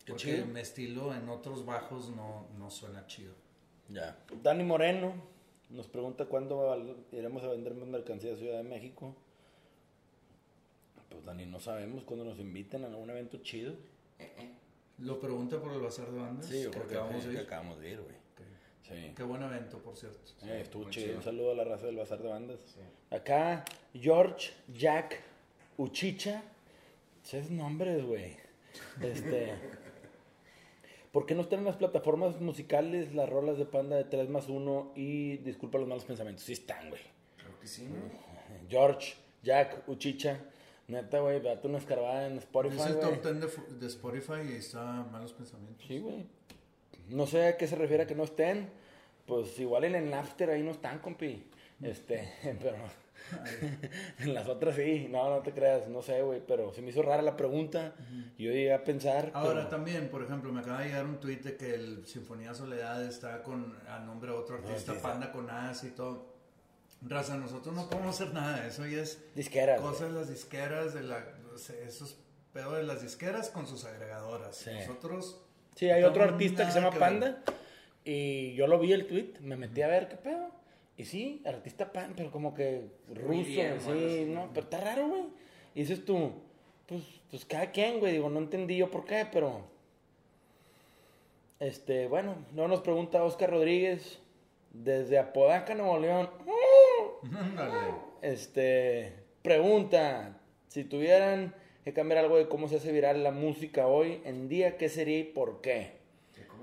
Porque 0.05 0.23
chido. 0.23 0.45
mi 0.47 0.59
estilo 0.59 1.13
en 1.13 1.29
otros 1.29 1.65
bajos 1.65 2.09
no, 2.09 2.47
no 2.57 2.71
suena 2.71 3.05
chido. 3.05 3.33
Ya. 3.87 4.17
Dani 4.41 4.63
Moreno 4.63 5.13
nos 5.73 5.87
pregunta 5.87 6.25
cuándo 6.25 7.05
iremos 7.11 7.43
a 7.43 7.47
vender 7.47 7.73
más 7.73 7.87
mercancía 7.87 8.33
a 8.33 8.35
Ciudad 8.35 8.57
de 8.57 8.63
México. 8.63 9.15
Pues 11.09 11.25
Dani, 11.25 11.45
no 11.45 11.59
sabemos 11.59 12.03
cuándo 12.03 12.25
nos 12.25 12.39
inviten 12.39 12.85
a 12.85 12.87
un 12.89 13.09
evento 13.09 13.37
chido. 13.37 13.73
Lo 14.99 15.19
pregunta 15.19 15.59
por 15.59 15.73
el 15.73 15.81
bazar 15.81 16.11
de 16.11 16.19
bandas. 16.19 16.45
Sí, 16.45 16.63
yo 16.63 16.71
creo 16.71 16.87
que, 16.87 16.95
acabamos 16.95 17.25
que 17.25 17.37
acabamos 17.37 17.79
de 17.79 17.89
ir, 17.91 18.01
güey. 18.01 18.15
Sí. 18.83 19.13
Qué 19.15 19.23
buen 19.23 19.41
evento, 19.41 19.79
por 19.79 19.95
cierto. 19.95 20.19
Eh, 20.45 20.61
estuvo 20.61 20.89
chido. 20.89 21.05
chido. 21.07 21.17
Un 21.17 21.23
saludo 21.23 21.51
a 21.51 21.55
la 21.55 21.63
raza 21.63 21.85
del 21.87 21.95
Bazar 21.95 22.21
de 22.21 22.27
Bandas. 22.27 22.59
Sí. 22.65 22.81
Acá, 23.15 23.63
George, 23.93 24.51
Jack, 24.73 25.21
Uchicha. 25.77 26.43
Esos 27.23 27.49
nombres, 27.49 28.05
güey. 28.05 28.35
Este. 29.01 29.53
¿Por 31.13 31.25
qué 31.25 31.35
no 31.35 31.41
están 31.43 31.59
en 31.59 31.65
las 31.65 31.77
plataformas 31.77 32.41
musicales 32.41 33.13
las 33.15 33.29
rolas 33.29 33.57
de 33.57 33.65
Panda 33.65 33.95
de 33.95 34.03
3 34.03 34.27
más 34.29 34.49
1 34.49 34.91
y 34.95 35.37
disculpa 35.37 35.77
los 35.77 35.87
malos 35.87 36.03
pensamientos? 36.03 36.43
Sí 36.43 36.51
están, 36.53 36.89
güey. 36.89 37.01
Creo 37.37 37.57
que 37.59 37.67
sí, 37.67 37.83
¿no? 37.87 37.95
George, 38.69 39.13
Jack, 39.43 39.87
Uchicha. 39.87 40.39
Neta, 40.87 41.19
güey, 41.19 41.39
date 41.41 41.65
una 41.67 41.77
escarbada 41.77 42.27
en 42.27 42.37
Spotify, 42.39 42.75
Es 42.77 42.85
el 42.87 42.99
top 42.99 43.21
10 43.23 43.39
de, 43.41 43.47
fu- 43.47 43.79
de 43.79 43.87
Spotify 43.87 44.33
y 44.51 44.55
está 44.57 44.83
Malos 45.11 45.31
Pensamientos. 45.33 45.85
Sí, 45.87 45.99
güey. 45.99 46.25
No 47.09 47.25
sé 47.25 47.45
a 47.47 47.57
qué 47.57 47.67
se 47.67 47.75
refiere 47.77 48.03
a 48.03 48.07
que 48.07 48.15
no 48.15 48.23
estén. 48.23 48.69
Pues 49.25 49.57
igual 49.59 49.85
en 49.85 49.95
el 49.95 50.09
Napster 50.09 50.49
ahí 50.49 50.61
no 50.63 50.71
están, 50.71 50.99
compi. 50.99 51.43
Este, 51.81 52.27
pero 52.61 52.75
en 54.19 54.33
las 54.33 54.47
otras 54.47 54.75
sí. 54.75 55.07
No, 55.09 55.29
no 55.29 55.41
te 55.41 55.51
creas, 55.51 55.87
no 55.87 56.01
sé, 56.01 56.21
güey. 56.21 56.41
Pero 56.45 56.73
se 56.73 56.81
me 56.81 56.89
hizo 56.89 57.01
rara 57.01 57.21
la 57.21 57.35
pregunta. 57.37 57.93
Yo 58.37 58.51
llegué 58.51 58.73
a 58.73 58.83
pensar. 58.83 59.31
Ahora 59.33 59.59
pero- 59.61 59.67
también, 59.69 60.09
por 60.09 60.23
ejemplo, 60.23 60.51
me 60.51 60.61
acaba 60.61 60.81
de 60.81 60.87
llegar 60.87 61.05
un 61.05 61.19
tweet 61.19 61.37
de 61.37 61.55
que 61.57 61.73
el 61.73 62.05
Sinfonía 62.05 62.53
Soledad 62.53 63.03
está 63.03 63.41
con 63.43 63.77
a 63.87 63.99
nombre 63.99 64.31
de 64.31 64.37
otro 64.37 64.55
artista, 64.55 64.91
artista. 64.91 65.01
Panda 65.09 65.31
con 65.31 65.49
As 65.49 65.83
y 65.83 65.91
todo. 65.91 66.33
Raza, 67.05 67.35
nosotros 67.35 67.75
no 67.75 67.89
podemos 67.89 68.15
hacer 68.15 68.33
nada, 68.33 68.65
eso 68.65 68.85
ya 68.85 69.01
es 69.01 69.21
Disqueras. 69.35 69.81
cosas 69.81 70.13
de 70.13 70.19
las 70.19 70.29
disqueras, 70.29 70.93
de 70.93 71.03
la, 71.03 71.21
esos 71.85 72.15
pedos 72.53 72.77
de 72.77 72.83
las 72.83 73.01
disqueras 73.01 73.49
con 73.49 73.67
sus 73.67 73.83
agregadoras. 73.83 74.55
Sí. 74.55 74.69
Nosotros 74.71 75.41
Sí, 75.75 75.89
hay 75.89 76.01
no 76.01 76.07
otro 76.09 76.23
artista 76.23 76.65
que 76.65 76.71
se 76.71 76.79
llama 76.79 76.91
ver. 76.91 76.99
Panda. 76.99 77.43
Y 78.05 78.53
yo 78.53 78.67
lo 78.67 78.79
vi 78.79 78.93
el 78.93 79.05
tweet, 79.07 79.33
me 79.41 79.57
metí 79.57 79.81
a 79.81 79.87
ver 79.87 80.07
qué 80.07 80.15
pedo. 80.15 80.49
Y 80.97 81.05
sí, 81.05 81.41
artista 81.45 81.91
Panda, 81.91 82.13
pero 82.15 82.31
como 82.31 82.53
que 82.53 82.87
ruso, 83.09 83.45
bien, 83.45 83.79
sí, 83.79 83.85
bueno, 83.87 84.09
sí. 84.09 84.25
no, 84.27 84.49
pero 84.53 84.65
está 84.65 84.79
raro, 84.79 85.07
güey. 85.07 85.23
Y 85.73 85.81
dices 85.81 86.05
tú, 86.05 86.31
pues, 86.85 87.03
pues 87.31 87.45
cada 87.45 87.71
quien, 87.71 87.99
güey, 87.99 88.13
digo, 88.13 88.29
no 88.29 88.39
entendí 88.39 88.77
yo 88.77 88.91
por 88.91 89.05
qué, 89.05 89.27
pero. 89.31 89.61
Este, 91.59 92.07
bueno, 92.07 92.35
luego 92.53 92.67
nos 92.67 92.81
pregunta 92.81 93.23
Oscar 93.23 93.49
Rodríguez, 93.49 94.19
desde 94.71 95.17
Apodaca, 95.17 95.73
Nuevo 95.73 95.97
León. 95.97 96.29
Este, 98.21 99.13
pregunta, 99.41 100.37
si 100.67 100.83
tuvieran 100.83 101.55
que 101.83 101.93
cambiar 101.93 102.19
algo 102.19 102.37
de 102.37 102.47
cómo 102.47 102.67
se 102.67 102.77
hace 102.77 102.91
viral 102.91 103.23
la 103.23 103.31
música 103.31 103.87
hoy 103.87 104.21
en 104.25 104.47
día, 104.47 104.77
¿qué 104.77 104.89
sería 104.89 105.19
y 105.19 105.23
por 105.23 105.61
qué? 105.61 106.02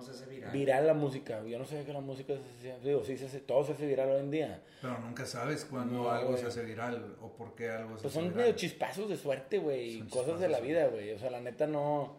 ¿Que 0.00 0.06
¿Cómo 0.06 0.18
se 0.18 0.22
hace 0.24 0.30
viral? 0.30 0.52
Viral 0.52 0.86
la 0.86 0.94
música. 0.94 1.42
Yo 1.44 1.58
no 1.58 1.64
sabía 1.64 1.84
que 1.84 1.92
la 1.92 2.00
música 2.00 2.34
se 2.34 2.58
hacía. 2.58 2.78
Digo, 2.80 3.04
sí, 3.04 3.16
se 3.16 3.26
hace, 3.26 3.40
todo 3.40 3.64
se 3.64 3.72
hace 3.72 3.86
viral 3.86 4.10
hoy 4.10 4.20
en 4.20 4.30
día. 4.30 4.62
Pero 4.80 4.98
nunca 4.98 5.26
sabes 5.26 5.64
cuándo 5.64 6.04
No, 6.04 6.10
algo 6.10 6.36
se 6.36 6.46
hace 6.46 6.62
viral 6.64 7.16
o 7.20 7.28
por 7.32 7.54
qué 7.54 7.70
algo 7.70 7.96
se 7.96 8.02
Pues 8.02 8.06
hace 8.06 8.14
son 8.14 8.24
viral. 8.30 8.38
medio 8.38 8.56
chispazos 8.56 9.08
de 9.08 9.16
suerte, 9.16 9.58
güey. 9.58 9.88
y 9.88 9.98
Son 9.98 10.08
Cosas 10.08 10.40
de 10.40 10.48
la 10.48 10.60
vida, 10.60 10.86
güey. 10.88 11.12
O 11.12 11.18
sea, 11.18 11.30
la 11.30 11.40
neta 11.40 11.66
no, 11.66 12.16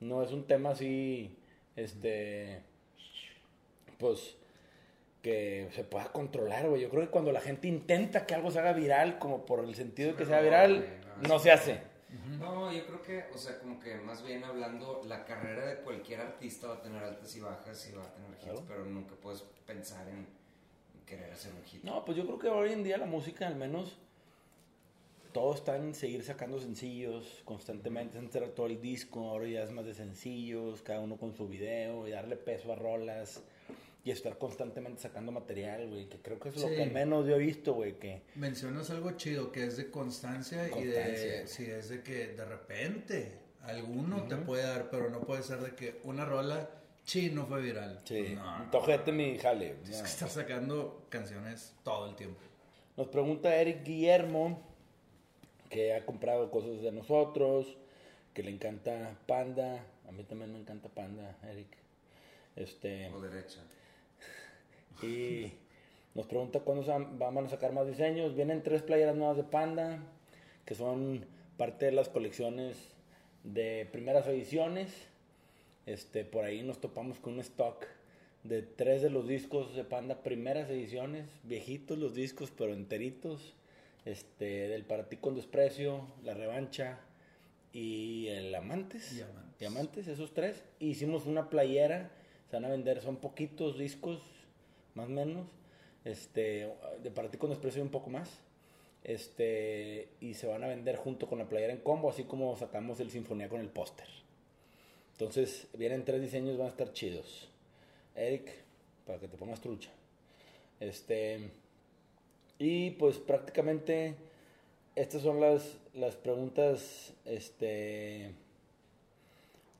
no 0.00 0.22
es 0.22 0.32
un 0.32 0.46
tema 0.46 0.70
así, 0.70 1.36
este, 1.76 2.62
pues, 3.98 4.36
que 5.22 5.68
se 5.74 5.84
pueda 5.84 6.06
controlar, 6.06 6.68
güey. 6.68 6.82
Yo 6.82 6.90
creo 6.90 7.02
que 7.02 7.10
cuando 7.10 7.32
la 7.32 7.40
gente 7.40 7.68
intenta 7.68 8.26
que 8.26 8.34
algo 8.34 8.50
se 8.50 8.58
haga 8.58 8.72
viral, 8.72 9.18
como 9.18 9.46
por 9.46 9.60
el 9.60 9.74
sentido 9.74 10.10
de 10.10 10.16
que 10.16 10.26
sea 10.26 10.40
viral, 10.40 10.86
no, 11.28 11.38
se 11.38 11.52
hace. 11.52 11.91
No, 12.38 12.70
yo 12.72 12.84
creo 12.86 13.02
que, 13.02 13.24
o 13.34 13.38
sea, 13.38 13.58
como 13.58 13.80
que 13.80 13.96
más 13.96 14.22
bien 14.22 14.44
hablando, 14.44 15.02
la 15.06 15.24
carrera 15.24 15.66
de 15.66 15.76
cualquier 15.76 16.20
artista 16.20 16.68
va 16.68 16.74
a 16.74 16.82
tener 16.82 17.02
altas 17.02 17.34
y 17.36 17.40
bajas 17.40 17.88
y 17.88 17.92
va 17.96 18.04
a 18.04 18.12
tener 18.12 18.30
hits, 18.32 18.42
Claro. 18.44 18.64
pero 18.68 18.84
nunca 18.84 19.14
puedes 19.14 19.42
pensar 19.66 20.06
en, 20.08 20.26
querer 21.06 21.32
hacer 21.32 21.52
un 21.54 21.62
hit. 21.64 21.82
No, 21.84 22.04
pues 22.04 22.16
yo 22.16 22.24
creo 22.26 22.38
que 22.38 22.48
hoy 22.48 22.72
en 22.72 22.82
día 22.84 22.98
la 22.98 23.06
música, 23.06 23.46
al 23.46 23.56
menos, 23.56 23.96
todo 25.32 25.54
está 25.54 25.76
en 25.76 25.94
seguir 25.94 26.22
sacando 26.22 26.58
sencillos 26.60 27.40
constantemente. 27.44 28.18
Era 28.34 28.54
todo 28.54 28.66
el 28.66 28.80
disco, 28.80 29.30
ahora 29.30 29.46
ya 29.48 29.62
es 29.62 29.70
más 29.70 29.86
de 29.86 29.94
sencillos, 29.94 30.82
cada 30.82 31.00
uno 31.00 31.16
con 31.16 31.34
su 31.34 31.48
video 31.48 32.06
y 32.06 32.10
darle 32.10 32.36
peso 32.36 32.72
a 32.72 32.76
rolas 32.76 33.42
y 34.04 34.10
estar 34.10 34.36
constantemente 34.38 35.00
sacando 35.02 35.30
material, 35.32 35.88
güey. 35.88 36.08
Que 36.08 36.18
creo 36.18 36.38
que 36.40 36.48
es 36.48 36.56
lo 36.56 36.68
Sí. 36.68 36.74
que 36.74 36.86
menos 36.86 37.26
yo 37.26 37.36
he 37.36 37.38
visto, 37.38 37.74
güey. 37.74 37.98
Que 37.98 38.22
Mencionas 38.34 38.90
algo 38.90 39.12
chido 39.12 39.52
que 39.52 39.64
es 39.64 39.76
de 39.76 39.90
constancia, 39.90 40.66
y 40.76 40.84
de 40.84 41.02
güey. 41.38 41.46
si 41.48 41.64
es 41.66 41.88
de 41.88 42.02
que 42.02 42.28
de 42.28 42.44
repente 42.44 43.38
alguno 43.62 44.24
te 44.24 44.36
puede 44.36 44.64
dar, 44.64 44.90
pero 44.90 45.08
no 45.10 45.20
puede 45.20 45.42
ser 45.44 45.58
de 45.60 45.74
que 45.76 46.00
una 46.04 46.24
rola 46.24 46.68
chino 47.04 47.46
fue 47.46 47.62
viral. 47.62 48.00
sí, 48.04 48.32
No, 48.34 48.58
no. 48.64 48.70
tojete 48.70 49.12
mi 49.12 49.38
jale. 49.38 49.74
Tienes 49.82 49.98
no. 49.98 50.02
que 50.04 50.10
estar 50.10 50.28
sacando 50.28 51.06
canciones 51.08 51.74
todo 51.84 52.08
el 52.08 52.16
tiempo. 52.16 52.40
Nos 52.96 53.08
pregunta 53.08 53.54
Eric 53.56 53.84
Guillermo, 53.84 54.60
que 55.70 55.94
ha 55.94 56.04
comprado 56.04 56.50
cosas 56.50 56.82
de 56.82 56.92
nosotros, 56.92 57.78
que 58.34 58.42
le 58.42 58.50
encanta 58.50 59.16
Panda. 59.26 59.84
A 60.08 60.12
mí 60.12 60.24
también 60.24 60.52
me 60.52 60.58
encanta 60.58 60.88
Panda, 60.88 61.38
Eric. 61.50 61.68
Este. 62.56 63.08
O 63.10 63.20
derecha. 63.20 63.60
Y 65.02 65.52
nos 66.14 66.26
pregunta 66.26 66.60
cuándo 66.60 66.84
vamos 67.18 67.46
a 67.46 67.48
sacar 67.48 67.72
más 67.72 67.86
diseños. 67.86 68.34
Vienen 68.34 68.62
tres 68.62 68.82
playeras 68.82 69.16
nuevas 69.16 69.36
de 69.36 69.44
Panda, 69.44 69.98
que 70.64 70.74
son 70.74 71.26
parte 71.56 71.86
de 71.86 71.92
las 71.92 72.08
colecciones 72.08 72.76
de 73.44 73.88
primeras 73.90 74.26
ediciones. 74.26 74.92
Este, 75.86 76.24
por 76.24 76.44
ahí 76.44 76.62
nos 76.62 76.80
topamos 76.80 77.18
con 77.18 77.34
un 77.34 77.40
stock 77.40 77.86
de 78.44 78.62
tres 78.62 79.02
de 79.02 79.10
los 79.10 79.26
discos 79.26 79.74
de 79.74 79.84
Panda, 79.84 80.22
primeras 80.22 80.68
ediciones, 80.70 81.26
viejitos 81.44 81.98
los 81.98 82.14
discos, 82.14 82.52
pero 82.56 82.72
enteritos. 82.72 83.54
Este, 84.04 84.68
del 84.68 84.84
Para 84.84 85.08
ti 85.08 85.16
con 85.16 85.36
desprecio, 85.36 86.08
La 86.24 86.34
Revancha 86.34 86.98
y 87.72 88.26
el 88.28 88.52
Amantes. 88.54 89.14
Diamantes. 89.14 89.58
Diamantes, 89.60 90.08
esos 90.08 90.34
tres. 90.34 90.64
Hicimos 90.80 91.26
una 91.26 91.48
playera, 91.48 92.10
se 92.50 92.56
van 92.56 92.64
a 92.64 92.68
vender, 92.68 93.00
son 93.00 93.16
poquitos 93.16 93.78
discos, 93.78 94.20
más 94.94 95.06
o 95.06 95.10
menos. 95.10 95.46
Este, 96.04 96.72
de 97.02 97.10
Para 97.10 97.30
ti 97.30 97.38
con 97.38 97.50
desprecio 97.50 97.82
un 97.82 97.90
poco 97.90 98.10
más. 98.10 98.30
Este, 99.04 100.08
y 100.20 100.34
se 100.34 100.46
van 100.46 100.62
a 100.62 100.68
vender 100.68 100.96
junto 100.96 101.26
con 101.26 101.38
la 101.38 101.48
playera 101.48 101.72
en 101.72 101.80
combo, 101.80 102.10
así 102.10 102.24
como 102.24 102.56
sacamos 102.56 103.00
el 103.00 103.10
Sinfonía 103.10 103.48
con 103.48 103.60
el 103.60 103.68
póster. 103.68 104.06
Entonces, 105.12 105.68
vienen 105.74 106.04
tres 106.04 106.20
diseños, 106.20 106.56
van 106.56 106.68
a 106.68 106.70
estar 106.70 106.92
chidos. 106.92 107.48
Eric, 108.14 108.50
para 109.06 109.18
que 109.18 109.28
te 109.28 109.36
pongas 109.36 109.60
trucha. 109.60 109.90
Este. 110.80 111.50
Y 112.58 112.90
pues 112.92 113.18
prácticamente 113.18 114.14
estas 114.94 115.22
son 115.22 115.40
las, 115.40 115.78
las 115.94 116.16
preguntas 116.16 117.14
este, 117.24 118.34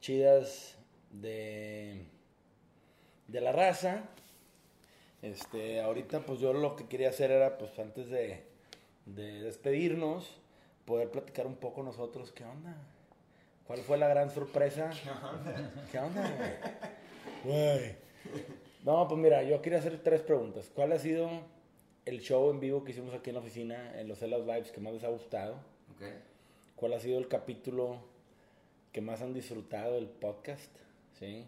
chidas 0.00 0.76
de, 1.10 2.02
de 3.28 3.40
la 3.40 3.52
raza. 3.52 4.04
Este, 5.22 5.80
ahorita 5.80 6.20
pues 6.26 6.40
yo 6.40 6.52
lo 6.52 6.74
que 6.76 6.88
quería 6.88 7.08
hacer 7.10 7.30
era 7.30 7.56
pues 7.56 7.78
antes 7.78 8.10
de, 8.10 8.42
de 9.06 9.42
despedirnos, 9.42 10.40
poder 10.84 11.10
platicar 11.10 11.46
un 11.46 11.56
poco 11.56 11.82
nosotros, 11.82 12.32
¿qué 12.32 12.44
onda? 12.44 12.76
¿Cuál 13.66 13.80
fue 13.80 13.96
la 13.98 14.08
gran 14.08 14.30
sorpresa? 14.30 14.90
¿Qué 15.90 15.98
onda, 15.98 16.58
güey? 17.44 17.94
No, 18.84 19.06
pues 19.06 19.20
mira, 19.20 19.42
yo 19.44 19.62
quería 19.62 19.78
hacer 19.78 20.02
tres 20.02 20.22
preguntas. 20.22 20.70
¿Cuál 20.74 20.92
ha 20.92 20.98
sido 20.98 21.30
el 22.04 22.20
show 22.20 22.50
en 22.50 22.58
vivo 22.58 22.82
que 22.82 22.90
hicimos 22.90 23.14
aquí 23.14 23.30
en 23.30 23.34
la 23.34 23.40
oficina, 23.40 23.98
en 24.00 24.08
los 24.08 24.20
Hellas 24.20 24.44
Vibes, 24.44 24.72
que 24.72 24.80
más 24.80 24.92
les 24.92 25.04
ha 25.04 25.08
gustado? 25.08 25.54
¿Cuál 26.74 26.94
ha 26.94 27.00
sido 27.00 27.18
el 27.20 27.28
capítulo 27.28 28.00
que 28.90 29.00
más 29.00 29.22
han 29.22 29.32
disfrutado 29.32 29.94
del 29.94 30.08
podcast? 30.08 30.76
¿Sí? 31.18 31.46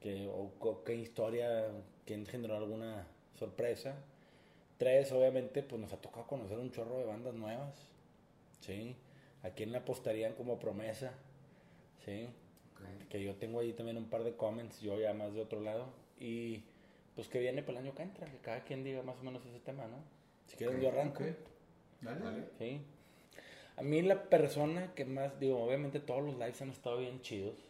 ¿Qué, 0.00 0.26
o, 0.32 0.82
¿Qué 0.82 0.94
historia, 0.94 1.66
quién 2.06 2.24
generó 2.26 2.56
alguna 2.56 3.06
sorpresa? 3.38 3.96
Tres, 4.78 5.12
obviamente, 5.12 5.62
pues 5.62 5.80
nos 5.80 5.92
ha 5.92 5.96
tocado 6.00 6.26
conocer 6.26 6.58
un 6.58 6.70
chorro 6.70 6.98
de 6.98 7.04
bandas 7.04 7.34
nuevas. 7.34 7.74
¿Sí? 8.60 8.96
¿A 9.42 9.50
quién 9.50 9.72
le 9.72 9.78
apostarían 9.78 10.34
como 10.34 10.58
promesa? 10.58 11.12
¿Sí? 12.04 12.28
Que 13.08 13.22
yo 13.22 13.34
tengo 13.36 13.60
ahí 13.60 13.72
también 13.72 13.96
un 13.96 14.08
par 14.08 14.22
de 14.24 14.36
comments, 14.36 14.80
yo 14.80 14.98
ya 15.00 15.12
más 15.14 15.34
de 15.34 15.40
otro 15.40 15.60
lado. 15.60 15.86
Y 16.18 16.62
pues 17.14 17.28
que 17.28 17.40
viene 17.40 17.62
para 17.62 17.78
el 17.78 17.86
año 17.86 17.94
que 17.94 18.02
entra, 18.02 18.26
que 18.26 18.38
cada 18.38 18.64
quien 18.64 18.84
diga 18.84 19.02
más 19.02 19.16
o 19.18 19.22
menos 19.22 19.44
ese 19.46 19.60
tema, 19.60 19.86
¿no? 19.86 19.98
Si 20.46 20.56
quieren 20.56 20.76
Ok, 20.76 20.82
yo 20.82 20.88
arranco. 20.88 21.22
ok. 21.22 21.30
Dale. 22.00 22.20
Dale. 22.20 22.44
Sí. 22.58 22.80
A 23.76 23.82
mí 23.82 24.02
la 24.02 24.24
persona 24.28 24.94
que 24.94 25.04
más, 25.04 25.38
digo, 25.40 25.62
obviamente 25.62 26.00
todos 26.00 26.22
los 26.22 26.34
lives 26.34 26.60
han 26.62 26.70
estado 26.70 26.98
bien 26.98 27.20
chidos. 27.22 27.65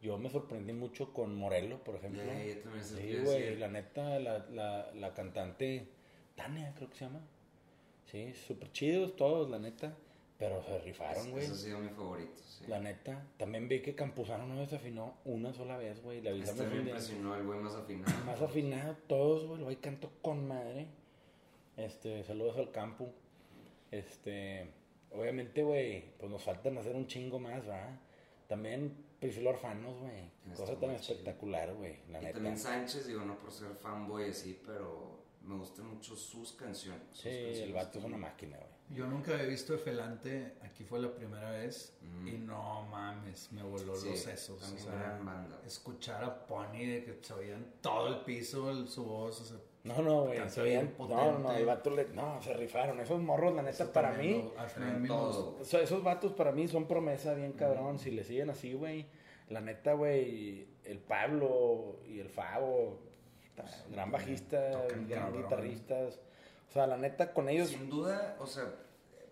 Yo 0.00 0.16
me 0.16 0.30
sorprendí 0.30 0.72
mucho 0.72 1.12
con 1.12 1.34
Morelo, 1.34 1.82
por 1.82 1.96
ejemplo. 1.96 2.22
Yo 2.22 2.58
también 2.60 2.84
sí, 2.84 3.18
güey, 3.24 3.56
la 3.56 3.68
neta, 3.68 4.18
la, 4.20 4.38
la, 4.50 4.92
la 4.94 5.14
cantante 5.14 5.88
Tania, 6.36 6.72
creo 6.76 6.88
que 6.88 6.96
se 6.96 7.04
llama. 7.04 7.20
Sí, 8.10 8.32
súper 8.46 8.70
chidos 8.72 9.16
todos, 9.16 9.50
la 9.50 9.58
neta. 9.58 9.96
Pero 10.38 10.62
se 10.62 10.78
rifaron, 10.78 11.32
güey. 11.32 11.44
Ese 11.44 11.52
ha 11.52 11.56
sido 11.56 11.78
mi 11.80 11.88
favorito, 11.88 12.40
sí. 12.46 12.64
La 12.68 12.78
neta. 12.78 13.26
También 13.38 13.66
vi 13.68 13.80
que 13.82 13.96
Campuzano 13.96 14.46
no 14.46 14.60
desafinó 14.60 15.16
una 15.24 15.52
sola 15.52 15.76
vez, 15.76 16.00
güey. 16.00 16.20
Le 16.20 16.30
avisamos 16.30 16.60
Este 16.60 16.74
me 16.74 16.82
impresionó 16.82 17.34
el 17.34 17.44
güey 17.44 17.58
más 17.58 17.74
afinado. 17.74 18.24
Más 18.24 18.40
afinado 18.40 18.96
todos, 19.08 19.46
güey. 19.46 19.58
El 19.58 19.64
güey 19.64 19.76
cantó 19.76 20.12
con 20.22 20.46
madre. 20.46 20.86
Este, 21.76 22.22
saludos 22.22 22.56
al 22.56 22.70
campo. 22.70 23.10
Este, 23.90 24.70
obviamente, 25.12 25.64
güey, 25.64 26.04
pues 26.18 26.30
nos 26.30 26.44
faltan 26.44 26.78
hacer 26.78 26.94
un 26.94 27.08
chingo 27.08 27.40
más, 27.40 27.66
¿verdad? 27.66 27.98
También 28.46 28.94
Priscila 29.20 29.50
Orfanos, 29.50 29.98
güey. 29.98 30.30
Cosa 30.54 30.78
tan 30.78 30.96
chido. 30.96 31.18
espectacular, 31.18 31.74
güey. 31.74 31.98
La 32.10 32.18
Y 32.20 32.24
neta. 32.24 32.34
también 32.34 32.58
Sánchez, 32.58 33.06
digo, 33.06 33.22
no 33.24 33.38
por 33.38 33.50
ser 33.50 33.74
fanboy 33.74 34.30
así, 34.30 34.60
pero 34.64 35.18
me 35.42 35.56
gustan 35.56 35.86
mucho 35.86 36.14
sus 36.16 36.52
canciones. 36.52 37.02
sus 37.10 37.20
Sí, 37.22 37.28
el 37.28 37.44
canciones 37.46 37.74
vato 37.74 37.98
es 37.98 38.04
una 38.04 38.16
máquina, 38.18 38.56
güey. 38.56 38.68
Yo 38.90 39.06
nunca 39.06 39.32
había 39.34 39.44
visto 39.46 39.74
Efelante, 39.74 40.54
aquí 40.62 40.82
fue 40.82 40.98
la 41.00 41.12
primera 41.14 41.50
vez 41.50 41.94
Mm. 42.00 42.28
y 42.28 42.32
no 42.38 42.86
mames, 42.90 43.52
me 43.52 43.62
voló 43.62 43.94
Sí, 43.96 44.08
los 44.10 44.18
sesos. 44.20 44.60
también 44.60 44.82
o 44.86 44.90
sea, 44.90 44.98
gran 44.98 45.24
banda. 45.26 45.60
escuchar 45.66 46.24
a 46.24 46.46
Pony 46.46 46.86
de 46.86 47.04
que 47.04 47.18
se 47.22 47.34
oían 47.34 47.74
todo 47.82 48.08
el 48.08 48.24
piso, 48.24 48.70
el- 48.70 48.88
su 48.88 49.04
voz, 49.04 49.40
o 49.42 49.44
sea, 49.44 49.58
No, 49.88 50.02
no, 50.02 50.24
güey. 50.26 50.38
No, 50.38 50.44
no, 50.44 50.90
potente. 50.90 51.60
el 51.60 51.66
vato 51.66 51.90
le. 51.90 52.08
No, 52.08 52.42
se 52.42 52.52
rifaron. 52.52 53.00
Esos 53.00 53.20
morros, 53.20 53.54
la 53.54 53.62
neta, 53.62 53.84
eso 53.84 53.92
para 53.92 54.12
mí. 54.12 54.52
todo. 55.06 55.58
esos 55.60 56.02
vatos 56.02 56.32
para 56.32 56.52
mí 56.52 56.68
son 56.68 56.86
promesa 56.86 57.32
bien 57.34 57.52
cabrón. 57.52 57.98
Si 57.98 58.10
le 58.10 58.22
siguen 58.22 58.50
así, 58.50 58.74
güey. 58.74 59.06
La 59.48 59.60
neta, 59.60 59.94
güey. 59.94 60.68
El 60.84 60.98
Pablo 60.98 62.00
y 62.06 62.20
el 62.20 62.28
Favo. 62.28 62.98
puta, 63.56 63.68
gran 63.90 64.12
bajista, 64.12 64.72
tocan 64.72 65.08
gran 65.08 65.24
cabrón. 65.24 65.42
guitarristas. 65.42 66.20
O 66.68 66.72
sea, 66.72 66.86
la 66.86 66.98
neta, 66.98 67.32
con 67.32 67.48
ellos. 67.48 67.70
Sin 67.70 67.88
duda, 67.88 68.36
o 68.38 68.46
sea, 68.46 68.64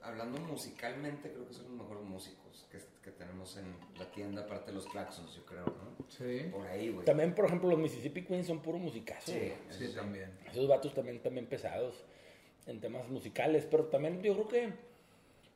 hablando 0.03 0.39
musicalmente, 0.41 1.31
creo 1.31 1.47
que 1.47 1.53
son 1.53 1.65
los 1.65 1.87
mejores 1.87 2.03
músicos 2.05 2.67
que, 2.71 2.79
que 3.07 3.13
tenemos 3.13 3.57
en 3.57 3.77
la 4.01 4.11
tienda, 4.11 4.43
aparte 4.43 4.73
de 4.73 4.75
los 4.75 4.87
Claxons, 4.87 5.33
yo 5.37 5.47
creo, 5.47 5.65
¿no? 5.65 6.05
Sí, 6.09 6.49
Por 6.51 6.67
ahí, 6.67 6.91
güey. 6.91 7.05
También, 7.05 7.37
por 7.37 7.45
ejemplo, 7.45 7.71
los 7.71 7.79
Mississippi 7.79 8.25
Queens 8.25 8.49
son 8.49 8.61
puro 8.61 8.79
musicazo. 8.79 9.31
Sí, 9.31 9.53
sí, 9.71 9.95
también. 9.95 10.37
Esos 10.51 10.67
vatos 10.67 10.93
también, 10.93 11.23
también 11.23 11.47
pesados 11.47 12.05
en 12.67 12.81
temas 12.81 13.09
musicales. 13.09 13.65
Pero 13.71 13.85
también 13.85 14.21
yo 14.23 14.35
creo 14.35 14.49
que, 14.49 14.73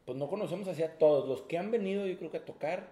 pues 0.05 0.17
no 0.17 0.29
conocemos 0.29 0.69
así 0.69 0.85
a 0.85 0.97
todos. 0.97 1.29
Los 1.29 1.43
que 1.43 1.59
han 1.59 1.73
venido, 1.73 2.07
yo 2.07 2.17
creo 2.19 2.31
que 2.31 2.37
a 2.37 2.45
tocar, 2.45 2.89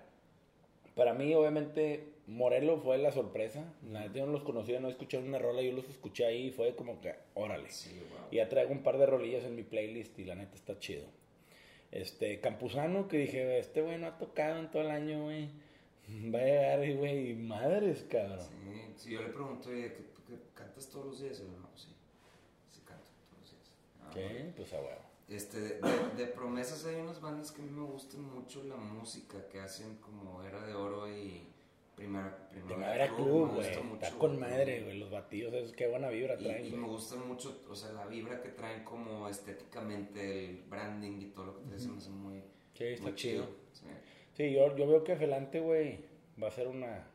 para 0.97 1.15
mí, 1.15 1.33
obviamente, 1.35 2.09
Morelo 2.27 2.79
fue 2.79 2.99
la 2.99 3.13
sorpresa. 3.13 3.73
La 3.89 4.01
neta 4.01 4.19
yo 4.19 4.27
no 4.27 4.33
los 4.33 4.43
conocía, 4.43 4.81
no 4.81 4.89
escuché 4.89 5.19
una 5.19 5.39
rola, 5.39 5.63
yo 5.63 5.71
los 5.71 5.89
escuché 5.89 6.27
ahí 6.27 6.49
y 6.49 6.51
fue 6.51 6.75
como 6.75 7.01
que, 7.01 7.15
órale. 7.35 7.71
Sí, 7.71 7.97
wow. 8.11 8.27
Y 8.33 8.37
ya 8.37 8.49
traigo 8.49 8.73
un 8.73 8.83
par 8.83 8.99
de 8.99 9.07
rolillas 9.07 9.45
en 9.45 9.55
mi 9.55 9.63
playlist 9.63 10.19
y 10.19 10.25
la 10.25 10.35
neta 10.35 10.57
está 10.57 10.81
chido. 10.81 11.07
Este, 11.91 12.41
Campuzano, 12.41 13.09
que 13.09 13.18
dije, 13.18 13.59
este 13.59 13.80
güey 13.82 13.99
no 13.99 14.07
ha 14.09 14.18
tocado 14.18 14.59
en 14.59 14.70
todo 14.70 14.82
el 14.82 14.91
año, 14.91 15.24
güey. 15.24 15.49
Va 16.34 16.39
a 16.39 16.45
llegar, 16.45 16.97
güey, 16.97 17.34
madres, 17.34 18.05
cabrón. 18.11 18.41
Sí, 18.41 18.93
si 18.97 19.11
yo 19.12 19.22
le 19.22 19.28
pregunto, 19.28 19.68
oye, 19.70 19.93
¿que, 19.93 20.05
que 20.26 20.41
cantas 20.55 20.89
todos 20.89 21.07
los 21.07 21.20
días? 21.20 21.39
Y 21.41 21.43
él, 21.43 21.61
no, 21.61 21.68
sí, 21.76 21.89
sí 22.70 22.80
canto 22.84 23.05
todos 23.30 23.41
los 23.41 23.51
días. 23.53 23.72
Ah, 24.03 24.11
¿Qué? 24.12 24.24
bueno. 24.28 24.53
Pues 24.57 24.72
a 24.74 24.76
huevo. 24.80 25.01
Este, 25.28 25.61
de, 25.61 25.68
de- 25.80 26.14
de 26.16 26.26
promesas 26.28 26.84
hay 26.86 26.95
unas 26.97 27.20
bandas 27.20 27.53
que 27.53 27.61
a 27.61 27.64
mí 27.64 27.70
me 27.70 27.84
gustan 27.84 28.22
mucho 28.22 28.64
la 28.64 28.76
música 28.76 29.36
que 29.51 29.61
hacen 29.61 29.97
como 29.97 30.43
Era 30.43 30.64
de 30.66 30.72
Oro 30.74 31.07
y 31.11 31.47
Primera, 31.99 32.49
Primavera 32.53 33.11
me 33.11 33.16
Club, 33.16 33.55
güey. 33.57 33.82
mucho, 33.82 34.05
Está 34.05 34.18
con 34.18 34.38
madre, 34.38 34.82
güey. 34.84 34.99
Los 34.99 35.11
batidos, 35.11 35.53
esos, 35.53 35.72
qué 35.72 35.88
buena 35.88 36.09
vibra 36.11 36.36
Y, 36.38 36.44
traen, 36.44 36.66
y 36.66 36.70
me 36.70 36.86
gusta 36.86 37.16
mucho, 37.16 37.61
o 37.68 37.74
sea, 37.74 37.90
la 37.90 38.07
vibra 38.07 38.40
que 38.40 38.51
traen 38.51 38.84
como 38.84 39.28
estéticamente, 39.28 40.49
el 40.49 40.62
branding 40.62 41.20
y 41.20 41.26
todo 41.26 41.46
lo 41.46 41.57
que 41.57 41.64
traen, 41.64 41.80
se 41.80 41.88
me 41.88 41.99
hace 41.99 42.11
muy, 42.11 42.42
Sí, 42.74 42.84
está 42.84 43.03
muy 43.03 43.14
chido. 43.16 43.49
Sí. 43.72 43.86
Sí, 44.34 44.53
yo, 44.53 44.76
yo 44.76 44.86
veo 44.86 45.03
que 45.03 45.16
Felante, 45.16 45.59
güey, 45.59 46.05
va 46.40 46.46
a 46.46 46.51
ser 46.53 46.68
una, 46.68 47.09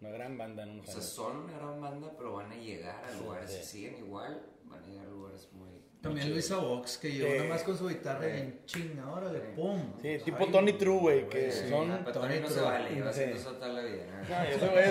una 0.00 0.10
gran 0.10 0.38
banda 0.38 0.62
en 0.62 0.70
unos 0.70 0.88
O 0.88 0.92
sea, 0.92 1.02
son 1.02 1.36
una 1.36 1.58
gran 1.58 1.78
banda, 1.78 2.14
pero 2.16 2.32
van 2.32 2.50
a 2.52 2.56
llegar 2.56 3.04
a 3.04 3.10
Sí, 3.12 3.18
lugares, 3.22 3.50
sí. 3.50 3.56
si 3.58 3.66
siguen 3.66 3.98
igual, 3.98 4.46
van 4.64 4.82
a 4.82 4.86
llegar 4.86 5.06
a 5.06 5.10
lugares 5.10 5.52
muy... 5.52 5.68
También. 6.02 6.30
Luisa 6.30 6.56
Vox, 6.56 6.98
que 6.98 7.12
llegó 7.12 7.32
nada 7.34 7.48
más 7.48 7.62
con 7.62 7.78
su 7.78 7.88
guitarra 7.88 8.26
en 8.36 8.64
chinga, 8.66 9.08
órale, 9.12 9.38
pum. 9.54 9.80
Sí, 10.02 10.18
tipo 10.24 10.38
Ay, 10.40 10.50
Tony 10.50 10.72
True, 10.72 10.98
güey, 10.98 11.28
que 11.28 11.52
sí. 11.52 11.68
son... 11.68 11.90
Ah, 11.92 12.00
pero 12.04 12.20
Tony 12.20 12.40
no 12.40 12.48
se 12.48 12.60
vale, 12.60 12.88
Sí. 12.92 13.00
haciendo 13.00 13.36
eso 13.36 13.52
toda 13.52 13.68
la 13.68 13.82
vida. 13.82 14.04
¿no? 14.06 14.36
No, 14.36 14.42
ese 14.44 14.68
güey 14.68 14.84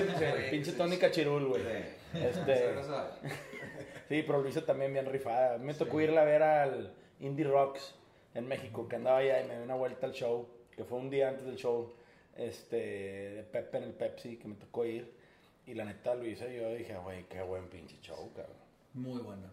es 0.44 0.50
pinche 0.52 0.72
Tony. 0.72 0.98
Cachirul, 0.98 1.48
güey. 1.50 1.62
Sí. 1.64 2.18
Este-. 2.18 2.76
Sí, 4.10 4.24
pero 4.26 4.42
lo 4.42 4.48
hizo 4.50 4.64
también 4.64 4.94
bien 4.94 5.06
rifada. 5.06 5.58
Me 5.58 5.74
tocó 5.74 6.00
irla 6.02 6.22
a 6.22 6.26
ver 6.26 6.44
al 6.44 6.94
Indie 7.20 7.46
Rocks 7.46 7.96
en 8.34 8.48
México, 8.48 8.88
que 8.88 8.96
andaba 8.98 9.18
allá 9.18 9.42
y 9.42 9.48
me 9.48 9.56
dio 9.56 9.64
una 9.64 9.76
vuelta 9.76 10.06
al 10.08 10.14
show, 10.14 10.48
que 10.76 10.84
fue 10.86 10.98
un 10.98 11.10
día 11.10 11.30
antes 11.30 11.46
del 11.46 11.56
show, 11.58 11.94
este, 12.38 12.76
de 12.78 13.44
Pepe 13.44 13.78
en 13.78 13.84
el 13.84 13.94
Pepsi, 13.94 14.38
que 14.38 14.48
me 14.48 14.56
tocó 14.56 14.86
ir. 14.86 15.12
Y 15.68 15.74
la 15.76 15.86
neta 15.86 16.16
lo 16.16 16.26
hice 16.26 16.54
y 16.54 16.58
yo 16.60 16.74
dije, 16.74 16.96
güey, 16.98 17.26
qué 17.30 17.42
buen 17.42 17.68
pinche 17.70 17.98
show, 18.02 18.32
cabrón. 18.34 18.56
Muy 18.94 19.22
buena. 19.22 19.50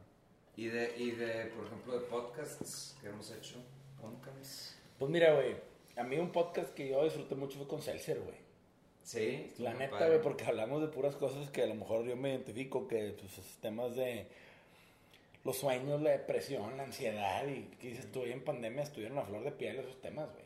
Y 0.58 0.66
de, 0.66 0.92
y 0.96 1.12
de, 1.12 1.46
por 1.54 1.66
ejemplo, 1.66 1.92
de 1.92 2.00
podcasts 2.00 2.96
que 3.00 3.06
hemos 3.06 3.30
hecho, 3.30 3.62
podcasts. 4.02 4.76
Pues 4.98 5.08
mira, 5.08 5.32
güey, 5.32 5.54
a 5.96 6.02
mí 6.02 6.16
un 6.16 6.32
podcast 6.32 6.74
que 6.74 6.88
yo 6.88 7.04
disfruté 7.04 7.36
mucho 7.36 7.58
fue 7.58 7.68
con 7.68 7.80
Celser, 7.80 8.18
güey. 8.18 8.34
Sí, 9.04 9.54
La 9.58 9.72
neta, 9.74 10.08
güey, 10.08 10.20
porque 10.20 10.44
hablamos 10.44 10.80
de 10.80 10.88
puras 10.88 11.14
cosas 11.14 11.48
que 11.50 11.62
a 11.62 11.66
lo 11.66 11.76
mejor 11.76 12.04
yo 12.04 12.16
me 12.16 12.30
identifico, 12.30 12.88
que 12.88 13.14
pues 13.20 13.40
temas 13.60 13.94
de 13.94 14.26
los 15.44 15.56
sueños, 15.56 16.02
la 16.02 16.10
depresión, 16.10 16.76
la 16.76 16.82
ansiedad, 16.82 17.46
y 17.46 17.62
que 17.80 17.90
dices, 17.90 18.08
hoy 18.16 18.32
en 18.32 18.42
pandemia 18.42 18.82
estuvieron 18.82 19.16
a 19.18 19.22
flor 19.22 19.44
de 19.44 19.52
piel 19.52 19.78
esos 19.78 20.00
temas, 20.00 20.28
güey. 20.32 20.44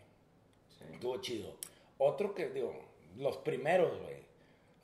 Sí. 0.79 0.85
Estuvo 0.93 1.23
chido. 1.23 1.57
Otro 1.97 2.35
que, 2.35 2.51
digo, 2.51 2.79
los 3.17 3.39
primeros, 3.39 3.99
güey. 4.03 4.17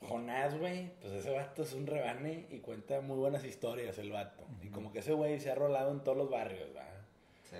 Jonás, 0.01 0.57
güey, 0.57 0.91
pues 1.01 1.13
ese 1.13 1.29
vato 1.31 1.63
es 1.63 1.73
un 1.73 1.85
rebane 1.85 2.47
y 2.49 2.59
cuenta 2.59 3.01
muy 3.01 3.17
buenas 3.17 3.43
historias 3.43 3.97
el 3.97 4.11
vato. 4.11 4.43
Y 4.63 4.69
como 4.69 4.91
que 4.93 4.99
ese 4.99 5.13
güey 5.13 5.39
se 5.39 5.51
ha 5.51 5.55
rolado 5.55 5.91
en 5.91 5.99
todos 6.03 6.17
los 6.17 6.29
barrios, 6.29 6.73
¿verdad? 6.73 7.01
Sí. 7.49 7.57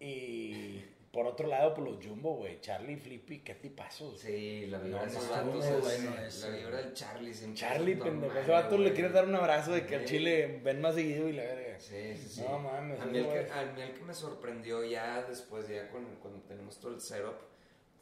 Y 0.00 0.84
por 1.12 1.26
otro 1.26 1.46
lado, 1.46 1.74
pues 1.74 1.88
los 1.88 2.04
Jumbo, 2.04 2.36
güey. 2.36 2.60
Charlie 2.60 2.96
Flippy, 2.96 3.40
qué 3.40 3.54
tipazos. 3.54 4.18
Sí, 4.18 4.66
la 4.66 4.78
vibra 4.78 4.98
No, 5.00 5.04
de 5.06 5.10
esos 5.12 5.28
vatos 5.30 5.64
es 5.64 6.42
la 6.42 6.48
vibra 6.56 6.76
del 6.78 6.92
Charlie 6.94 7.34
siempre. 7.34 7.60
Charlie, 7.60 7.96
pendejo. 7.96 8.38
Ese 8.38 8.50
vato 8.50 8.76
le 8.76 8.82
güey. 8.84 8.94
quieres 8.94 9.12
dar 9.12 9.26
un 9.28 9.34
abrazo 9.36 9.72
de 9.72 9.86
que 9.86 9.94
al 9.96 10.04
chile 10.06 10.60
ven 10.64 10.80
más 10.80 10.94
seguido 10.96 11.28
y 11.28 11.34
la 11.34 11.42
verga. 11.44 11.78
Sí, 11.78 12.16
sí, 12.16 12.28
sí. 12.28 12.40
No 12.48 12.58
mames, 12.58 12.98
A 13.00 13.04
mí, 13.06 13.18
el 13.18 13.26
que, 13.28 13.50
a 13.52 13.62
mí 13.72 13.82
el 13.82 13.92
que 13.92 14.02
me 14.02 14.14
sorprendió 14.14 14.82
ya 14.84 15.22
después, 15.22 15.68
ya 15.68 15.88
con- 15.90 16.16
cuando 16.20 16.40
tenemos 16.48 16.78
todo 16.80 16.94
el 16.94 17.00
setup, 17.00 17.36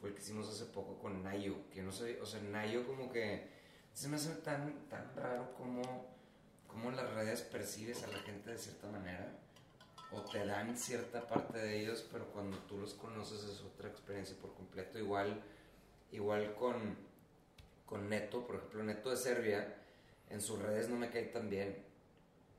fue 0.00 0.08
el 0.10 0.14
que 0.14 0.22
hicimos 0.22 0.48
hace 0.48 0.64
poco 0.72 0.98
con 0.98 1.22
Nayo, 1.22 1.56
que 1.72 1.82
no 1.82 1.92
sé, 1.92 2.18
o 2.20 2.26
sea, 2.26 2.40
Nayo 2.40 2.86
como 2.86 3.12
que 3.12 3.60
se 3.94 4.08
me 4.08 4.16
hace 4.16 4.30
tan, 4.36 4.88
tan 4.88 5.14
raro 5.16 5.52
como, 5.54 5.82
como 6.66 6.90
las 6.90 7.08
redes 7.14 7.42
percibes 7.42 8.02
a 8.04 8.08
la 8.08 8.18
gente 8.20 8.50
de 8.50 8.58
cierta 8.58 8.88
manera 8.88 9.32
o 10.10 10.20
te 10.22 10.44
dan 10.44 10.76
cierta 10.76 11.26
parte 11.26 11.58
de 11.58 11.80
ellos, 11.80 12.06
pero 12.12 12.26
cuando 12.26 12.58
tú 12.58 12.78
los 12.78 12.94
conoces 12.94 13.44
es 13.44 13.60
otra 13.62 13.88
experiencia 13.88 14.36
por 14.40 14.52
completo. 14.54 14.98
Igual, 14.98 15.42
igual 16.10 16.54
con, 16.54 16.96
con 17.86 18.08
Neto, 18.10 18.46
por 18.46 18.56
ejemplo, 18.56 18.82
Neto 18.82 19.10
de 19.10 19.16
Serbia, 19.16 19.74
en 20.28 20.40
sus 20.42 20.58
redes 20.58 20.88
no 20.90 20.96
me 20.96 21.08
cae 21.10 21.24
tan 21.24 21.48
bien. 21.48 21.82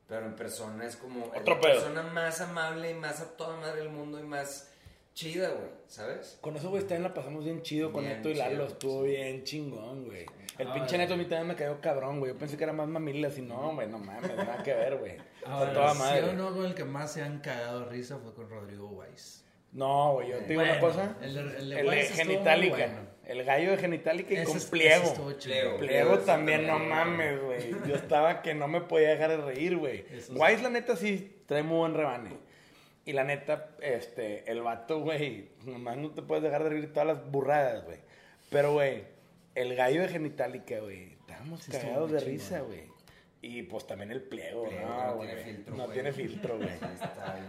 Pero 0.07 0.25
en 0.25 0.35
persona 0.35 0.85
es 0.85 0.95
como 0.95 1.25
Otro 1.27 1.55
la 1.55 1.61
pedo. 1.61 1.73
persona 1.73 2.03
más 2.03 2.41
amable 2.41 2.91
y 2.91 2.93
más 2.95 3.21
a 3.21 3.37
toda 3.37 3.55
madre 3.57 3.81
del 3.81 3.89
mundo 3.89 4.19
y 4.19 4.23
más 4.23 4.69
chida, 5.13 5.49
güey, 5.51 5.69
¿sabes? 5.87 6.37
Con 6.41 6.57
eso, 6.57 6.69
güey, 6.71 6.81
también 6.81 7.03
la 7.03 7.13
pasamos 7.13 7.43
bien 7.45 7.61
chido 7.61 7.91
con 7.91 8.03
Bien 8.03 8.17
Neto 8.17 8.29
y 8.29 8.33
Lalo. 8.33 8.51
chido, 8.55 8.67
Estuvo 8.67 9.01
sí. 9.03 9.09
bien 9.11 9.43
chingón, 9.43 10.05
güey. 10.05 10.25
El 10.57 10.67
Ah, 10.67 10.73
pinche. 10.73 10.97
Neto 10.97 11.13
a 11.15 11.17
mí 11.17 11.25
también 11.25 11.47
me 11.47 11.55
cayó 11.55 11.81
cabrón, 11.81 12.19
güey. 12.19 12.31
Yo 12.33 12.37
pensé 12.37 12.57
que 12.57 12.63
era 12.63 12.73
más 12.73 12.87
mamilas 12.87 13.37
y 13.37 13.41
no, 13.41 13.73
güey, 13.73 13.87
no 13.87 13.97
mames, 13.99 14.35
nada 14.35 14.61
que 14.63 14.73
ver, 14.73 14.97
güey. 14.97 15.17
Ahora, 15.45 15.73
toda 15.73 15.93
¿sí 15.93 15.99
madre. 15.99 16.29
o 16.29 16.33
no 16.33 16.53
con 16.55 16.65
el 16.65 16.75
que 16.75 16.83
más 16.83 17.11
se 17.11 17.21
han 17.23 17.39
cagado 17.39 17.89
risa 17.89 18.17
fue 18.19 18.33
con 18.33 18.49
Rodrigo 18.49 18.87
Weiss? 18.89 19.43
No, 19.71 20.13
güey, 20.13 20.29
yo 20.29 20.37
te 20.39 20.45
digo 20.49 20.61
una 20.61 20.79
cosa. 20.79 21.15
el 21.21 21.37
el 21.37 21.49
de 21.51 21.59
El 21.59 21.69
de 21.69 21.83
Weiss 21.91 22.11
Genitalica. 22.11 22.75
bueno. 22.75 23.13
El 23.25 23.43
gallo 23.45 23.71
de 23.71 23.77
Genitalica 23.77 24.33
y 24.33 24.35
Ese 24.37 24.45
con 24.45 24.57
es- 24.57 24.65
pliego. 24.65 24.95
ese 25.03 25.13
estuvo 25.13 25.31
chido. 25.31 25.55
Pliego. 25.55 25.77
Pliego 25.79 26.13
Ese 26.15 26.25
también, 26.25 26.67
no 26.67 26.77
mames, 26.77 27.41
güey. 27.41 27.71
Yo 27.87 27.95
estaba 27.95 28.41
que 28.41 28.53
no 28.53 28.67
me 28.67 28.81
podía 28.81 29.09
dejar 29.09 29.29
de 29.31 29.37
reír, 29.37 29.77
güey. 29.77 30.05
Wise, 30.29 30.61
la 30.61 30.69
neta, 30.69 30.95
sí 30.97 31.41
trae 31.47 31.63
muy 31.63 31.77
buen 31.79 31.93
rebane. 31.95 32.31
Y 33.05 33.13
la 33.13 33.23
neta, 33.23 33.69
este, 33.81 34.49
el 34.51 34.61
vato, 34.61 34.99
güey, 34.99 35.49
nomás 35.65 35.97
no 35.97 36.11
te 36.11 36.21
puedes 36.21 36.43
dejar 36.43 36.63
de 36.65 36.69
reír 36.69 36.93
todas 36.93 37.07
las 37.07 37.31
burradas, 37.31 37.83
güey. 37.85 37.97
Pero, 38.49 38.73
güey, 38.73 39.05
el 39.55 39.75
gallo 39.75 40.01
de 40.01 40.09
Genitalica, 40.09 40.79
güey, 40.79 41.13
estábamos 41.13 41.65
cagados 41.67 42.11
de 42.11 42.19
risa, 42.19 42.61
güey. 42.61 42.91
Y 43.41 43.63
pues 43.63 43.85
también 43.85 44.11
el 44.11 44.21
pliego, 44.21 44.69
Pliego, 44.69 44.87
no, 44.87 45.05
no 45.07 45.15
güey. 45.15 45.27
tiene 45.29 45.43
filtro, 45.43 45.75
No 45.77 45.87
tiene 45.89 46.11
filtro, 46.13 46.57
güey. 46.57 46.69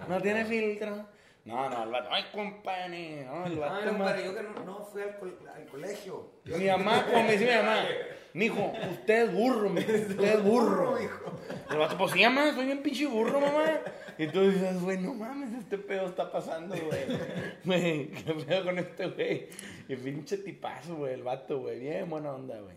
No 0.09 0.21
tiene 0.21 0.45
filtro. 0.45 1.07
No, 1.45 1.69
no, 1.69 1.83
el 1.83 1.91
vato, 1.91 2.09
ay, 2.11 2.25
compadre, 2.33 3.25
no, 3.27 3.45
el 3.45 3.59
vato 3.59 3.75
Ay, 3.75 3.85
no, 3.87 3.93
más- 3.99 4.13
padre, 4.13 4.25
yo 4.25 4.35
que 4.35 4.43
no, 4.43 4.65
no 4.65 4.85
fui 4.87 5.03
al, 5.03 5.19
col- 5.19 5.39
al 5.55 5.67
colegio. 5.67 6.31
mi 6.47 6.67
mamá, 6.67 7.05
como 7.11 7.23
me 7.25 7.33
dice 7.33 7.45
mi 7.47 7.53
mamá, 7.53 7.85
mijo, 8.33 8.73
usted 8.93 9.25
es 9.25 9.35
burro, 9.35 9.69
mijo, 9.69 9.93
usted 9.93 10.23
es 10.25 10.43
burro. 10.43 10.97
El 10.99 11.77
vato, 11.79 11.99
pues 11.99 12.13
sí, 12.13 12.23
mamá, 12.23 12.51
soy 12.55 12.65
bien 12.65 12.83
pinche 12.83 13.07
burro, 13.07 13.41
mamá. 13.41 13.79
Y 14.17 14.27
tú 14.29 14.41
dices, 14.51 14.81
güey, 14.81 14.97
no 14.99 15.13
mames, 15.13 15.53
este 15.59 15.77
pedo 15.77 16.07
está 16.07 16.31
pasando, 16.33 16.75
güey. 16.77 17.05
Güey, 17.65 18.09
qué 18.13 18.33
pedo 18.35 18.65
con 18.65 18.79
este 18.79 19.07
güey. 19.09 19.49
Y 19.89 19.97
pinche 19.97 20.39
tipazo, 20.39 20.97
güey, 20.97 21.13
el 21.15 21.23
vato, 21.25 21.59
güey, 21.61 21.79
bien 21.79 22.09
buena 22.09 22.33
onda, 22.33 22.59
güey. 22.61 22.77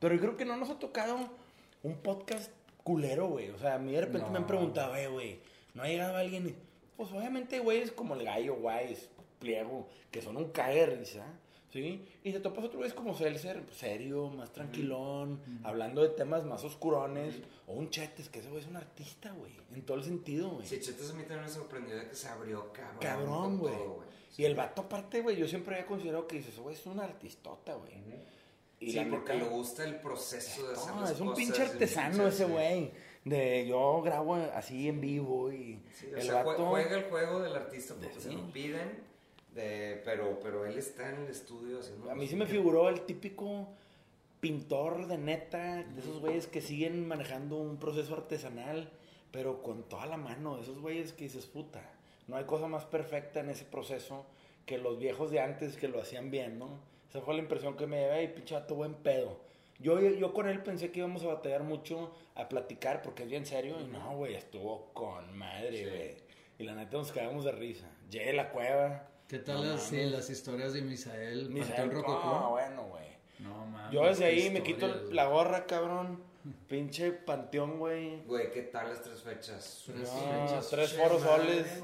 Pero 0.00 0.14
yo 0.14 0.20
creo 0.20 0.36
que 0.36 0.44
no 0.44 0.56
nos 0.56 0.70
ha 0.70 0.78
tocado 0.78 1.16
un 1.84 1.94
podcast 1.98 2.50
culero, 2.82 3.26
güey. 3.28 3.50
O 3.50 3.58
sea, 3.58 3.74
a 3.74 3.78
mí 3.78 3.92
de 3.92 4.00
repente 4.00 4.28
me 4.30 4.38
han 4.38 4.46
preguntado, 4.46 4.96
eh, 4.96 5.06
güey, 5.08 5.38
¿no 5.74 5.82
ha 5.82 5.86
llegado 5.88 6.16
alguien? 6.16 6.56
Pues 6.98 7.10
obviamente, 7.12 7.60
güey, 7.60 7.78
es 7.80 7.92
como 7.92 8.14
el 8.14 8.24
gallo, 8.24 8.54
Wise, 8.60 9.08
Pliego, 9.38 9.88
que 10.10 10.20
son 10.20 10.36
un 10.36 10.50
de 10.52 10.84
risa, 10.86 11.24
¿sí? 11.72 12.04
Y 12.24 12.32
te 12.32 12.40
topas 12.40 12.64
otro 12.64 12.78
güey 12.78 12.90
como 12.94 13.16
Seltzer, 13.16 13.62
serio, 13.72 14.28
más 14.30 14.52
tranquilón, 14.52 15.40
hablando 15.62 16.02
de 16.02 16.08
temas 16.10 16.44
más 16.44 16.62
oscurones. 16.64 17.36
O 17.68 17.74
un 17.74 17.88
Chetes, 17.90 18.28
que 18.28 18.40
ese 18.40 18.48
güey 18.50 18.62
es 18.62 18.66
un 18.68 18.76
artista, 18.76 19.30
güey, 19.30 19.52
en 19.74 19.82
todo 19.82 19.96
el 19.96 20.02
sentido, 20.04 20.50
güey. 20.50 20.66
Sí, 20.66 20.80
Chetes 20.80 21.10
a 21.10 21.14
mí 21.14 21.22
también 21.22 21.42
me 21.42 21.48
sorprendió 21.48 21.96
de 21.96 22.08
que 22.08 22.14
se 22.16 22.28
abrió 22.28 22.72
cabrón. 22.72 22.98
Cabrón, 23.00 23.58
güey. 23.58 23.74
Y 24.36 24.44
el 24.44 24.54
vato 24.54 24.82
aparte, 24.82 25.20
güey, 25.22 25.36
yo 25.36 25.46
siempre 25.48 25.74
había 25.76 25.86
considerado 25.86 26.26
que 26.26 26.36
dices, 26.36 26.58
güey, 26.58 26.74
es 26.74 26.84
un 26.86 26.98
artistota, 27.00 27.74
güey. 27.74 27.92
Y 28.80 28.92
sí, 28.92 29.00
porque 29.10 29.34
le 29.34 29.44
gusta 29.44 29.84
el 29.84 29.96
proceso 30.00 30.66
de 30.68 30.74
hacer 30.74 30.94
No, 30.94 31.00
las 31.00 31.10
es 31.10 31.20
un 31.20 31.28
cosas 31.28 31.44
pinche 31.44 31.62
artesano 31.62 32.14
pinche- 32.24 32.28
ese 32.28 32.46
sí. 32.46 32.52
güey. 32.52 32.90
De 33.28 33.66
yo 33.66 34.00
grabo 34.02 34.34
así 34.34 34.88
en 34.88 35.00
vivo 35.00 35.52
y 35.52 35.80
Sí, 35.92 36.06
o 36.12 36.16
el 36.16 36.22
sea, 36.22 36.42
jue- 36.42 36.46
vato. 36.46 36.66
juega 36.66 36.96
el 36.96 37.04
juego 37.04 37.40
del 37.40 37.54
artista 37.56 37.94
porque 38.00 38.20
se 38.20 38.32
lo 38.32 38.50
piden, 38.52 39.00
de, 39.54 40.00
pero, 40.04 40.38
pero 40.40 40.64
él 40.64 40.78
está 40.78 41.10
en 41.10 41.22
el 41.22 41.28
estudio 41.30 41.80
haciendo... 41.80 42.10
A 42.10 42.14
mí 42.14 42.26
sí 42.26 42.36
me 42.36 42.46
figuró 42.46 42.88
el 42.88 43.00
típico 43.02 43.68
pintor 44.40 45.06
de 45.08 45.18
neta, 45.18 45.82
de 45.82 46.00
esos 46.00 46.20
güeyes 46.20 46.46
que 46.46 46.60
siguen 46.60 47.06
manejando 47.08 47.56
un 47.56 47.78
proceso 47.78 48.14
artesanal, 48.14 48.88
pero 49.32 49.62
con 49.62 49.82
toda 49.82 50.06
la 50.06 50.16
mano, 50.16 50.56
de 50.56 50.62
esos 50.62 50.78
güeyes 50.80 51.12
que 51.12 51.24
dices, 51.24 51.46
puta, 51.46 51.82
no 52.28 52.36
hay 52.36 52.44
cosa 52.44 52.68
más 52.68 52.84
perfecta 52.84 53.40
en 53.40 53.50
ese 53.50 53.64
proceso 53.64 54.24
que 54.64 54.78
los 54.78 54.98
viejos 54.98 55.30
de 55.30 55.40
antes 55.40 55.76
que 55.76 55.88
lo 55.88 56.00
hacían 56.00 56.30
bien, 56.30 56.58
¿no? 56.58 56.68
Esa 57.08 57.20
fue 57.20 57.34
la 57.34 57.40
impresión 57.40 57.76
que 57.76 57.86
me 57.86 57.98
llevé 58.00 58.24
y 58.24 58.28
pinche 58.28 58.54
vato 58.54 58.74
buen 58.74 58.94
pedo. 58.94 59.40
Yo, 59.80 60.00
yo 60.00 60.32
con 60.32 60.48
él 60.48 60.62
pensé 60.62 60.90
que 60.90 60.98
íbamos 61.00 61.22
a 61.24 61.28
batallar 61.28 61.62
mucho 61.62 62.12
a 62.34 62.48
platicar 62.48 63.00
porque 63.02 63.22
es 63.22 63.28
bien 63.30 63.46
serio 63.46 63.80
y 63.80 63.84
no, 63.86 64.16
güey, 64.16 64.34
estuvo 64.34 64.92
con 64.92 65.36
madre, 65.38 65.76
Sí. 65.78 65.84
güey. 65.84 66.16
Y 66.58 66.64
la 66.64 66.74
neta 66.74 66.96
nos 66.96 67.12
cagamos 67.12 67.44
de 67.44 67.52
risa. 67.52 67.86
Llegué 68.10 68.30
a 68.30 68.34
la 68.34 68.50
cueva. 68.50 69.06
¿Qué 69.28 69.38
tal 69.38 69.56
No 69.62 69.64
las, 69.74 69.92
mames. 69.92 70.10
las 70.10 70.30
historias 70.30 70.72
de 70.72 70.82
Misael, 70.82 71.50
Misael, 71.50 71.92
Rococó? 71.92 72.24
no, 72.24 72.50
bueno, 72.50 72.82
güey. 72.88 73.06
No, 73.38 73.66
mames. 73.66 73.92
Yo 73.92 74.04
desde 74.06 74.24
ahí 74.24 74.50
me 74.50 74.62
quito 74.64 74.88
la 75.12 75.26
gorra, 75.26 75.66
cabrón. 75.66 76.26
Pinche 76.66 77.12
panteón, 77.12 77.78
güey. 77.78 78.22
Güey, 78.24 78.50
¿qué 78.50 78.62
tal 78.62 78.88
las 78.88 79.02
tres 79.02 79.22
fechas? 79.22 79.82
Tres 79.86 80.10
No, 80.12 80.46
fechas, 80.46 80.68
tres 80.70 80.92
foros 80.94 81.22
soles. 81.22 81.82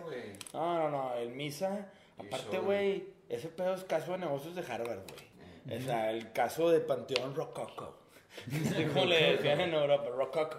No, 0.54 0.78
no, 0.78 0.90
no. 0.90 1.14
El 1.14 1.30
misa. 1.30 1.90
Aparte, 2.18 2.58
güey, 2.58 3.04
ese 3.28 3.48
pedo 3.48 3.74
es 3.74 3.84
caso 3.84 4.12
de 4.12 4.18
negocios 4.18 4.54
de 4.54 4.62
Harvard, 4.62 5.00
güey. 5.08 5.33
O 5.66 5.80
sea, 5.80 6.10
el 6.10 6.32
caso 6.32 6.70
de 6.70 6.80
Panteón 6.80 7.34
Rococo. 7.34 7.98
Como 8.92 9.06
le 9.06 9.36
decían 9.36 9.60
en 9.60 9.74
Europa, 9.74 10.10
Rococo. 10.10 10.58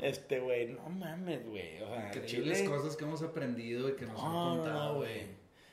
Este, 0.00 0.40
güey, 0.40 0.68
no 0.68 0.88
mames, 0.88 1.46
güey. 1.46 1.82
O 1.82 1.88
sea, 1.88 2.06
Increíbles 2.06 2.58
Chile. 2.58 2.70
cosas 2.70 2.96
que 2.96 3.04
hemos 3.04 3.22
aprendido 3.22 3.88
y 3.88 3.96
que 3.96 4.06
nos 4.06 4.18
han 4.22 4.32
No, 4.32 4.56
no, 4.56 4.62
contado, 4.62 4.92
no, 4.92 4.98
güey. 4.98 5.26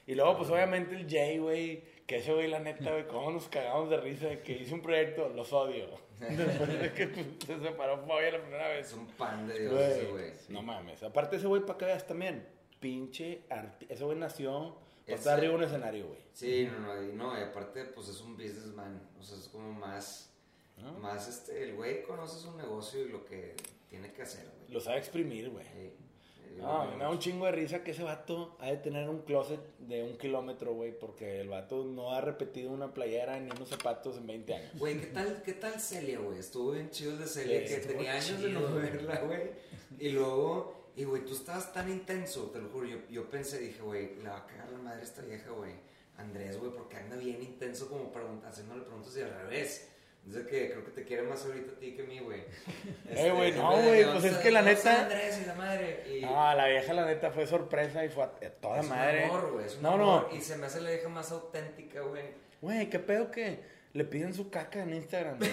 Y 0.06 0.16
luego, 0.16 0.38
pues 0.38 0.50
obviamente 0.50 0.96
el 0.96 1.10
Jay, 1.10 1.38
güey, 1.38 1.84
que 2.06 2.18
ese 2.18 2.34
güey, 2.34 2.48
la 2.48 2.60
neta, 2.60 2.92
güey, 2.92 3.08
cómo 3.08 3.32
nos 3.32 3.48
cagamos 3.50 3.90
de 3.90 3.98
risa 3.98 4.28
de 4.28 4.42
que 4.42 4.54
hice 4.54 4.74
un 4.74 4.82
proyecto, 4.82 5.28
los 5.30 5.52
odio. 5.54 5.86
Después 6.20 6.80
de 6.80 6.94
que 6.94 7.10
se 7.46 7.60
separó 7.60 8.00
Fobia 8.00 8.32
la 8.32 8.42
primera 8.42 8.70
vez. 8.70 8.88
Es 8.88 8.94
un 8.94 9.06
pan 9.08 9.48
de 9.48 9.60
Dios 9.60 9.74
Güey, 9.74 9.92
ese 9.92 10.06
güey. 10.06 10.32
No 10.50 10.62
mames. 10.62 11.04
Aparte, 11.04 11.36
ese 11.36 11.48
güey, 11.48 11.62
para 11.66 11.78
que 11.78 11.86
veas 11.86 12.08
también, 12.08 12.48
pinche 12.80 13.42
arti 13.50 13.86
Ese 13.90 14.04
güey 14.04 14.18
nació 14.18 14.78
estar 15.16 15.38
arriba 15.38 15.54
de 15.54 15.58
un 15.60 15.64
escenario, 15.64 16.08
güey. 16.08 16.20
Sí, 16.34 16.68
no, 16.72 16.80
no, 16.80 17.04
y 17.04 17.14
no, 17.14 17.38
y 17.38 17.42
aparte, 17.42 17.86
pues 17.86 18.10
es 18.10 18.22
un 18.22 18.36
businessman, 18.36 19.02
o 19.20 19.24
sea, 19.24 19.38
es 19.38 19.48
como 19.48 19.72
más, 19.74 20.32
¿No? 20.78 20.94
más, 21.00 21.28
este, 21.28 21.64
el 21.64 21.76
güey 21.76 22.04
conoce 22.04 22.40
su 22.40 22.56
negocio 22.56 23.02
y 23.06 23.10
lo 23.10 23.26
que 23.26 23.56
tiene 23.90 24.12
que 24.14 24.22
hacer, 24.22 24.46
güey. 24.46 24.72
Lo 24.74 24.80
sabe 24.80 24.98
exprimir, 25.00 25.50
güey. 25.50 25.66
Sí, 25.66 26.56
No, 26.58 26.86
me 26.92 26.98
da 27.04 27.10
un 27.10 27.20
chingo 27.20 27.46
de 27.46 27.52
risa 27.52 27.84
que 27.84 27.92
ese 27.92 28.04
vato 28.04 28.58
ha 28.60 28.68
de 28.68 28.78
tener 28.78 29.08
un 29.10 29.22
closet 29.22 29.60
de 29.80 30.04
un 30.04 30.18
kilómetro, 30.18 30.74
güey, 30.74 30.98
porque 30.98 31.40
el 31.42 31.50
vato 31.50 31.84
no 31.84 32.14
ha 32.14 32.22
repetido 32.22 32.72
una 32.72 32.94
playera 32.94 33.40
ni 33.40 33.50
unos 33.52 33.70
zapatos 33.70 34.18
en 34.18 34.28
20 34.28 34.54
años. 34.56 34.72
Güey, 34.76 35.00
¿qué 35.00 35.08
tal, 35.08 35.42
¿qué 35.44 35.54
tal 35.54 35.80
Celia, 35.80 36.20
güey? 36.20 36.40
Estuvo 36.40 36.72
bien 36.72 36.90
chido 36.90 37.16
de 37.18 37.28
Celia, 37.28 37.68
Sí, 37.68 37.76
que 37.76 37.82
tenía 37.82 38.14
años 38.14 38.42
de 38.42 38.50
no 38.50 38.76
verla, 38.76 39.22
güey. 39.22 39.52
Y 40.00 40.10
luego, 40.10 40.77
y 40.98 41.04
güey, 41.06 41.24
tú 41.24 41.34
estabas 41.34 41.72
tan 41.72 41.90
intenso, 41.90 42.50
te 42.52 42.60
lo 42.60 42.68
juro. 42.70 42.88
Yo, 42.88 42.98
yo 43.10 43.30
pensé, 43.30 43.60
dije, 43.60 43.82
güey, 43.82 44.16
le 44.16 44.28
va 44.30 44.38
a 44.40 44.46
cagar 44.48 44.70
la 44.72 44.80
madre 44.80 45.04
esta 45.04 45.22
vieja, 45.22 45.52
güey. 45.52 45.72
Andrés, 46.18 46.58
güey, 46.60 46.72
porque 46.72 46.98
anda 46.98 47.16
bien 47.16 47.42
intenso 47.42 47.88
como 47.88 48.12
pregunta, 48.12 48.50
haciéndole 48.50 48.82
preguntas 48.82 49.16
y 49.16 49.22
al 49.22 49.34
revés. 49.34 49.90
Dice 50.26 50.46
que 50.46 50.72
creo 50.72 50.84
que 50.84 50.92
te 50.92 51.04
quiere 51.06 51.22
más 51.24 51.46
ahorita 51.46 51.72
a 51.72 51.76
ti 51.80 51.94
que 51.96 52.02
a 52.02 52.06
mí, 52.06 52.20
güey. 52.20 52.42
Eh, 53.10 53.32
güey, 53.32 53.52
en 53.52 53.58
no, 53.60 53.70
vez 53.70 53.82
de, 53.84 53.88
güey, 53.88 54.04
"¿Dónde 54.04 54.20
pues 54.22 54.34
es 54.34 54.38
que 54.40 54.52
la 54.52 54.62
neta- 54.62 55.04
Andrés 55.04 55.40
y 55.42 55.46
la 55.46 55.54
madre. 55.56 56.18
Y 56.18 56.22
No, 56.26 56.54
la 56.56 56.68
vieja, 56.68 56.94
la 56.94 57.06
neta, 57.06 57.32
fue 57.32 57.48
sorpresa 57.48 58.04
y 58.04 58.10
fue 58.10 58.24
a 58.24 58.32
toda 58.60 58.82
es 58.82 58.90
madre. 58.90 59.24
un 59.26 59.30
amor, 59.30 59.52
güey. 59.54 59.66
Es 59.68 59.76
un 59.76 59.84
no, 59.84 59.90
amor. 59.94 60.28
no. 60.32 60.36
Y 60.38 60.42
se 60.42 60.58
me 60.58 60.66
hace 60.66 60.82
la 60.82 60.90
vieja 60.90 61.08
más 61.08 61.32
auténtica, 61.32 62.02
güey. 62.02 62.24
Güey, 62.62 62.90
qué 62.90 63.00
pedo 63.00 63.30
que 63.32 63.60
le 63.98 64.06
piden 64.06 64.32
su 64.36 64.52
caca 64.52 64.84
en 64.84 64.94
Instagram, 64.94 65.40
güey. 65.40 65.50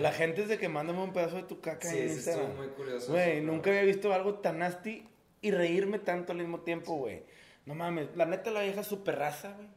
La 0.00 0.10
gente 0.10 0.42
es 0.42 0.48
de 0.48 0.56
que 0.56 0.70
mándame 0.70 1.02
un 1.02 1.12
pedazo 1.12 1.36
de 1.36 1.42
tu 1.42 1.60
caca 1.60 1.86
Sí, 1.86 1.98
en 1.98 2.08
sí, 2.08 2.14
Instagram. 2.14 2.46
estuvo 2.46 2.64
muy 2.64 2.72
curioso. 2.72 3.12
Güey, 3.12 3.36
eso, 3.38 3.46
nunca 3.46 3.68
había 3.70 3.82
visto 3.82 4.12
algo 4.14 4.36
tan 4.36 4.58
nasty 4.60 5.06
y 5.42 5.50
reírme 5.50 5.98
tanto 5.98 6.32
al 6.32 6.38
mismo 6.38 6.60
tiempo, 6.60 6.94
güey. 6.94 7.24
No 7.66 7.74
mames, 7.74 8.08
la 8.16 8.24
neta 8.24 8.50
la 8.50 8.62
vieja 8.62 8.80
es 8.80 8.86
súper 8.86 9.18
raza, 9.18 9.52
güey. 9.52 9.68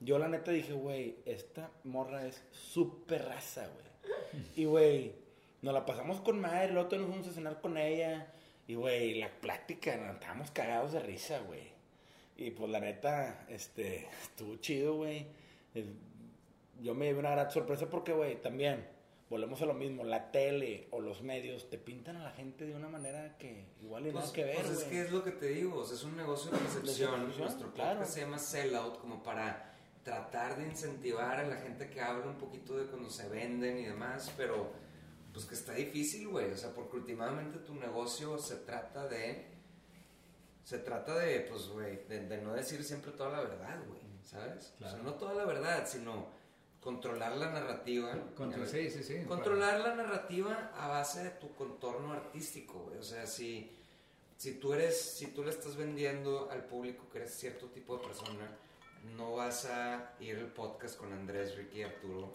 Yo 0.00 0.18
la 0.18 0.28
neta 0.28 0.50
dije, 0.50 0.74
güey, 0.74 1.16
esta 1.24 1.70
morra 1.84 2.26
es 2.26 2.42
súper 2.50 3.24
raza, 3.24 3.66
güey. 3.68 4.42
Y, 4.54 4.66
güey, 4.66 5.14
nos 5.62 5.72
la 5.72 5.86
pasamos 5.86 6.20
con 6.20 6.40
madre, 6.42 6.72
luego 6.72 6.94
nos 6.94 7.06
fuimos 7.06 7.26
a 7.28 7.32
cenar 7.32 7.60
con 7.62 7.78
ella. 7.78 8.26
Y, 8.66 8.74
güey, 8.74 9.14
la 9.14 9.30
plática, 9.30 9.96
nos 9.96 10.14
estábamos 10.16 10.50
cagados 10.50 10.92
de 10.92 11.00
risa, 11.00 11.38
güey. 11.40 11.72
Y, 12.36 12.50
pues, 12.50 12.70
la 12.70 12.80
neta, 12.80 13.46
este, 13.48 14.08
estuvo 14.22 14.56
chido, 14.56 14.96
güey. 14.96 15.26
Yo 16.82 16.94
me 16.94 17.06
llevé 17.06 17.20
una 17.20 17.30
gran 17.30 17.50
sorpresa 17.50 17.88
porque, 17.88 18.12
güey, 18.12 18.40
también, 18.40 18.86
volvemos 19.30 19.62
a 19.62 19.66
lo 19.66 19.74
mismo, 19.74 20.04
la 20.04 20.30
tele 20.30 20.88
o 20.90 21.00
los 21.00 21.22
medios 21.22 21.70
te 21.70 21.78
pintan 21.78 22.16
a 22.16 22.24
la 22.24 22.30
gente 22.32 22.66
de 22.66 22.74
una 22.74 22.88
manera 22.88 23.38
que 23.38 23.66
igual 23.80 24.06
y 24.06 24.10
Pues, 24.10 24.24
nada 24.24 24.34
que 24.34 24.44
ver, 24.44 24.56
pues 24.56 24.70
es 24.70 24.84
que 24.84 25.00
es 25.02 25.10
lo 25.12 25.24
que 25.24 25.30
te 25.30 25.46
digo, 25.46 25.78
o 25.78 25.84
sea, 25.84 25.96
es 25.96 26.04
un 26.04 26.16
negocio 26.16 26.50
de 26.50 26.58
percepción. 26.58 27.10
percepción, 27.12 27.38
Nuestro 27.38 27.72
claro. 27.72 27.90
podcast 27.98 28.14
se 28.14 28.20
llama 28.20 28.38
Sellout 28.38 28.98
como 28.98 29.22
para 29.22 29.74
tratar 30.02 30.58
de 30.58 30.66
incentivar 30.66 31.38
a 31.38 31.46
la 31.46 31.56
gente 31.56 31.88
que 31.88 32.00
habla 32.00 32.26
un 32.26 32.36
poquito 32.36 32.76
de 32.76 32.86
cuando 32.86 33.08
se 33.08 33.28
venden 33.28 33.78
y 33.78 33.84
demás, 33.84 34.32
pero 34.36 34.72
pues 35.32 35.46
que 35.46 35.54
está 35.54 35.72
difícil, 35.72 36.28
güey, 36.28 36.50
o 36.50 36.56
sea, 36.56 36.74
porque 36.74 36.96
últimamente 36.96 37.58
tu 37.60 37.74
negocio 37.74 38.36
se 38.38 38.56
trata 38.56 39.08
de, 39.08 39.46
se 40.64 40.78
trata 40.78 41.16
de, 41.18 41.40
pues, 41.40 41.68
güey, 41.68 42.04
de, 42.06 42.38
no 42.42 42.52
decir 42.52 42.84
siempre 42.84 43.12
toda 43.12 43.30
la 43.30 43.40
verdad, 43.40 43.80
güey, 43.88 44.02
¿sabes? 44.22 44.74
O 44.78 44.88
sea, 44.88 44.98
no 44.98 45.14
toda 45.14 45.32
la 45.32 45.46
verdad, 45.46 45.86
sino 45.86 46.26
controlar 46.82 47.36
la 47.36 47.50
narrativa. 47.50 48.12
sí, 48.66 48.90
sí, 48.90 49.02
sí. 49.04 49.24
Controlar 49.26 49.80
la 49.80 49.94
narrativa 49.94 50.72
a 50.74 50.88
base 50.88 51.24
de 51.24 51.30
tu 51.30 51.54
contorno 51.54 52.12
artístico, 52.12 52.80
güey, 52.80 52.98
o 52.98 53.02
sea, 53.02 53.26
si, 53.26 53.70
si 54.36 54.54
tú 54.54 54.74
eres, 54.74 55.00
si 55.00 55.28
tú 55.28 55.44
le 55.44 55.50
estás 55.50 55.76
vendiendo 55.76 56.50
al 56.50 56.64
público 56.64 57.08
que 57.10 57.18
eres 57.18 57.34
cierto 57.34 57.66
tipo 57.68 57.96
de 57.96 58.04
persona, 58.04 58.58
no 59.16 59.34
vas 59.34 59.66
a 59.66 60.14
ir 60.20 60.36
al 60.38 60.52
podcast 60.52 60.96
con 60.96 61.12
Andrés, 61.12 61.56
Ricky 61.56 61.78
y 61.78 61.82
Arturo 61.84 62.34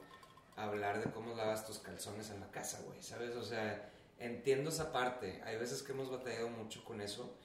a 0.55 0.63
hablar 0.63 1.03
de 1.03 1.11
cómo 1.11 1.35
lavas 1.35 1.67
tus 1.67 1.79
calzones 1.79 2.29
en 2.29 2.39
la 2.39 2.49
casa, 2.49 2.81
güey, 2.85 3.01
¿sabes? 3.03 3.35
O 3.35 3.43
sea, 3.43 3.91
entiendo 4.17 4.69
esa 4.69 4.91
parte. 4.91 5.41
Hay 5.45 5.57
veces 5.57 5.83
que 5.83 5.91
hemos 5.91 6.09
batallado 6.09 6.49
mucho 6.49 6.83
con 6.85 7.01
eso, 7.01 7.35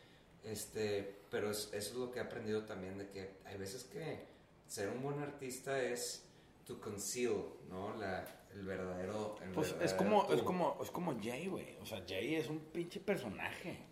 este, 0.45 1.21
pero 1.31 1.51
eso 1.51 1.75
es 1.75 1.95
lo 1.95 2.13
que 2.13 2.21
he 2.21 2.23
aprendido 2.23 2.65
también, 2.65 2.97
de 2.97 3.11
que 3.11 3.35
hay 3.45 3.59
veces 3.59 3.85
que 3.85 4.25
ser 4.69 4.89
un 4.89 5.03
buen 5.03 5.21
artista 5.21 5.83
es 5.83 6.25
to 6.65 6.81
conceal, 6.81 7.45
¿no? 7.69 7.97
La, 7.97 8.25
el 8.53 8.65
verdadero... 8.65 9.37
pues 9.55 9.75
es 9.81 9.95
como, 9.95 10.31
es 10.33 10.43
como, 10.43 10.79
es 10.83 10.91
como 10.91 11.21
Jay, 11.21 11.47
güey. 11.47 11.77
O 11.81 11.87
sea, 11.87 12.03
Jay 12.07 12.35
es 12.37 12.49
un 12.49 12.61
pinche 12.61 13.01
personaje. 13.01 13.87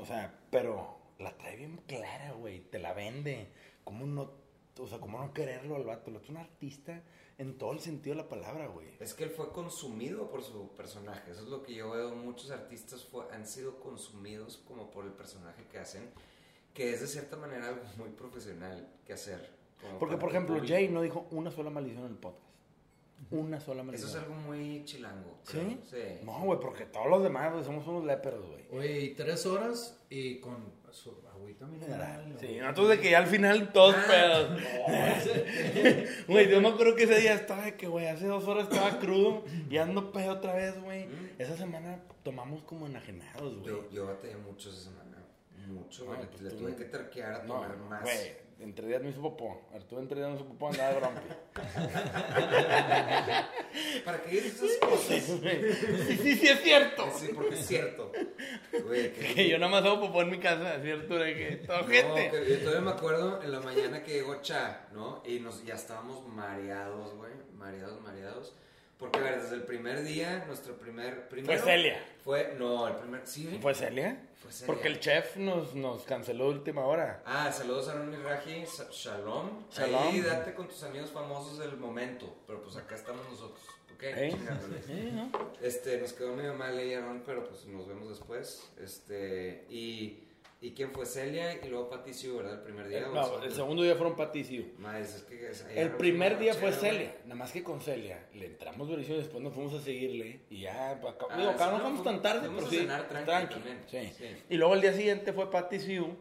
O 0.00 0.06
sea, 0.06 0.38
pero 0.50 0.98
la 1.18 1.36
trae 1.36 1.56
bien 1.56 1.78
clara, 1.86 2.32
güey. 2.32 2.60
Te 2.60 2.78
la 2.78 2.92
vende. 2.94 3.52
¿Cómo 3.84 4.06
no 4.06 4.48
o 4.80 4.86
sea, 4.86 5.00
¿cómo 5.00 5.18
no 5.18 5.32
quererlo 5.32 5.76
al 5.76 5.84
vato? 5.84 6.10
es 6.16 6.28
un 6.28 6.36
artista 6.36 7.02
en 7.36 7.58
todo 7.58 7.72
el 7.72 7.80
sentido 7.80 8.16
de 8.16 8.22
la 8.22 8.28
palabra, 8.28 8.66
güey. 8.66 8.88
Es 9.00 9.14
que 9.14 9.24
él 9.24 9.30
fue 9.30 9.52
consumido 9.52 10.30
por 10.30 10.42
su 10.42 10.74
personaje. 10.74 11.30
Eso 11.30 11.42
es 11.42 11.48
lo 11.48 11.62
que 11.62 11.74
yo 11.74 11.90
veo. 11.90 12.14
Muchos 12.14 12.50
artistas 12.50 13.04
fue, 13.04 13.26
han 13.32 13.46
sido 13.46 13.80
consumidos 13.80 14.58
como 14.66 14.90
por 14.90 15.04
el 15.04 15.12
personaje 15.12 15.64
que 15.70 15.78
hacen, 15.78 16.10
que 16.74 16.92
es 16.92 17.00
de 17.00 17.06
cierta 17.06 17.36
manera 17.36 17.68
algo 17.68 17.82
muy 17.96 18.10
profesional 18.10 18.88
que 19.04 19.12
hacer. 19.12 19.57
Porque, 19.98 20.16
por 20.16 20.30
ejemplo, 20.30 20.60
Jay 20.64 20.88
no 20.88 21.02
dijo 21.02 21.26
una 21.30 21.50
sola 21.50 21.70
maldición 21.70 22.04
en 22.04 22.12
el 22.12 22.18
podcast. 22.18 22.48
Una 23.30 23.60
sola 23.60 23.82
maldición. 23.82 24.10
Eso 24.10 24.18
es 24.18 24.24
algo 24.24 24.36
muy 24.36 24.84
chilango. 24.84 25.38
¿Sí? 25.42 25.80
Sí. 25.84 26.20
No, 26.24 26.40
güey, 26.44 26.60
porque 26.60 26.86
todos 26.86 27.08
los 27.10 27.22
demás 27.22 27.64
somos 27.64 27.86
unos 27.86 28.04
léperos, 28.04 28.46
güey. 28.46 28.64
Oye, 28.70 29.00
y 29.00 29.14
tres 29.14 29.44
horas 29.44 30.00
y 30.08 30.38
con 30.38 30.72
su 30.90 31.14
agüita 31.28 31.66
mineral. 31.66 32.36
Sí, 32.40 32.58
entonces 32.58 32.96
de 32.96 33.02
que 33.02 33.10
ya 33.10 33.18
al 33.18 33.26
final 33.26 33.72
todos 33.72 33.96
ah, 33.98 34.06
pedos. 34.06 34.62
Güey, 36.28 36.48
yo 36.48 36.60
me 36.60 36.68
acuerdo 36.68 36.94
que 36.94 37.04
ese 37.04 37.20
día 37.20 37.34
estaba 37.34 37.64
de 37.64 37.76
que, 37.76 37.86
güey, 37.86 38.06
hace 38.06 38.26
dos 38.26 38.46
horas 38.46 38.68
estaba 38.70 38.98
crudo 38.98 39.44
y 39.68 39.76
ando 39.76 40.12
pedo 40.12 40.34
otra 40.34 40.54
vez, 40.54 40.80
güey. 40.82 41.06
Mm. 41.06 41.30
Esa 41.38 41.56
semana 41.56 42.00
tomamos 42.22 42.62
como 42.62 42.86
enajenados, 42.86 43.58
güey. 43.58 43.66
Yo, 43.66 43.90
yo 43.90 44.06
batallé 44.06 44.36
mucho 44.36 44.70
esa 44.70 44.90
semana. 44.90 45.24
Mucho, 45.66 46.06
güey. 46.06 46.20
Pues 46.30 46.40
le, 46.40 46.50
tuve 46.50 46.76
que 46.76 46.84
terquear 46.84 47.34
a 47.34 47.44
tomar 47.44 47.76
más. 47.76 48.02
Güey 48.02 48.47
entre 48.60 48.88
días 48.88 49.02
no 49.02 49.08
hizo 49.08 49.22
popó. 49.22 49.68
Arturo 49.74 50.02
entre 50.02 50.18
días 50.18 50.30
no 50.30 50.36
hizo 50.36 50.46
popó, 50.46 50.68
andaba 50.68 50.92
grumpy. 50.94 51.20
¿Para 54.04 54.22
qué 54.22 54.30
dices 54.30 54.62
esas 54.62 54.76
cosas? 54.78 55.08
Sí, 55.08 55.22
sí, 56.16 56.36
sí, 56.36 56.48
es 56.48 56.62
cierto. 56.62 57.10
Sí, 57.16 57.30
porque 57.34 57.54
es 57.54 57.66
cierto. 57.66 58.12
que, 58.12 59.48
yo 59.48 59.58
nada 59.58 59.70
más 59.70 59.84
hago 59.84 60.00
popó 60.00 60.22
en 60.22 60.30
mi 60.30 60.38
casa, 60.38 60.80
¿cierto? 60.82 61.16
De 61.16 61.34
que 61.34 61.56
todo 61.56 61.84
gente. 61.86 62.30
yo 62.48 62.58
todavía 62.58 62.80
me 62.80 62.90
acuerdo 62.90 63.42
en 63.42 63.52
la 63.52 63.60
mañana 63.60 64.02
que 64.02 64.14
llegó 64.14 64.40
Cha, 64.42 64.88
¿no? 64.92 65.22
Y 65.24 65.38
nos, 65.40 65.64
ya 65.64 65.74
estábamos 65.74 66.26
mareados, 66.26 67.14
güey. 67.14 67.32
Mareados, 67.54 68.00
mareados. 68.00 68.54
Porque, 68.98 69.20
a 69.20 69.22
ver, 69.22 69.40
desde 69.40 69.54
el 69.54 69.62
primer 69.62 70.02
día, 70.02 70.44
nuestro 70.46 70.76
primer... 70.76 71.28
Primero, 71.28 71.60
fue 71.60 71.72
Celia. 71.72 72.04
Fue, 72.24 72.54
no, 72.58 72.88
el 72.88 72.96
primer... 72.96 73.24
¿Sí? 73.24 73.58
¿Fue 73.62 73.72
Celia? 73.72 74.20
Fue 74.42 74.50
Celia. 74.50 74.66
Porque 74.66 74.88
el 74.88 74.98
chef 74.98 75.36
nos, 75.36 75.74
nos 75.76 76.02
canceló 76.02 76.48
última 76.48 76.84
hora. 76.84 77.22
Ah, 77.24 77.52
saludos 77.52 77.88
a 77.88 77.94
Ronnie 77.94 78.18
Raji, 78.18 78.64
Shalom. 78.90 79.68
Shalom. 79.70 80.08
Ahí 80.08 80.20
date 80.20 80.52
con 80.52 80.66
tus 80.66 80.82
amigos 80.82 81.10
famosos 81.10 81.58
del 81.58 81.76
momento. 81.76 82.38
Pero 82.46 82.60
pues 82.60 82.74
acá 82.76 82.96
estamos 82.96 83.24
nosotros. 83.30 83.64
¿Ok? 83.94 84.04
Sí, 84.86 85.10
¿no? 85.12 85.30
Este, 85.62 86.00
nos 86.00 86.12
quedó 86.12 86.34
medio 86.34 86.54
mal 86.54 86.76
ahí, 86.76 86.94
Aaron, 86.94 87.22
pero 87.24 87.46
pues 87.48 87.66
nos 87.66 87.86
vemos 87.86 88.08
después. 88.08 88.68
Este, 88.82 89.64
y... 89.70 90.24
¿Y 90.60 90.72
quién 90.72 90.90
fue 90.90 91.06
Celia 91.06 91.54
y 91.64 91.68
luego 91.68 91.88
Patricio, 91.88 92.36
verdad? 92.36 92.54
El 92.54 92.60
primer 92.60 92.88
día. 92.88 93.06
no, 93.12 93.42
el 93.42 93.52
segundo 93.52 93.84
día 93.84 93.94
fueron 93.94 94.16
Patricio. 94.16 94.64
el 95.74 95.90
primer 95.92 96.38
día 96.38 96.54
fue 96.54 96.72
Celia, 96.72 97.14
nada 97.24 97.36
más 97.36 97.52
que 97.52 97.62
con 97.62 97.80
Celia. 97.80 98.26
Le 98.34 98.46
entramos 98.46 98.88
y 98.90 98.96
después 99.04 99.42
nos 99.42 99.54
fuimos 99.54 99.74
a 99.74 99.80
seguirle 99.80 100.40
y 100.50 100.62
ya, 100.62 100.90
acá, 100.90 101.26
ah, 101.30 101.36
digo, 101.36 101.50
acá 101.50 101.70
no 101.70 101.78
fuimos 101.78 102.02
tan 102.02 102.20
tarde, 102.20 102.48
pero 102.52 102.68
sí. 102.68 102.88
Tranqui, 103.24 103.56
sí. 103.88 104.36
Y 104.50 104.56
luego 104.56 104.74
el 104.74 104.80
día 104.80 104.92
siguiente 104.92 105.32
fue 105.32 105.48
Patricio. 105.48 106.16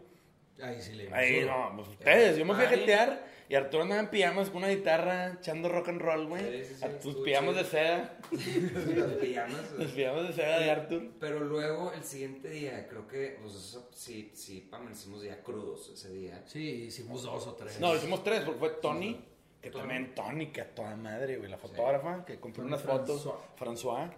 Ahí 0.62 0.82
sí 0.82 0.94
le 0.94 1.12
Ahí 1.14 1.44
no, 1.46 1.74
pues 1.76 1.88
ustedes, 1.90 2.38
yo 2.38 2.46
me 2.46 2.54
fui 2.54 2.64
a 2.64 2.70
jetear 2.70 3.37
y 3.50 3.56
Arturo 3.56 3.84
andaba 3.84 4.02
en 4.02 4.10
pijamas 4.10 4.50
con 4.50 4.58
una 4.58 4.70
guitarra 4.70 5.34
echando 5.34 5.70
rock 5.70 5.90
and 5.90 6.02
roll, 6.02 6.28
güey. 6.28 6.66
Sí, 6.66 6.86
tus 7.02 7.16
pijamas 7.18 7.56
de 7.56 7.64
seda. 7.64 8.18
Los 8.32 9.14
pijamas. 9.14 9.72
Los 9.78 9.92
pijamas 9.92 10.28
de 10.28 10.34
seda 10.34 10.60
de 10.60 10.72
Arturo. 10.72 11.12
Pero 11.20 11.40
luego, 11.40 11.94
el 11.94 12.04
siguiente 12.04 12.50
día, 12.50 12.88
creo 12.90 13.08
que, 13.08 13.38
pues 13.42 13.56
eso 13.56 13.90
sí, 13.94 14.32
sí, 14.34 14.70
hicimos 14.92 15.24
ya 15.24 15.42
crudos 15.42 15.90
ese 15.90 16.12
día. 16.12 16.44
Sí, 16.46 16.86
hicimos 16.88 17.24
dos 17.24 17.48
o 17.48 17.54
tres. 17.54 17.80
No, 17.80 17.96
hicimos 17.96 18.24
tres, 18.24 18.42
porque 18.42 18.60
fue 18.60 18.70
Tony. 18.82 19.24
Que 19.62 19.72
también 19.72 20.14
Tony, 20.14 20.48
que 20.48 20.62
a 20.62 20.76
toda 20.76 20.96
madre, 20.96 21.38
güey, 21.38 21.50
la 21.50 21.58
fotógrafa, 21.58 22.24
que 22.26 22.40
compró 22.40 22.64
unas 22.64 22.82
fotos, 22.82 23.28
François. 23.58 24.12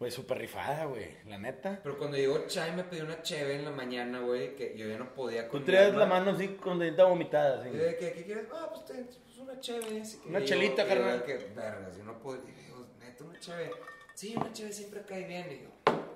Pues 0.00 0.14
súper 0.14 0.38
rifada, 0.38 0.86
güey, 0.86 1.08
la 1.26 1.36
neta. 1.36 1.78
Pero 1.82 1.98
cuando 1.98 2.16
llegó 2.16 2.46
Chai 2.46 2.74
me 2.74 2.84
pidió 2.84 3.04
una 3.04 3.20
cheve 3.20 3.56
en 3.56 3.66
la 3.66 3.70
mañana, 3.70 4.20
güey, 4.20 4.56
que 4.56 4.74
yo 4.74 4.88
ya 4.88 4.96
no 4.96 5.12
podía 5.12 5.46
comer. 5.46 5.62
Tú 5.62 5.70
traías 5.70 5.94
la 5.94 6.06
mano 6.06 6.30
así 6.30 6.48
con 6.54 6.78
dedita 6.78 7.04
vomitada, 7.04 7.60
así. 7.60 7.68
¿Qué, 7.70 8.14
¿Qué, 8.14 8.22
quieres? 8.24 8.46
Ah, 8.50 8.70
pues, 8.72 8.86
te, 8.86 8.94
pues 8.94 9.36
una 9.36 9.60
cheve. 9.60 10.00
Así 10.00 10.18
una 10.24 10.42
chelita, 10.42 10.86
carnal. 10.86 11.22
Que 11.22 11.34
vergas, 11.54 11.98
yo 11.98 12.04
no 12.04 12.18
puedo. 12.18 12.38
Y 12.48 12.52
digo, 12.52 12.86
neta, 12.98 13.24
una 13.24 13.38
cheve. 13.40 13.72
Sí, 14.14 14.34
una 14.34 14.50
cheve 14.54 14.72
siempre 14.72 15.02
cae 15.02 15.26
bien. 15.26 15.46
Y 15.52 15.64
yo, 15.64 15.68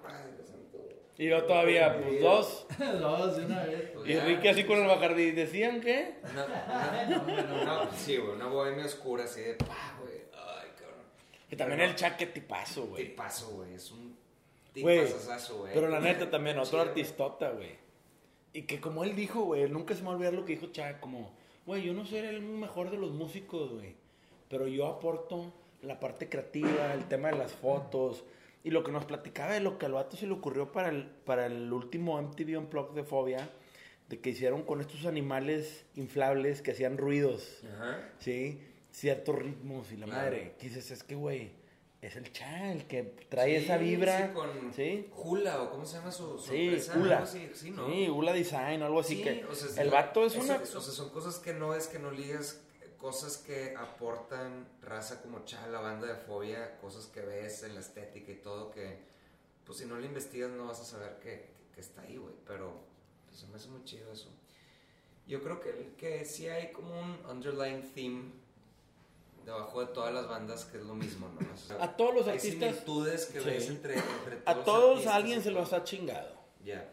ay, 0.06 0.32
y 1.18 1.28
yo 1.28 1.44
todavía, 1.44 2.00
pues 2.00 2.22
dos. 2.22 2.66
dos 2.78 3.36
de 3.36 3.44
una 3.44 3.64
vez. 3.66 3.90
Pues, 3.92 4.08
y 4.08 4.18
Ricky 4.18 4.48
así 4.48 4.64
con 4.64 4.78
el 4.78 4.86
Bacardí, 4.86 5.32
¿decían 5.32 5.82
qué? 5.82 6.14
No, 6.34 7.64
no, 7.66 7.92
sí, 7.92 8.16
güey, 8.16 8.34
una 8.34 8.46
bohemia 8.46 8.86
oscura 8.86 9.24
así 9.24 9.42
de, 9.42 9.54
pa, 9.54 9.98
güey. 10.00 10.23
Que 11.54 11.58
también 11.58 11.82
el 11.82 11.94
Chaque 11.94 12.26
tipazo, 12.26 12.86
güey. 12.86 13.10
Tipazo, 13.10 13.50
güey. 13.50 13.74
Es 13.74 13.92
un 13.92 14.16
tipazazazo, 14.72 15.58
güey. 15.58 15.72
Pero 15.72 15.88
la 15.88 16.00
neta 16.00 16.28
también, 16.28 16.58
otro 16.58 16.80
artistota, 16.80 17.50
güey. 17.50 17.76
Y 18.52 18.62
que 18.62 18.80
como 18.80 19.04
él 19.04 19.14
dijo, 19.14 19.42
güey, 19.42 19.68
nunca 19.70 19.94
se 19.94 20.00
me 20.00 20.06
va 20.06 20.14
a 20.14 20.16
olvidar 20.16 20.34
lo 20.34 20.44
que 20.44 20.54
dijo 20.54 20.72
Chaque, 20.72 20.98
como, 20.98 21.32
güey, 21.64 21.84
yo 21.84 21.92
no 21.92 22.04
soy 22.04 22.18
el 22.18 22.42
mejor 22.42 22.90
de 22.90 22.96
los 22.96 23.12
músicos, 23.12 23.72
güey. 23.72 23.94
Pero 24.48 24.66
yo 24.66 24.88
aporto 24.88 25.52
la 25.82 26.00
parte 26.00 26.28
creativa, 26.28 26.92
el 26.92 27.06
tema 27.06 27.28
de 27.28 27.38
las 27.38 27.52
fotos. 27.52 28.24
Y 28.64 28.70
lo 28.70 28.82
que 28.82 28.90
nos 28.90 29.04
platicaba 29.04 29.52
de 29.52 29.60
lo 29.60 29.78
que 29.78 29.86
al 29.86 29.92
vato 29.92 30.16
se 30.16 30.26
le 30.26 30.32
ocurrió 30.32 30.72
para 30.72 30.88
el, 30.88 31.06
para 31.06 31.46
el 31.46 31.72
último 31.72 32.20
MTV 32.20 32.58
Unplugged 32.58 32.96
de 32.96 33.04
Fobia, 33.04 33.48
de 34.08 34.18
que 34.18 34.30
hicieron 34.30 34.64
con 34.64 34.80
estos 34.80 35.06
animales 35.06 35.86
inflables 35.94 36.62
que 36.62 36.72
hacían 36.72 36.98
ruidos. 36.98 37.62
Ajá. 37.76 38.10
¿Sí? 38.18 38.60
Ciertos 38.94 39.36
ritmos 39.36 39.90
y 39.92 39.96
la 39.96 40.06
madre. 40.06 40.54
Que 40.58 40.68
dices, 40.68 40.90
es 40.92 41.02
que, 41.02 41.16
güey, 41.16 41.52
es 42.00 42.16
el 42.16 42.32
cha 42.32 42.72
el 42.72 42.86
que 42.86 43.02
trae 43.28 43.56
esa 43.56 43.76
vibra. 43.76 44.28
Sí, 44.28 44.32
con 44.32 44.74
¿sí? 44.74 45.10
Hula, 45.16 45.62
o 45.62 45.70
cómo 45.70 45.84
se 45.84 45.96
llama 45.96 46.12
su, 46.12 46.38
sí, 46.38 46.78
Hula. 46.96 47.26
sí, 47.26 47.70
¿no? 47.70 47.88
Sí, 47.88 48.08
Hula 48.08 48.32
Design 48.32 48.82
o 48.82 48.86
algo 48.86 49.00
así. 49.00 49.20
que 49.20 49.44
o 49.44 49.54
sea, 49.54 49.82
el 49.82 49.90
vato 49.90 50.24
es 50.24 50.36
una... 50.36 50.56
O 50.56 50.66
sea, 50.66 50.80
son 50.80 51.10
cosas 51.10 51.38
que 51.38 51.52
no 51.52 51.74
es 51.74 51.88
que 51.88 51.98
no 51.98 52.10
ligas, 52.12 52.60
cosas 52.98 53.36
que 53.38 53.74
aportan 53.76 54.68
raza 54.80 55.20
como 55.22 55.44
cha, 55.44 55.66
la 55.66 55.80
banda 55.80 56.06
de 56.06 56.14
fobia, 56.14 56.78
cosas 56.78 57.06
que 57.06 57.20
ves 57.20 57.64
en 57.64 57.74
la 57.74 57.80
estética 57.80 58.30
y 58.30 58.36
todo 58.36 58.70
que, 58.70 58.98
pues 59.64 59.78
si 59.78 59.86
no 59.86 59.96
lo 59.96 60.06
investigas 60.06 60.50
no 60.50 60.66
vas 60.66 60.80
a 60.80 60.84
saber 60.84 61.18
que, 61.20 61.48
que, 61.74 61.80
está 61.80 62.02
ahí, 62.02 62.16
güey. 62.16 62.34
Pero 62.46 62.80
pues, 63.26 63.40
se 63.40 63.46
me 63.48 63.56
hace 63.56 63.68
muy 63.68 63.82
chido 63.84 64.12
eso. 64.12 64.28
Yo 65.26 65.42
creo 65.42 65.58
que, 65.58 65.94
que 65.96 66.24
sí 66.24 66.48
hay 66.48 66.70
como 66.70 67.00
un 67.00 67.18
underlying 67.28 67.82
theme 67.94 68.43
debajo 69.44 69.80
de 69.80 69.86
todas 69.86 70.14
las 70.14 70.28
bandas 70.28 70.64
que 70.64 70.78
es 70.78 70.84
lo 70.84 70.94
mismo, 70.94 71.28
¿no? 71.28 71.82
a 71.82 71.96
todos 71.96 72.14
los 72.14 72.28
artistas. 72.28 72.52
similitudes 72.52 73.26
que 73.26 73.40
ves 73.40 73.68
entre, 73.68 73.94
entre 73.98 74.36
todos 74.36 74.58
A 74.58 74.64
todos 74.64 75.06
alguien 75.06 75.42
se 75.42 75.50
los 75.50 75.72
ha 75.72 75.84
chingado. 75.84 76.34
Ya. 76.64 76.90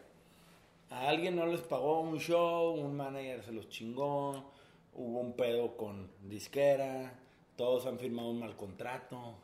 A 0.90 1.08
alguien 1.08 1.36
no 1.36 1.46
les 1.46 1.60
pagó 1.62 2.00
un 2.00 2.18
show, 2.18 2.74
un 2.74 2.96
manager 2.96 3.42
se 3.44 3.52
los 3.52 3.68
chingó, 3.70 4.52
hubo 4.92 5.20
un 5.20 5.34
pedo 5.34 5.76
con 5.76 6.10
disquera, 6.22 7.18
todos 7.56 7.86
han 7.86 7.98
firmado 7.98 8.28
un 8.28 8.40
mal 8.40 8.54
contrato. 8.54 9.36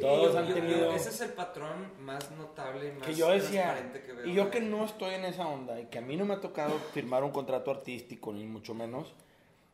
todos 0.00 0.34
han 0.34 0.52
tenido. 0.52 0.92
ese 0.92 1.10
es 1.10 1.20
el 1.20 1.32
patrón 1.34 1.92
más 2.00 2.28
notable 2.32 2.88
y 2.88 2.92
más 2.92 3.06
que 3.06 3.14
yo 3.14 3.30
decía, 3.30 3.92
que 4.04 4.12
veo. 4.12 4.26
Y 4.26 4.34
yo 4.34 4.50
que 4.50 4.60
no 4.60 4.84
estoy 4.84 5.14
en 5.14 5.24
esa 5.26 5.46
onda 5.46 5.80
y 5.80 5.86
que 5.86 5.98
a 5.98 6.02
mí 6.02 6.16
no 6.16 6.24
me 6.24 6.34
ha 6.34 6.40
tocado 6.40 6.76
firmar 6.92 7.22
un 7.22 7.30
contrato 7.30 7.70
artístico, 7.70 8.32
ni 8.32 8.44
mucho 8.44 8.74
menos. 8.74 9.14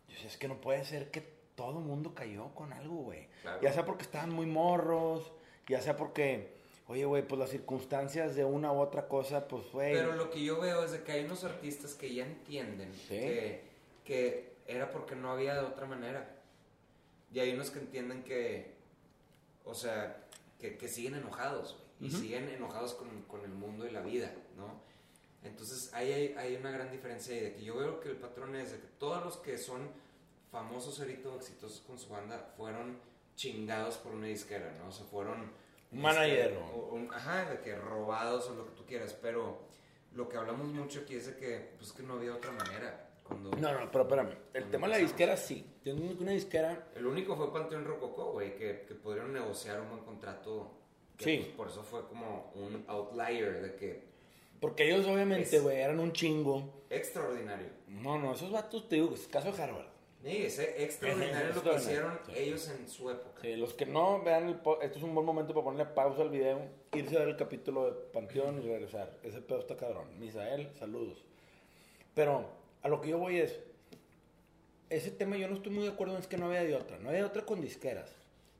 Yo 0.09 0.15
decía, 0.15 0.29
es 0.29 0.37
que 0.37 0.49
no 0.49 0.61
puede 0.61 0.85
ser 0.85 1.11
que 1.11 1.38
todo 1.59 1.81
mundo 1.81 2.15
cayó 2.15 2.55
con 2.55 2.73
algo, 2.73 2.95
güey. 3.03 3.27
Claro. 3.43 3.61
Ya 3.61 3.73
sea 3.73 3.85
porque 3.85 4.05
estaban 4.05 4.31
muy 4.31 4.47
morros, 4.47 5.33
ya 5.67 5.81
sea 5.83 5.97
porque, 5.97 6.53
oye, 6.87 7.05
güey, 7.05 7.27
pues 7.27 7.37
las 7.41 7.51
circunstancias 7.51 8.37
de 8.37 8.45
una 8.45 8.73
u 8.73 8.79
otra 8.79 9.09
cosa, 9.09 9.49
pues, 9.49 9.65
güey. 9.73 9.93
Pero 9.93 10.13
lo 10.15 10.31
que 10.31 10.41
yo 10.45 10.61
veo 10.61 10.85
es 10.85 10.93
de 10.93 11.03
que 11.03 11.11
hay 11.13 11.25
unos 11.25 11.43
artistas 11.43 11.95
que 11.95 12.15
ya 12.15 12.25
entienden 12.25 12.93
Sí. 12.95 13.09
que, 13.09 13.63
que 14.05 14.53
era 14.69 14.93
porque 14.93 15.17
no 15.17 15.33
había 15.33 15.55
de 15.55 15.67
otra 15.67 15.87
manera. 15.87 16.37
Y 17.35 17.41
hay 17.41 17.53
unos 17.53 17.71
que 17.73 17.81
entienden 17.81 18.23
que, 18.23 18.75
o 19.65 19.75
sea, 19.75 20.25
que, 20.61 20.77
que 20.79 20.87
siguen 20.87 21.17
enojados, 21.17 21.77
güey. 21.99 22.11
Y 22.13 22.15
siguen 22.15 22.49
enojados 22.49 22.95
con, 22.95 23.09
con 23.23 23.41
el 23.43 23.51
mundo 23.51 23.85
y 23.85 23.91
la 23.91 24.01
vida, 24.03 24.33
¿no? 24.57 24.81
Entonces 25.43 25.93
ahí 25.93 26.13
hay, 26.13 26.35
hay 26.39 26.55
una 26.55 26.71
gran 26.71 26.93
diferencia 26.93 27.35
ahí 27.35 27.41
de 27.41 27.55
que 27.55 27.65
yo 27.65 27.77
veo 27.77 27.99
que 27.99 28.11
el 28.11 28.17
patrón 28.17 28.55
es 28.55 28.71
de 28.71 28.79
que 28.79 28.87
todos 28.99 29.25
los 29.25 29.37
que 29.39 29.59
son 29.59 29.89
famosos 30.51 30.99
ahorita 31.01 31.35
exitosos 31.37 31.81
con 31.81 31.99
su 31.99 32.09
banda 32.11 32.53
fueron 32.57 32.99
chingados 33.37 33.97
por 33.99 34.13
una 34.13 34.27
disquera, 34.27 34.75
¿no? 34.79 34.89
O 34.89 34.93
sea, 34.93 35.07
fueron... 35.07 35.51
Un 35.91 36.03
manager, 36.03 36.53
¿no? 36.55 36.77
un- 36.93 37.13
ajá, 37.15 37.49
de 37.51 37.61
que 37.61 37.75
robados 37.75 38.49
o 38.51 38.55
lo 38.55 38.65
que 38.67 38.73
tú 38.73 38.85
quieras, 38.85 39.17
pero 39.23 39.59
lo 40.13 40.29
que 40.29 40.37
hablamos 40.37 40.69
mucho 40.69 41.01
aquí 41.01 41.15
es 41.15 41.27
de 41.27 41.37
que, 41.37 41.71
pues 41.79 41.93
que 41.93 42.03
no 42.03 42.15
había 42.15 42.35
otra 42.35 42.51
manera. 42.53 43.07
Cuando 43.27 43.51
No, 43.53 43.73
no, 43.73 43.91
pero 43.91 44.05
espérame. 44.05 44.35
El 44.55 44.71
tema 44.71 44.87
de 44.87 44.93
la 44.95 44.99
disquera 44.99 45.37
sí. 45.37 45.65
Tengo 45.83 46.11
una 46.21 46.33
disquera. 46.33 46.89
El 46.95 47.07
único 47.07 47.37
fue 47.37 47.53
Panteón 47.53 47.85
Rococó, 47.85 48.33
güey, 48.33 48.55
que, 48.57 48.85
que 48.87 48.95
pudieron 48.95 49.33
negociar 49.33 49.81
un 49.81 49.89
buen 49.91 50.03
contrato. 50.05 50.75
que, 51.17 51.25
Sí. 51.25 51.37
pues, 51.39 51.49
por 51.57 51.69
eso 51.69 51.83
fue 51.83 52.07
como 52.07 52.53
un 52.55 52.85
outlier 52.87 53.61
de 53.63 53.75
que 53.77 54.09
Porque 54.61 54.87
ellos, 54.93 55.07
obviamente, 55.07 55.59
güey, 55.61 55.79
eran 55.79 55.99
un 56.01 56.13
chingo. 56.13 56.85
extraordinario. 56.91 57.69
No, 57.89 58.19
no, 58.19 58.35
esos 58.35 58.51
vatos, 58.53 58.89
te 58.89 58.97
digo, 58.97 59.15
es 59.15 59.27
caso 59.27 59.51
de 59.53 59.63
Harvard. 59.63 59.87
Sí, 60.23 60.37
ese 60.37 60.83
extraordinario 60.83 61.55
lo 61.55 61.63
que 61.63 61.77
hicieron 61.77 62.19
sí. 62.27 62.33
ellos 62.37 62.69
en 62.69 62.89
su 62.89 63.09
época. 63.11 63.41
Sí, 63.41 63.55
los 63.57 63.73
que 63.75 63.87
no 63.87 64.23
vean 64.23 64.49
el 64.49 64.57
po- 64.57 64.81
esto 64.81 64.99
es 64.99 65.05
un 65.05 65.15
buen 65.15 65.25
momento 65.25 65.55
para 65.55 65.65
ponerle 65.65 65.93
pausa 65.95 66.23
al 66.23 66.31
video, 66.31 66.61
irse 66.93 67.17
a 67.17 67.21
ver 67.21 67.29
el 67.29 67.37
capítulo 67.37 67.87
de 67.87 67.93
Panteón 68.13 68.59
y 68.59 68.67
regresar. 68.67 69.17
Ese 69.23 69.41
pedo 69.41 69.61
está 69.61 69.77
cabrón. 69.77 70.19
Misael, 70.19 70.71
saludos. 70.79 71.25
Pero 72.15 72.49
a 72.83 72.89
lo 72.89 73.01
que 73.01 73.11
yo 73.11 73.19
voy 73.19 73.39
es, 73.39 73.61
ese 74.91 75.11
tema 75.11 75.37
yo 75.37 75.49
no 75.49 75.55
estoy 75.55 75.73
muy 75.73 75.85
de 75.85 75.91
acuerdo 75.91 76.15
en 76.15 76.21
es 76.21 76.27
que 76.27 76.37
no 76.37 76.47
había 76.47 76.65
de 76.65 76.75
otra. 76.75 76.99
No 76.99 77.09
había 77.11 77.21
de 77.21 77.27
otra 77.27 77.45
con 77.45 77.61
disqueras. 77.61 78.11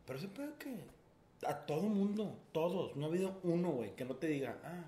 Pero 0.07 0.19
ese 0.19 0.29
pedo 0.29 0.57
que 0.59 0.77
a 1.47 1.67
todo 1.67 1.83
mundo, 1.83 2.37
todos, 2.53 2.95
no 2.97 3.07
ha 3.07 3.09
habido 3.09 3.39
uno, 3.43 3.71
güey, 3.71 3.95
que 3.95 4.05
no 4.05 4.17
te 4.17 4.27
diga, 4.27 4.59
ah, 4.65 4.85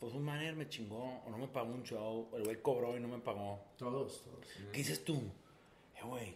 pues 0.00 0.14
un 0.14 0.24
manager 0.24 0.54
me 0.56 0.68
chingó 0.68 1.20
o 1.26 1.30
no 1.30 1.38
me 1.38 1.48
pagó 1.48 1.72
un 1.72 1.82
show, 1.84 2.28
o 2.32 2.36
el 2.36 2.44
güey 2.44 2.56
cobró 2.62 2.96
y 2.96 3.00
no 3.00 3.08
me 3.08 3.18
pagó. 3.18 3.58
Todos, 3.78 4.22
todos. 4.22 4.46
¿Qué 4.72 4.78
dices 4.78 5.04
tú? 5.04 5.20
Eh, 6.02 6.06
güey. 6.08 6.34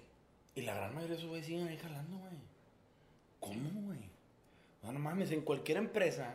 Y 0.55 0.63
la 0.63 0.75
gran 0.75 0.95
mayoría 0.95 1.15
de 1.15 1.19
esos 1.19 1.29
güeyes 1.29 1.47
siguen 1.47 1.69
ahí 1.69 1.77
jalando, 1.77 2.17
güey. 2.19 2.33
¿Cómo, 3.41 3.83
güey? 3.87 3.99
No, 4.83 4.93
no 4.93 4.99
mames, 4.99 5.31
en 5.33 5.43
cualquier 5.43 5.79
empresa, 5.79 6.35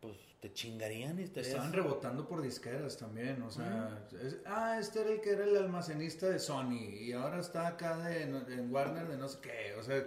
pues 0.00 0.16
te 0.40 0.52
chingarían 0.52 1.18
y 1.20 1.24
estarías... 1.24 1.48
Estaban 1.48 1.72
rebotando 1.72 2.26
por 2.26 2.40
disqueras 2.42 2.96
también, 2.96 3.42
o 3.42 3.50
sea, 3.50 4.06
es- 4.22 4.38
ah, 4.46 4.78
este 4.80 5.02
era 5.02 5.10
el 5.10 5.20
que 5.20 5.30
era 5.30 5.44
el 5.44 5.56
almacenista 5.56 6.28
de 6.28 6.38
Sony 6.38 6.78
y 7.00 7.12
ahora 7.12 7.40
está 7.40 7.66
acá 7.66 7.98
de, 7.98 8.22
en 8.22 8.72
Warner 8.72 9.06
de 9.06 9.16
no 9.18 9.28
sé 9.28 9.38
qué, 9.42 9.74
o 9.78 9.82
sea, 9.82 10.02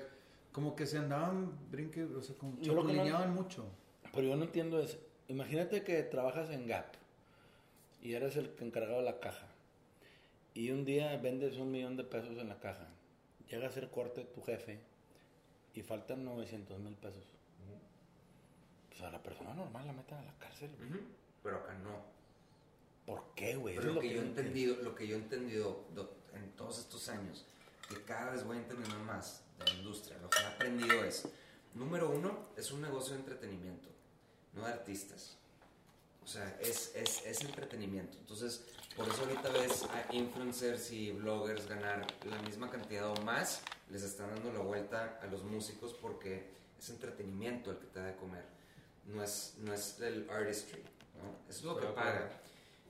como 0.51 0.75
que 0.75 0.85
se 0.87 0.97
andaban 0.97 1.51
brinque, 1.69 2.03
o 2.03 2.21
sea, 2.21 2.35
como 2.37 2.59
Yo 2.59 2.73
lo 2.73 2.85
que 2.85 2.93
no- 2.93 3.27
mucho. 3.27 3.65
Pero 4.11 4.27
yo 4.27 4.35
no 4.35 4.43
entiendo 4.43 4.79
es, 4.79 4.97
imagínate 5.27 5.83
que 5.83 6.01
trabajas 6.03 6.49
en 6.49 6.67
Gap 6.67 6.85
y 8.01 8.13
eres 8.13 8.35
el 8.37 8.51
encargado 8.59 8.97
de 8.99 9.05
la 9.05 9.19
caja 9.19 9.47
y 10.53 10.71
un 10.71 10.85
día 10.85 11.15
vendes 11.17 11.57
un 11.57 11.71
millón 11.71 11.97
de 11.97 12.03
pesos 12.03 12.37
en 12.37 12.49
la 12.49 12.59
caja, 12.59 12.87
llega 13.49 13.67
a 13.67 13.71
ser 13.71 13.89
corte 13.89 14.23
tu 14.25 14.41
jefe 14.43 14.79
y 15.73 15.81
faltan 15.81 16.23
900 16.25 16.79
mil 16.79 16.95
pesos. 16.95 17.23
Pues 18.89 19.01
a 19.01 19.09
la 19.11 19.21
persona 19.23 19.53
normal 19.53 19.87
la 19.87 19.93
meten 19.93 20.17
a 20.19 20.23
la 20.23 20.33
cárcel. 20.37 20.69
Pero 21.41 21.57
acá 21.57 21.73
no. 21.79 21.97
¿Por 23.05 23.33
qué, 23.35 23.55
güey? 23.55 23.75
Lo 23.75 23.99
que 23.99 24.09
yo 24.13 24.21
he 24.21 24.25
entendido, 24.25 24.75
lo 24.83 24.95
que 24.95 25.07
yo 25.07 25.15
he 25.15 25.19
entendido 25.19 25.83
do- 25.93 26.15
en 26.35 26.51
todos 26.51 26.79
estos 26.79 27.09
años, 27.09 27.45
que 27.89 28.01
cada 28.03 28.31
vez 28.31 28.43
voy 28.45 28.57
entendiendo 28.57 28.97
más 29.03 29.43
de 29.59 29.65
la 29.65 29.73
industria, 29.79 30.17
lo 30.19 30.29
que 30.29 30.39
he 30.41 30.45
aprendido 30.45 31.03
es, 31.03 31.27
número 31.73 32.09
uno, 32.11 32.47
es 32.55 32.71
un 32.71 32.81
negocio 32.81 33.13
de 33.13 33.19
entretenimiento, 33.19 33.89
no 34.53 34.65
de 34.65 34.71
artistas. 34.71 35.37
O 36.23 36.27
sea, 36.27 36.57
es, 36.61 36.95
es, 36.95 37.25
es 37.25 37.41
entretenimiento. 37.41 38.17
Entonces, 38.17 38.63
por 38.95 39.07
eso 39.07 39.21
ahorita 39.23 39.49
ves 39.49 39.83
a 39.83 40.13
influencers 40.13 40.91
y 40.91 41.11
bloggers 41.11 41.67
ganar 41.67 42.05
la 42.29 42.41
misma 42.43 42.69
cantidad 42.69 43.09
o 43.09 43.15
más, 43.23 43.61
les 43.89 44.03
están 44.03 44.33
dando 44.33 44.53
la 44.53 44.59
vuelta 44.59 45.19
a 45.21 45.27
los 45.27 45.43
músicos 45.43 45.93
porque 45.93 46.47
es 46.79 46.89
entretenimiento 46.89 47.71
el 47.71 47.77
que 47.77 47.87
te 47.87 47.99
da 47.99 48.05
de 48.05 48.15
comer. 48.15 48.43
No 49.05 49.21
es, 49.21 49.55
no 49.59 49.73
es 49.73 49.99
el 49.99 50.29
artistry, 50.29 50.81
¿no? 51.17 51.49
Eso 51.49 51.59
es 51.59 51.63
lo 51.65 51.77
que 51.77 51.87
paga. 51.87 52.29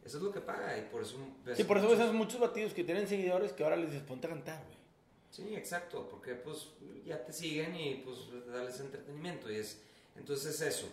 Eso 0.05 0.17
es 0.17 0.23
lo 0.23 0.31
que 0.31 0.41
paga 0.41 0.77
y 0.77 0.81
por 0.83 1.01
eso 1.01 1.17
ves 1.43 1.57
Sí, 1.57 1.63
por 1.63 1.77
eso 1.77 1.89
ves 1.89 2.13
muchos- 2.13 2.39
batidos 2.39 2.73
que 2.73 2.83
tienen 2.83 3.07
seguidores 3.07 3.51
que 3.53 3.63
ahora 3.63 3.77
les 3.77 4.01
ponte 4.03 4.27
a 4.27 4.31
cantar, 4.31 4.61
güey. 4.65 4.77
Sí, 5.31 5.55
exacto, 5.55 6.07
porque 6.11 6.35
pues 6.35 6.67
ya 7.05 7.23
te 7.25 7.33
siguen 7.33 7.75
y 7.75 7.95
pues 8.05 8.17
darles 8.51 8.79
entretenimiento 8.79 9.51
y 9.51 9.55
es 9.55 9.81
entonces 10.15 10.53
es 10.61 10.75
eso. 10.75 10.87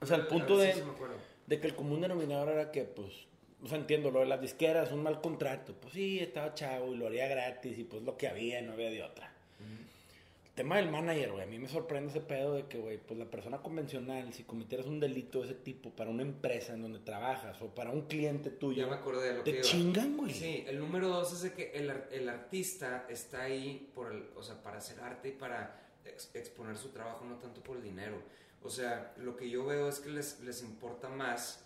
O 0.00 0.04
sea, 0.04 0.16
el 0.16 0.22
A 0.24 0.28
punto 0.28 0.56
ver 0.58 0.74
de- 0.74 0.80
si 0.80 0.86
me 0.86 0.92
acuerdo. 0.92 1.16
De 1.46 1.60
que 1.60 1.66
el 1.66 1.74
común 1.76 2.00
denominador 2.00 2.48
era 2.50 2.70
que, 2.72 2.82
pues, 2.84 3.26
o 3.62 3.68
sea, 3.68 3.78
entiendo, 3.78 4.10
lo 4.10 4.20
de 4.20 4.26
las 4.26 4.40
disqueras, 4.40 4.92
un 4.92 5.02
mal 5.02 5.20
contrato. 5.20 5.74
Pues 5.80 5.94
sí, 5.94 6.18
estaba 6.18 6.54
chavo 6.54 6.92
y 6.92 6.96
lo 6.96 7.06
haría 7.06 7.26
gratis 7.28 7.78
y 7.78 7.84
pues 7.84 8.02
lo 8.02 8.16
que 8.16 8.28
había, 8.28 8.60
no 8.62 8.72
había 8.72 8.90
de 8.90 9.02
otra. 9.02 9.32
El 9.60 10.64
tema 10.64 10.76
del 10.76 10.90
manager, 10.90 11.32
güey, 11.32 11.42
a 11.42 11.46
mí 11.46 11.58
me 11.58 11.68
sorprende 11.68 12.08
ese 12.10 12.22
pedo 12.22 12.54
de 12.54 12.64
que, 12.64 12.78
güey, 12.78 12.96
pues 12.96 13.18
la 13.18 13.26
persona 13.26 13.58
convencional, 13.58 14.32
si 14.32 14.42
cometieras 14.44 14.86
un 14.86 14.98
delito 15.00 15.40
de 15.40 15.46
ese 15.48 15.54
tipo 15.54 15.90
para 15.90 16.08
una 16.10 16.22
empresa 16.22 16.72
en 16.72 16.80
donde 16.80 16.98
trabajas 16.98 17.60
o 17.60 17.74
para 17.74 17.90
un 17.90 18.02
cliente 18.06 18.48
tuyo, 18.48 18.82
Ya 18.84 18.88
me 18.88 18.96
acordé 18.96 19.28
de 19.28 19.34
lo 19.34 19.44
que 19.44 19.50
te 19.52 19.58
iba. 19.58 19.66
chingan, 19.66 20.16
güey. 20.16 20.32
Sí, 20.32 20.64
el 20.66 20.78
número 20.78 21.08
dos 21.08 21.30
es 21.34 21.42
de 21.42 21.52
que 21.52 21.72
el, 21.72 21.92
el 22.10 22.28
artista 22.30 23.04
está 23.10 23.42
ahí 23.42 23.90
por 23.94 24.10
el, 24.12 24.24
o 24.34 24.42
sea, 24.42 24.62
para 24.62 24.78
hacer 24.78 24.98
arte 25.00 25.28
y 25.28 25.32
para 25.32 25.78
ex- 26.08 26.30
exponer 26.34 26.76
su 26.78 26.90
trabajo, 26.90 27.24
no 27.24 27.36
tanto 27.36 27.60
por 27.62 27.76
el 27.76 27.82
dinero. 27.82 28.16
O 28.62 28.70
sea, 28.70 29.14
lo 29.18 29.36
que 29.36 29.48
yo 29.48 29.64
veo 29.64 29.88
es 29.88 30.00
que 30.00 30.10
les, 30.10 30.40
les 30.40 30.62
importa 30.62 31.08
más 31.08 31.64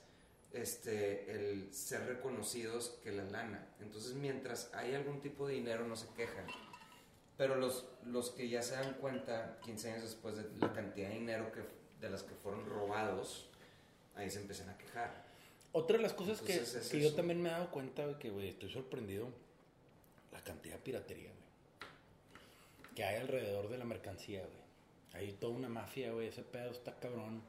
este, 0.52 1.30
el 1.32 1.72
ser 1.72 2.06
reconocidos 2.06 2.98
que 3.02 3.12
la 3.12 3.24
lana. 3.24 3.66
Entonces, 3.80 4.14
mientras 4.14 4.70
hay 4.74 4.94
algún 4.94 5.20
tipo 5.20 5.46
de 5.46 5.54
dinero, 5.54 5.86
no 5.86 5.96
se 5.96 6.08
quejan. 6.14 6.46
Pero 7.36 7.56
los, 7.56 7.86
los 8.04 8.30
que 8.30 8.48
ya 8.48 8.62
se 8.62 8.74
dan 8.74 8.94
cuenta 8.94 9.58
15 9.62 9.92
años 9.92 10.02
después 10.02 10.36
de 10.36 10.44
la 10.58 10.72
cantidad 10.72 11.08
de 11.08 11.14
dinero 11.14 11.50
que, 11.52 11.62
de 12.00 12.10
las 12.10 12.22
que 12.22 12.34
fueron 12.34 12.66
robados, 12.66 13.48
ahí 14.14 14.30
se 14.30 14.40
empiezan 14.40 14.68
a 14.68 14.76
quejar. 14.76 15.24
Otra 15.72 15.96
de 15.96 16.02
las 16.02 16.12
cosas 16.12 16.40
que, 16.42 16.56
es 16.56 16.88
que 16.90 17.00
yo 17.00 17.14
también 17.14 17.40
me 17.40 17.48
he 17.48 17.52
dado 17.52 17.70
cuenta, 17.70 18.18
que, 18.18 18.28
estoy 18.48 18.70
sorprendido. 18.70 19.28
La 20.32 20.42
cantidad 20.44 20.74
de 20.74 20.80
piratería. 20.80 21.30
Que 22.94 23.04
hay 23.04 23.20
alrededor 23.20 23.68
de 23.68 23.78
la 23.78 23.84
mercancía, 23.84 24.40
güey. 24.40 24.60
Hay 25.12 25.32
toda 25.32 25.54
una 25.54 25.68
mafia, 25.68 26.12
güey. 26.12 26.28
Ese 26.28 26.42
pedo 26.42 26.70
está 26.70 26.98
cabrón. 26.98 27.42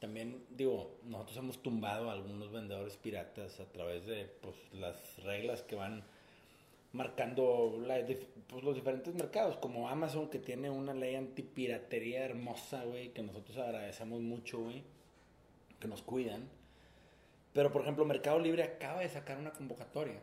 También, 0.00 0.44
digo, 0.50 0.98
nosotros 1.04 1.36
hemos 1.36 1.62
tumbado 1.62 2.10
a 2.10 2.14
algunos 2.14 2.50
vendedores 2.50 2.96
piratas 2.96 3.60
a 3.60 3.66
través 3.66 4.04
de, 4.06 4.24
pues, 4.40 4.56
las 4.72 5.22
reglas 5.22 5.62
que 5.62 5.76
van 5.76 6.02
marcando 6.92 7.78
pues, 8.48 8.64
los 8.64 8.74
diferentes 8.74 9.14
mercados, 9.14 9.56
como 9.56 9.88
Amazon, 9.88 10.28
que 10.28 10.38
tiene 10.38 10.70
una 10.70 10.92
ley 10.92 11.14
antipiratería 11.14 12.24
hermosa, 12.24 12.84
güey, 12.84 13.10
que 13.10 13.22
nosotros 13.22 13.56
agradecemos 13.58 14.20
mucho, 14.20 14.58
güey, 14.58 14.82
que 15.78 15.88
nos 15.88 16.02
cuidan. 16.02 16.48
Pero, 17.52 17.70
por 17.70 17.82
ejemplo, 17.82 18.04
Mercado 18.04 18.38
Libre 18.38 18.64
acaba 18.64 19.00
de 19.00 19.08
sacar 19.08 19.38
una 19.38 19.52
convocatoria 19.52 20.20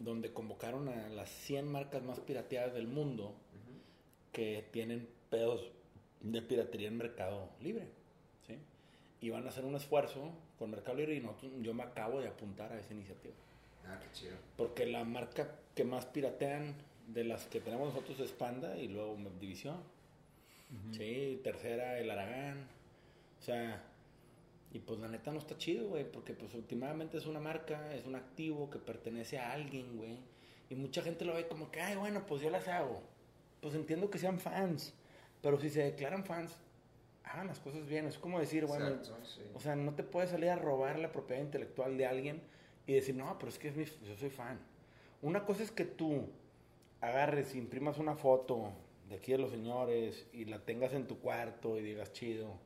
donde 0.00 0.32
convocaron 0.32 0.88
a 0.88 1.08
las 1.08 1.28
100 1.30 1.66
marcas 1.70 2.02
más 2.02 2.20
pirateadas 2.20 2.74
del 2.74 2.86
mundo 2.88 3.34
que 4.32 4.64
tienen 4.70 5.08
pedos 5.30 5.70
de 6.20 6.42
piratería 6.42 6.88
en 6.88 6.96
Mercado 6.96 7.48
Libre. 7.60 7.86
¿sí? 8.46 8.54
Y 9.20 9.30
van 9.30 9.46
a 9.46 9.48
hacer 9.50 9.64
un 9.64 9.74
esfuerzo 9.74 10.30
con 10.58 10.70
Mercado 10.70 10.96
Libre 10.96 11.14
y 11.16 11.20
nosotros- 11.20 11.52
yo 11.60 11.74
me 11.74 11.82
acabo 11.82 12.20
de 12.20 12.28
apuntar 12.28 12.72
a 12.72 12.78
esa 12.78 12.92
iniciativa. 12.92 13.34
Ah, 13.86 13.98
qué 14.00 14.12
chido. 14.12 14.36
Porque 14.56 14.86
la 14.86 15.04
marca 15.04 15.56
que 15.74 15.84
más 15.84 16.06
piratean 16.06 16.74
de 17.08 17.24
las 17.24 17.46
que 17.46 17.60
tenemos 17.60 17.92
nosotros 17.94 18.20
es 18.20 18.32
Panda 18.32 18.76
y 18.76 18.88
luego 18.88 19.16
División. 19.40 19.76
Sí, 20.92 21.40
tercera 21.42 21.98
el 21.98 22.10
Aragán. 22.10 22.66
O 23.40 23.42
sea, 23.42 23.82
y 24.72 24.80
pues 24.80 25.00
la 25.00 25.08
neta 25.08 25.32
no 25.32 25.38
está 25.38 25.56
chido, 25.56 25.88
güey, 25.88 26.10
porque 26.10 26.34
pues 26.34 26.54
últimamente 26.54 27.16
es 27.16 27.26
una 27.26 27.40
marca, 27.40 27.94
es 27.94 28.06
un 28.06 28.14
activo 28.14 28.68
que 28.68 28.78
pertenece 28.78 29.38
a 29.38 29.52
alguien, 29.52 29.96
güey. 29.96 30.18
Y 30.70 30.74
mucha 30.74 31.02
gente 31.02 31.24
lo 31.24 31.34
ve 31.34 31.48
como 31.48 31.70
que, 31.70 31.80
ay, 31.80 31.96
bueno, 31.96 32.26
pues 32.26 32.42
yo 32.42 32.50
las 32.50 32.68
hago. 32.68 33.02
Pues 33.62 33.74
entiendo 33.74 34.10
que 34.10 34.18
sean 34.18 34.38
fans, 34.38 34.92
pero 35.40 35.58
si 35.58 35.70
se 35.70 35.82
declaran 35.82 36.24
fans, 36.24 36.58
hagan 37.24 37.46
las 37.46 37.60
cosas 37.60 37.86
bien. 37.86 38.06
Es 38.06 38.18
como 38.18 38.38
decir, 38.38 38.66
bueno, 38.66 38.88
Exacto, 38.88 39.24
sí. 39.24 39.42
o 39.54 39.60
sea, 39.60 39.74
no 39.74 39.94
te 39.94 40.02
puedes 40.02 40.30
salir 40.30 40.50
a 40.50 40.56
robar 40.56 40.98
la 40.98 41.12
propiedad 41.12 41.42
intelectual 41.42 41.96
de 41.96 42.06
alguien 42.06 42.42
y 42.86 42.92
decir, 42.92 43.14
no, 43.14 43.38
pero 43.38 43.50
es 43.50 43.58
que 43.58 43.68
es 43.68 43.76
mi, 43.76 43.84
yo 43.84 44.16
soy 44.16 44.30
fan. 44.30 44.58
Una 45.22 45.44
cosa 45.44 45.62
es 45.62 45.70
que 45.70 45.84
tú 45.84 46.28
agarres 47.00 47.54
imprimas 47.54 47.98
una 47.98 48.14
foto 48.14 48.72
de 49.08 49.16
aquí 49.16 49.32
de 49.32 49.38
los 49.38 49.50
señores 49.50 50.26
y 50.32 50.44
la 50.44 50.58
tengas 50.64 50.92
en 50.92 51.06
tu 51.06 51.18
cuarto 51.18 51.78
y 51.78 51.82
digas 51.82 52.12
chido, 52.12 52.58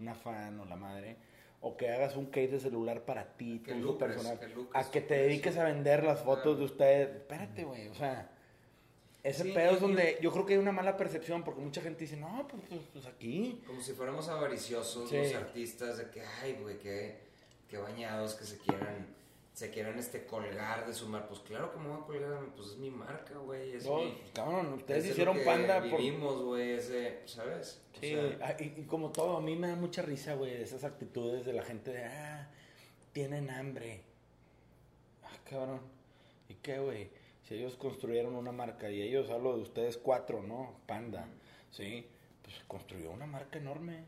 una 0.00 0.14
fan 0.14 0.58
o 0.60 0.64
la 0.64 0.76
madre, 0.76 1.16
o 1.62 1.76
que 1.76 1.90
hagas 1.90 2.16
un 2.16 2.26
case 2.26 2.48
de 2.48 2.60
celular 2.60 3.02
para 3.04 3.36
ti, 3.36 3.60
Que 3.64 3.72
tu 3.72 3.78
uso 3.78 3.86
lucres, 3.92 4.14
personal, 4.16 4.38
que 4.40 4.48
lucres 4.48 4.86
a 4.86 4.90
que 4.90 5.00
te 5.02 5.14
dediques 5.14 5.56
a 5.58 5.64
vender 5.64 6.02
las 6.04 6.20
fotos 6.20 6.58
de 6.58 6.64
ustedes. 6.64 7.16
Espérate, 7.16 7.64
güey, 7.64 7.88
o 7.88 7.94
sea, 7.94 8.30
ese 9.22 9.42
Sí, 9.44 9.52
pedo 9.52 9.72
es 9.72 9.80
donde 9.80 10.18
yo 10.22 10.32
creo 10.32 10.46
que 10.46 10.54
hay 10.54 10.58
una 10.58 10.72
mala 10.72 10.96
percepción 10.96 11.42
porque 11.44 11.60
mucha 11.60 11.82
gente 11.82 12.00
dice, 12.04 12.16
no, 12.16 12.48
pues, 12.48 12.62
pues, 12.68 12.80
pues 12.92 13.06
aquí. 13.06 13.62
Como 13.66 13.80
si 13.82 13.92
fuéramos 13.92 14.28
avariciosos 14.28 15.10
Sí. 15.10 15.16
los 15.18 15.34
artistas 15.34 15.98
de 15.98 16.08
que, 16.10 16.22
ay, 16.22 16.56
güey, 16.62 16.78
qué, 16.78 17.18
qué 17.68 17.76
bañados 17.76 18.34
que 18.34 18.44
se 18.44 18.56
quieran, 18.56 19.06
se 19.60 19.68
quieran 19.68 19.98
este, 19.98 20.24
colgar 20.24 20.86
de 20.86 20.94
su 20.94 21.06
marca. 21.06 21.28
Pues 21.28 21.40
claro 21.40 21.70
que 21.70 21.78
me 21.78 21.88
voy 21.88 21.98
a 22.00 22.06
colgar, 22.06 22.40
pues 22.56 22.68
es 22.68 22.76
mi 22.78 22.90
marca, 22.90 23.36
güey. 23.36 23.74
Es 23.74 23.84
No, 23.84 23.98
mi, 23.98 24.18
cabrón, 24.32 24.72
ustedes 24.72 25.00
es 25.00 25.04
de 25.04 25.10
hicieron 25.10 25.36
lo 25.36 25.42
que 25.42 25.46
panda. 25.46 25.80
Vivimos, 25.80 26.40
güey, 26.42 26.70
ese, 26.70 27.20
¿sabes? 27.26 27.82
O 27.94 28.00
Sí, 28.00 28.14
sea, 28.14 28.38
ah, 28.40 28.56
y, 28.58 28.80
y 28.80 28.84
como 28.86 29.12
todo, 29.12 29.36
a 29.36 29.42
mí 29.42 29.56
me 29.56 29.68
da 29.68 29.76
mucha 29.76 30.00
risa, 30.00 30.32
güey, 30.32 30.54
esas 30.54 30.82
actitudes 30.82 31.44
de 31.44 31.52
la 31.52 31.62
gente 31.62 31.92
de, 31.92 32.04
ah, 32.06 32.48
tienen 33.12 33.50
hambre. 33.50 34.00
Ah, 35.24 35.36
cabrón. 35.44 35.82
¿Y 36.48 36.54
qué, 36.54 36.78
güey? 36.78 37.10
Si 37.46 37.52
ellos 37.56 37.74
construyeron 37.74 38.36
una 38.36 38.52
marca 38.52 38.90
y 38.90 39.02
ellos, 39.02 39.28
hablo 39.28 39.56
de 39.56 39.62
ustedes 39.62 39.98
cuatro, 39.98 40.42
¿no? 40.42 40.74
Panda, 40.86 41.28
¿sí? 41.70 42.06
Pues 42.42 42.56
construyó 42.66 43.10
una 43.10 43.26
marca 43.26 43.58
enorme. 43.58 44.06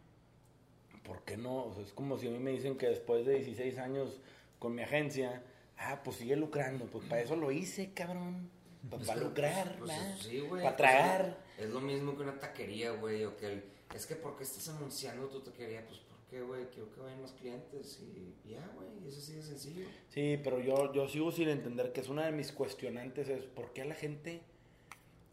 ¿Por 1.03 1.25
qué 1.25 1.37
no? 1.37 1.67
O 1.67 1.75
sea, 1.75 1.83
es 1.83 1.93
como 1.93 2.17
si 2.17 2.29
a 2.29 2.31
mí 2.31 2.39
me 2.39 2.53
dicen 2.53 2.79
que 2.79 2.87
después 2.87 3.27
de 3.27 3.35
16 3.35 3.77
años 3.77 4.19
con 4.63 4.77
mi 4.77 4.83
agencia, 4.83 5.43
ah, 5.77 6.01
pues 6.05 6.19
sigue 6.19 6.37
lucrando. 6.37 6.87
Pues 6.87 7.05
para 7.09 7.21
eso 7.21 7.35
lo 7.35 7.51
hice, 7.51 7.93
cabrón. 7.93 8.49
Pues 8.89 9.07
para 9.09 9.21
lucrar, 9.21 9.77
pues, 9.79 9.91
¿verdad? 9.91 10.17
sí, 10.21 10.39
güey. 10.39 10.63
Para 10.63 10.77
pues, 10.77 10.91
tragar. 10.91 11.39
Es 11.59 11.69
lo 11.71 11.81
mismo 11.81 12.17
que 12.17 12.23
una 12.23 12.39
taquería, 12.39 12.93
güey, 12.93 13.25
o 13.25 13.37
que 13.37 13.47
el, 13.47 13.65
es 13.93 14.07
que 14.07 14.15
¿por 14.15 14.37
qué 14.37 14.45
estás 14.45 14.69
anunciando 14.69 15.27
tu 15.29 15.41
taquería? 15.41 15.85
Pues 15.87 15.99
porque, 16.09 16.41
güey, 16.43 16.71
quiero 16.71 16.93
que 16.93 17.01
vayan 17.01 17.21
más 17.23 17.33
clientes 17.33 18.01
y 18.01 18.49
ya, 18.49 18.65
güey, 18.77 18.89
eso 19.09 19.21
sí 19.21 19.35
de 19.35 19.43
sencillo. 19.43 19.87
Sí, 20.09 20.39
pero 20.45 20.61
yo, 20.61 20.93
yo 20.95 21.09
sigo 21.09 21.33
sin 21.33 21.49
entender 21.49 21.93
que 21.93 22.01
es 22.01 22.09
una 22.09 22.25
de 22.27 22.33
mis 22.33 22.53
cuestionantes, 22.53 23.29
es 23.29 23.43
por 23.45 23.73
qué 23.73 23.83
a 23.83 23.87
la 23.87 23.95
gente... 23.97 24.43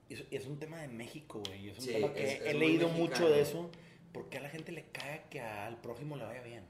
Es, 0.09 0.23
es 0.31 0.47
un 0.47 0.57
tema 0.57 0.81
de 0.81 0.87
México, 0.87 1.39
güey. 1.45 1.69
Es 1.69 1.77
un 1.77 1.83
Sí, 1.83 1.91
tema 1.93 2.11
que 2.13 2.23
es- 2.23 2.41
es 2.41 2.47
he 2.47 2.53
muy 2.55 2.67
leído 2.67 2.87
mexicano. 2.87 3.09
mucho 3.09 3.29
de 3.29 3.41
eso. 3.41 3.69
¿Por 4.11 4.27
qué 4.29 4.39
a 4.39 4.41
la 4.41 4.49
gente 4.49 4.71
le 4.71 4.85
caga 4.85 5.29
que 5.29 5.39
al 5.39 5.79
prójimo 5.81 6.15
le 6.17 6.23
vaya 6.25 6.41
bien? 6.41 6.63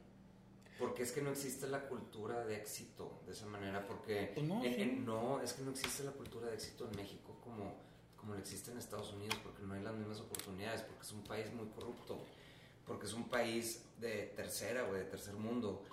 Porque 0.80 1.04
es 1.04 1.12
que 1.12 1.22
no 1.22 1.32
existe 1.32 1.68
la 1.68 1.88
cultura 1.88 2.46
de 2.46 2.56
éxito 2.56 3.20
de 3.26 3.34
esa 3.34 3.46
manera, 3.46 3.86
porque 3.86 4.32
Pues 4.34 4.46
no, 4.48 4.64
en- 4.64 4.74
sí. 4.76 4.82
en- 4.82 5.06
no, 5.06 5.42
es 5.42 5.54
que 5.54 5.62
no 5.64 5.72
existe 5.72 6.04
la 6.04 6.12
cultura 6.12 6.48
de 6.48 6.56
éxito 6.56 6.88
en 6.90 6.96
México 6.96 7.38
como, 7.44 7.76
como 8.16 8.34
lo 8.34 8.40
existe 8.40 8.72
en 8.72 8.78
Estados 8.78 9.12
Unidos, 9.14 9.38
porque 9.44 9.64
no 9.64 9.74
hay 9.74 9.82
las 9.82 9.94
mismas 9.96 10.20
oportunidades, 10.22 10.82
porque 10.84 11.04
es 11.04 11.12
un 11.12 11.24
país 11.24 11.52
muy 11.54 11.68
corrupto, 11.68 12.18
porque 12.88 13.06
es 13.08 13.14
un 13.14 13.28
país 13.30 13.84
de 14.00 14.32
tercera, 14.36 14.84
güey, 14.84 15.00
de 15.02 15.06
tercer 15.06 15.34
mundo, 15.36 15.84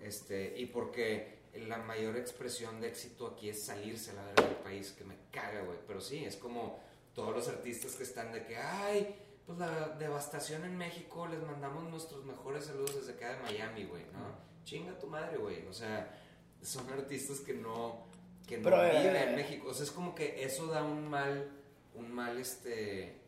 este, 0.00 0.58
y 0.58 0.66
porque 0.66 1.38
la 1.54 1.78
mayor 1.78 2.16
expresión 2.16 2.80
de 2.80 2.88
éxito 2.88 3.26
aquí 3.28 3.48
es 3.48 3.64
salirse 3.64 4.10
a 4.10 4.14
la 4.14 4.24
verga 4.26 4.44
del 4.44 4.56
país, 4.56 4.92
que 4.92 5.04
me 5.04 5.16
caga, 5.32 5.62
güey, 5.62 5.78
pero 5.86 6.00
sí, 6.00 6.24
es 6.24 6.36
como 6.36 6.80
todos 7.14 7.34
los 7.34 7.48
artistas 7.48 7.94
que 7.94 8.02
están 8.02 8.32
de 8.32 8.44
que, 8.44 8.56
ay, 8.56 9.14
pues 9.46 9.58
la 9.58 9.88
devastación 9.98 10.64
en 10.64 10.76
México, 10.76 11.26
les 11.26 11.42
mandamos 11.42 11.84
nuestros 11.84 12.24
mejores 12.24 12.64
saludos 12.64 12.94
desde 12.96 13.12
acá 13.12 13.36
de 13.36 13.42
Miami, 13.42 13.84
güey, 13.84 14.04
¿no? 14.12 14.34
Chinga 14.64 14.98
tu 14.98 15.06
madre, 15.06 15.36
güey. 15.36 15.66
O 15.66 15.72
sea, 15.72 16.18
son 16.62 16.88
artistas 16.90 17.40
que 17.40 17.52
no, 17.54 18.06
que 18.46 18.56
no 18.58 18.64
Pero, 18.64 18.78
ver, 18.78 18.96
viven 18.96 19.16
en 19.16 19.26
ver. 19.26 19.36
México. 19.36 19.68
O 19.68 19.74
sea, 19.74 19.84
es 19.84 19.90
como 19.90 20.14
que 20.14 20.42
eso 20.44 20.66
da 20.68 20.82
un 20.82 21.06
mal, 21.08 21.50
un 21.94 22.10
mal, 22.12 22.38
este, 22.38 23.20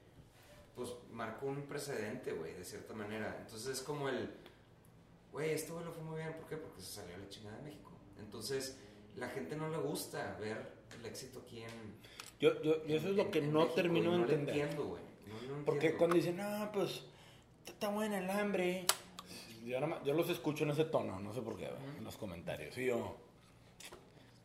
pues 0.75 0.91
marcó 1.13 1.47
un 1.47 1.63
precedente, 1.63 2.33
güey, 2.33 2.55
de 2.55 2.65
cierta 2.65 2.95
manera. 2.95 3.37
Entonces 3.43 3.69
es 3.79 3.83
como 3.83 4.09
el, 4.09 4.31
güey, 5.33 5.51
este 5.51 5.73
güey 5.73 5.85
lo 5.85 5.93
fue 5.93 6.03
muy 6.05 6.17
bien, 6.21 6.33
¿por 6.35 6.47
qué? 6.49 6.57
Porque 6.57 6.81
se 6.81 6.95
salió 6.95 7.15
a 7.15 7.19
la 7.19 7.29
chingada 7.29 7.59
de 7.59 7.63
México. 7.65 7.91
Entonces, 8.19 8.79
la 9.17 9.29
gente 9.29 9.55
no 9.57 9.69
le 9.69 9.77
gusta 9.79 10.37
ver 10.41 10.73
el 10.99 11.05
éxito 11.05 11.41
aquí 11.45 11.63
en... 11.63 11.97
Yo, 12.41 12.63
yo, 12.63 12.87
yo 12.87 12.97
eso 12.97 13.11
es 13.11 13.17
lo 13.17 13.31
que 13.31 13.39
en 13.41 13.53
no 13.53 13.61
México, 13.61 13.75
termino 13.75 14.13
de 14.13 14.19
no 14.19 14.25
lo 14.25 14.31
entender. 14.33 14.57
entiendo, 14.57 14.87
güey. 14.87 15.03
No 15.27 15.65
Porque 15.65 15.89
entiendo. 15.89 15.99
cuando 15.99 16.17
dicen, 16.17 16.37
no, 16.37 16.71
pues 16.73 17.03
está- 17.67 17.89
buena 17.89 18.19
el 18.19 18.31
hambre. 18.31 18.87
Yo, 19.65 19.79
yo 20.05 20.15
los 20.15 20.31
escucho 20.31 20.65
en 20.65 20.71
ese 20.71 20.85
tono, 20.85 21.19
no 21.21 21.33
sé 21.35 21.43
por 21.43 21.57
qué, 21.57 21.69
en 21.99 22.05
los 22.05 22.17
comentarios. 22.17 22.77
Y 22.79 22.87
yo, 22.87 23.17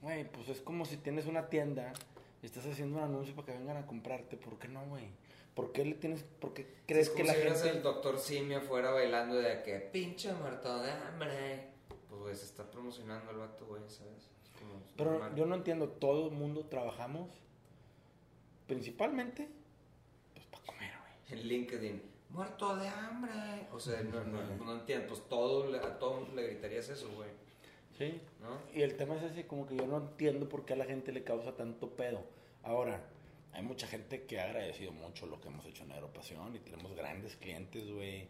güey, 0.02 0.30
pues 0.32 0.50
es 0.50 0.62
como 0.62 0.86
si 0.86 0.98
tienes 0.98 1.28
una 1.28 1.48
tienda 1.50 1.94
y 2.42 2.46
estás 2.48 2.66
haciendo 2.66 2.98
un 2.98 3.04
anuncio 3.04 3.36
para 3.36 3.46
que 3.48 3.58
vengan 3.60 3.78
a 3.78 3.86
comprarte. 3.86 4.36
¿Por 4.38 4.58
qué 4.58 4.68
no, 4.68 4.84
güey? 4.88 5.06
¿Por 5.54 5.72
qué 5.74 5.86
le 5.86 5.94
tienes, 5.96 6.24
por 6.24 6.54
qué 6.54 6.76
crees 6.88 7.10
es 7.10 7.14
que 7.14 7.24
la 7.24 7.34
si 7.34 7.42
gente... 7.42 7.70
el 7.70 7.84
doctor 7.84 8.18
Simi 8.20 8.56
afuera 8.56 8.92
bailando 8.92 9.36
de 9.36 9.62
que 9.64 9.80
pinche 9.80 10.34
muerto 10.34 10.82
de 10.82 10.92
hambre. 10.92 11.68
Pues, 12.10 12.22
güey, 12.22 12.36
se 12.36 12.46
está 12.46 12.70
promocionando 12.72 13.30
el 13.32 13.38
vato, 13.38 13.66
güey, 13.68 13.82
¿sabes? 13.90 14.24
Es 14.44 14.50
como 14.60 14.82
Pero 14.98 15.12
normal. 15.12 15.36
yo 15.36 15.46
no 15.46 15.56
entiendo, 15.56 15.90
todo 15.90 16.30
el 16.30 16.34
mundo 16.34 16.66
trabajamos 16.66 17.30
principalmente 18.68 19.50
pues 20.34 20.46
para 20.48 20.64
comer, 20.66 20.92
güey. 21.00 21.14
En 21.32 21.48
LinkedIn, 21.48 22.02
muerto 22.30 22.76
de 22.76 22.88
hambre. 22.88 23.68
O 23.72 23.80
sea, 23.80 24.02
no, 24.04 24.24
no, 24.24 24.42
no 24.58 24.74
entiendo. 24.74 25.08
Pues 25.08 25.22
todo, 25.30 25.74
a 25.76 26.00
todo 26.00 26.22
mundo 26.22 26.36
le 26.36 26.48
gritarías 26.48 26.90
eso, 26.90 27.10
güey. 27.16 27.30
Sí. 27.98 28.20
¿No? 28.42 28.60
Y 28.74 28.82
el 28.82 28.96
tema 28.98 29.16
es 29.16 29.32
ese, 29.32 29.48
como 29.48 29.68
que 29.68 29.76
yo 29.76 29.86
no 29.86 29.98
entiendo 29.98 30.50
por 30.50 30.66
qué 30.66 30.74
a 30.74 30.76
la 30.76 30.86
gente 30.86 31.12
le 31.12 31.24
causa 31.24 31.56
tanto 31.56 31.90
pedo. 31.92 32.24
Ahora, 32.64 33.02
hay 33.54 33.64
mucha 33.64 33.88
gente 33.88 34.24
que 34.24 34.40
ha 34.40 34.46
agradecido 34.46 34.92
mucho 34.92 35.26
lo 35.26 35.40
que 35.42 35.50
hemos 35.50 35.66
hecho 35.66 35.84
en 35.84 35.92
Aeropasión 35.92 36.56
y 36.56 36.60
tenemos 36.60 36.96
grandes 36.96 37.36
clientes, 37.36 37.90
güey. 37.92 38.28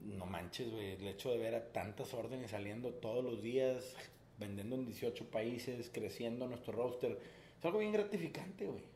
No 0.00 0.26
manches, 0.26 0.70
güey. 0.70 0.92
El 0.92 1.06
hecho 1.06 1.30
de 1.30 1.38
ver 1.38 1.54
a 1.54 1.72
tantas 1.72 2.12
órdenes 2.14 2.50
saliendo 2.50 2.90
todos 2.90 3.22
los 3.22 3.42
días, 3.42 3.94
vendiendo 4.38 4.76
en 4.76 4.86
18 4.86 5.30
países, 5.30 5.90
creciendo 5.92 6.46
nuestro 6.46 6.72
roster, 6.72 7.18
es 7.58 7.64
algo 7.64 7.78
bien 7.78 7.92
gratificante, 7.92 8.66
güey. 8.66 8.91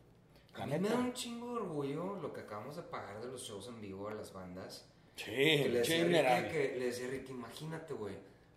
La 0.59 0.65
A 0.65 0.67
mí 0.67 0.79
me 0.79 0.89
da 0.89 0.97
un 0.97 1.13
chingo 1.13 1.51
de 1.51 1.57
orgullo 1.57 2.17
lo 2.17 2.33
que 2.33 2.41
acabamos 2.41 2.77
de 2.77 2.83
pagar 2.83 3.21
de 3.21 3.29
los 3.29 3.43
shows 3.43 3.69
en 3.69 3.81
vivo 3.81 4.09
a 4.09 4.15
las 4.15 4.33
bandas. 4.33 4.89
Sí, 5.17 5.25
Que 5.25 5.69
le 5.69 5.79
decía. 5.81 6.05
Ricky, 6.05 6.53
que, 6.53 6.77
le 6.79 6.87
decía 6.87 7.09
Ricky, 7.09 7.33
imagínate, 7.33 7.95
güey, 7.95 8.15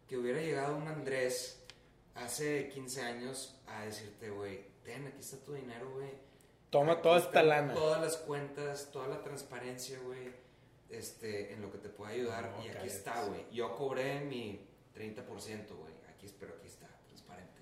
que 0.07 0.17
hubiera 0.17 0.41
llegado 0.41 0.75
un 0.75 0.87
Andrés 0.87 1.63
hace 2.15 2.69
15 2.69 3.01
años 3.01 3.55
a 3.67 3.85
decirte, 3.85 4.29
güey, 4.29 4.65
ten, 4.83 5.07
aquí 5.07 5.19
está 5.19 5.37
tu 5.37 5.53
dinero, 5.53 5.89
güey. 5.91 6.11
Toma 6.69 6.93
Aquí 6.93 7.01
toda 7.03 7.19
esta 7.19 7.43
lana. 7.43 7.73
Todas 7.73 8.01
las 8.01 8.17
cuentas, 8.17 8.89
toda 8.91 9.07
la 9.07 9.23
transparencia, 9.23 9.99
güey, 9.99 10.31
este, 10.89 11.53
en 11.53 11.61
lo 11.61 11.71
que 11.71 11.77
te 11.77 11.89
puede 11.89 12.13
ayudar. 12.13 12.51
No, 12.51 12.65
y 12.65 12.69
aquí 12.69 12.87
está, 12.87 13.23
güey. 13.23 13.45
Yo 13.51 13.75
cobré 13.75 14.19
mi 14.21 14.67
30%, 14.95 15.25
güey. 15.75 15.93
Aquí, 16.09 16.25
espero 16.25 16.55
aquí 16.57 16.67
está, 16.67 16.87
transparente. 17.07 17.59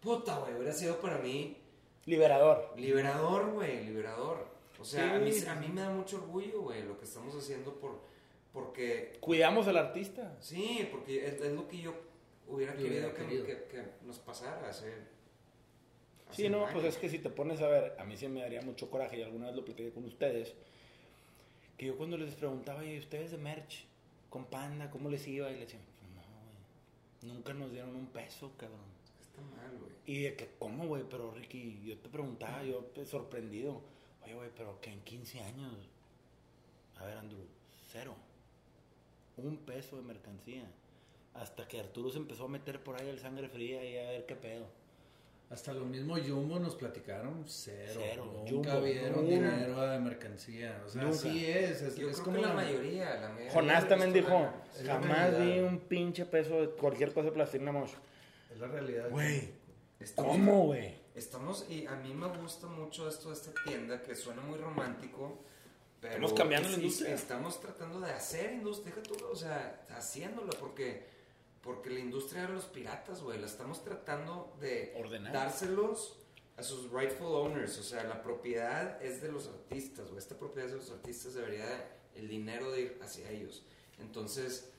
Puta, 0.00 0.38
güey, 0.38 0.54
hubiera 0.54 0.72
sido 0.72 1.00
para 1.00 1.18
mí 1.18 1.63
Liberador. 2.06 2.72
Liberador, 2.76 3.50
güey, 3.52 3.84
liberador. 3.84 4.46
O 4.78 4.84
sea, 4.84 5.14
a, 5.16 5.18
mí, 5.18 5.30
a 5.48 5.54
mí 5.54 5.68
me 5.68 5.80
da 5.80 5.90
mucho 5.90 6.16
orgullo, 6.18 6.62
güey, 6.62 6.82
lo 6.82 6.98
que 6.98 7.04
estamos 7.04 7.34
haciendo 7.34 7.74
por, 7.76 8.00
porque, 8.52 9.16
Cuidamos 9.20 9.66
al 9.68 9.76
artista. 9.78 10.36
sí, 10.40 10.86
porque 10.90 11.26
es, 11.26 11.40
es 11.40 11.52
lo 11.52 11.66
que 11.68 11.78
yo 11.78 11.94
hubiera 12.48 12.74
Yo 12.74 12.82
querido, 12.82 13.00
hubiera 13.08 13.14
que, 13.14 13.22
querido. 13.24 13.46
que- 13.46 13.64
que 13.64 13.82
nos 14.06 14.18
pasara 14.18 14.68
hace, 14.68 14.92
hace 16.28 16.42
Sí, 16.42 16.48
no, 16.50 16.66
pues 16.72 16.84
es 16.84 16.96
que 16.98 17.08
si 17.08 17.18
te 17.20 17.30
pones 17.30 17.60
a 17.62 17.68
ver, 17.68 17.96
a 17.98 18.04
mí 18.04 18.16
sí 18.16 18.28
me 18.28 18.40
daría 18.42 18.60
mucho 18.60 18.90
coraje 18.90 19.18
y 19.18 19.22
alguna 19.22 19.46
vez 19.46 19.56
lo 19.56 19.64
platiqué 19.64 19.90
con 19.92 20.04
ustedes, 20.04 20.54
que 21.78 21.86
yo 21.86 21.96
cuando 21.96 22.16
les 22.18 22.34
preguntaba, 22.34 22.84
¿y 22.84 22.98
ustedes 22.98 23.30
de 23.30 23.38
merch? 23.38 23.86
Con 24.28 24.44
Panda, 24.46 24.90
¿cómo 24.90 25.08
les 25.08 25.26
iba? 25.28 25.48
Y 25.50 25.54
les 25.54 25.60
decían, 25.60 25.82
no, 26.14 26.22
güey, 27.22 27.32
nunca 27.34 27.54
nos 27.54 27.70
dieron 27.72 27.94
un 27.94 28.06
peso, 28.08 28.52
cabrón. 28.58 28.93
Está 29.36 29.42
mal, 29.56 29.78
güey. 29.78 29.92
Y 30.06 30.22
de 30.22 30.36
que, 30.36 30.50
¿cómo, 30.58 30.86
güey? 30.86 31.02
Pero 31.08 31.32
Ricky, 31.32 31.82
yo 31.84 31.96
te 31.98 32.08
preguntaba, 32.08 32.62
yo 32.62 32.84
sorprendido, 33.04 33.80
oye, 34.22 34.34
güey, 34.34 34.50
pero 34.56 34.80
que 34.80 34.90
en 34.90 35.00
15 35.00 35.40
años, 35.40 35.72
a 36.96 37.04
ver, 37.06 37.16
Andrew, 37.18 37.40
cero, 37.90 38.14
un 39.36 39.56
peso 39.58 39.96
de 39.96 40.02
mercancía. 40.02 40.64
Hasta 41.34 41.66
que 41.66 41.80
Arturo 41.80 42.10
se 42.10 42.18
empezó 42.18 42.44
a 42.44 42.48
meter 42.48 42.80
por 42.84 42.94
ahí 43.00 43.08
el 43.08 43.18
sangre 43.18 43.48
fría 43.48 43.84
y 43.84 43.98
a 43.98 44.10
ver 44.10 44.26
qué 44.26 44.36
pedo. 44.36 44.66
Hasta 45.50 45.72
lo 45.72 45.84
mismo 45.84 46.16
Jumbo 46.16 46.58
nos 46.60 46.76
platicaron 46.76 47.42
cero. 47.46 47.92
Cero. 47.96 48.44
Nunca 48.48 48.70
Jumbo, 48.74 48.84
vieron 48.86 49.26
dinero 49.28 49.80
de 49.80 49.98
mercancía. 49.98 50.80
O 50.86 50.88
sea, 50.88 51.02
Nunca. 51.02 51.16
así 51.16 51.44
es. 51.46 51.82
Es, 51.82 51.96
Yo 51.96 52.08
es 52.08 52.14
creo 52.20 52.24
como 52.24 52.36
que 52.36 52.42
la 52.42 52.48
la- 52.50 52.54
mayoría, 52.54 53.14
la 53.20 53.28
mayoría. 53.30 53.52
Jonás 53.52 53.88
también 53.88 54.12
dijo, 54.12 54.48
jamás 54.86 55.38
vi 55.40 55.58
un 55.58 55.80
pinche 55.80 56.24
peso 56.24 56.60
de 56.60 56.68
cualquier 56.70 57.12
cosa 57.12 57.26
de 57.26 57.32
plastilina 57.32 57.72
mosh. 57.72 57.92
Es 58.54 58.60
la 58.60 58.68
realidad. 58.68 59.10
Güey, 59.10 59.50
Estamos- 60.00 60.32
¿cómo, 60.32 60.66
güey? 60.66 60.94
Estamos, 61.14 61.66
y 61.68 61.86
a 61.86 61.96
mí 61.96 62.14
me 62.14 62.28
gusta 62.38 62.66
mucho 62.68 63.08
esto 63.08 63.28
de 63.30 63.34
esta 63.34 63.52
tienda 63.64 64.00
que 64.02 64.14
suena 64.14 64.42
muy 64.42 64.58
romántico. 64.58 65.40
Pero 66.00 66.14
Estamos 66.14 66.32
cambiando 66.34 66.68
la 66.68 66.74
industria. 66.76 67.14
Estamos 67.14 67.60
tratando 67.60 68.00
de 68.00 68.10
hacer 68.12 68.52
industria, 68.52 68.94
deja 68.94 69.02
tú, 69.02 69.16
o 69.26 69.36
sea, 69.36 69.86
haciéndola 69.90 70.52
porque, 70.60 71.06
porque 71.62 71.90
la 71.90 72.00
industria 72.00 72.42
de 72.42 72.52
los 72.52 72.64
piratas, 72.66 73.22
güey, 73.22 73.40
la 73.40 73.46
estamos 73.46 73.82
tratando 73.82 74.54
de 74.60 74.92
Ordenar. 74.96 75.32
dárselos 75.32 76.18
a 76.56 76.62
sus 76.62 76.90
rightful 76.92 77.28
owners, 77.34 77.78
o 77.78 77.82
sea, 77.82 78.04
la 78.04 78.22
propiedad 78.22 79.02
es 79.02 79.22
de 79.22 79.32
los 79.32 79.48
artistas, 79.48 80.10
o 80.10 80.18
esta 80.18 80.36
propiedad 80.38 80.66
es 80.66 80.72
de 80.72 80.78
los 80.78 80.90
artistas, 80.90 81.34
debería 81.34 81.66
el 82.14 82.28
dinero 82.28 82.70
de 82.70 82.80
ir 82.82 82.98
hacia 83.02 83.30
ellos. 83.30 83.64
Entonces, 83.98 84.70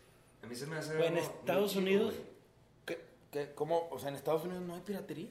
a 0.43 0.47
mí 0.47 0.55
se 0.55 0.67
me 0.67 0.77
hace... 0.77 0.95
Güey, 0.95 1.07
en 1.07 1.17
Estados 1.17 1.75
Unidos, 1.75 2.13
güey. 2.13 2.34
¿Qué, 3.45 3.51
cómo? 3.53 3.87
O 3.91 3.99
sea, 3.99 4.09
en 4.09 4.15
Estados 4.15 4.43
Unidos 4.45 4.63
no 4.63 4.75
hay 4.75 4.81
piratería. 4.81 5.27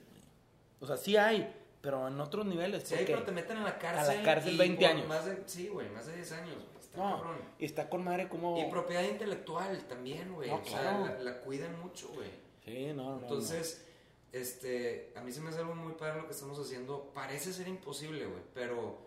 O 0.80 0.86
sea, 0.86 0.96
sí 0.96 1.16
hay, 1.16 1.52
pero 1.80 2.06
en 2.08 2.20
otros 2.20 2.44
niveles. 2.46 2.82
Sí, 2.84 2.96
pero 3.06 3.22
te 3.22 3.32
meten 3.32 3.56
a 3.58 3.64
la 3.64 3.78
cárcel. 3.78 4.22
cárcel 4.24 4.54
y 4.54 4.58
20 4.58 4.80
por 4.82 4.90
años. 4.90 5.08
Más 5.08 5.24
de, 5.26 5.42
sí, 5.46 5.68
güey, 5.68 5.88
más 5.90 6.06
de 6.06 6.16
10 6.16 6.32
años, 6.32 6.54
güey. 6.56 6.66
Está 6.80 6.98
No, 6.98 7.16
cabrón. 7.16 7.38
y 7.58 7.64
está 7.64 7.88
con 7.88 8.04
madre 8.04 8.28
como... 8.28 8.58
Y 8.58 8.70
propiedad 8.70 9.02
intelectual 9.02 9.84
también, 9.88 10.32
güey. 10.34 10.50
No, 10.50 10.56
o 10.56 10.64
sea, 10.64 10.98
la, 11.00 11.18
la 11.22 11.40
cuidan 11.40 11.80
mucho, 11.80 12.08
güey. 12.08 12.28
Sí, 12.64 12.92
no, 12.94 13.16
no, 13.16 13.20
Entonces, 13.22 13.84
este, 14.32 15.12
a 15.16 15.20
mí 15.22 15.32
se 15.32 15.40
me 15.40 15.50
hace 15.50 15.58
algo 15.60 15.74
muy 15.74 15.92
padre 15.94 16.20
lo 16.20 16.26
que 16.26 16.32
estamos 16.32 16.58
haciendo. 16.58 17.10
Parece 17.14 17.52
ser 17.52 17.68
imposible, 17.68 18.26
güey, 18.26 18.42
pero... 18.52 18.98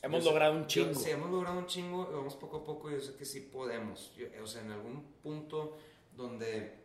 Hemos 0.00 0.18
yo 0.20 0.24
sé- 0.24 0.30
logrado 0.30 0.54
un 0.54 0.66
chingo. 0.68 0.94
sí, 0.94 1.10
hemos 1.10 1.28
logrado 1.30 1.58
un 1.58 1.66
chingo, 1.66 2.08
vamos 2.12 2.36
poco 2.36 2.58
a 2.58 2.64
poco, 2.64 2.88
y 2.90 2.94
yo 2.94 3.00
sé 3.00 3.16
que 3.16 3.24
sí 3.24 3.40
podemos. 3.40 4.12
Yo- 4.16 4.26
o 4.42 4.46
sea, 4.46 4.62
en 4.62 4.70
algún 4.70 5.02
punto 5.22 5.76
donde 6.16 6.77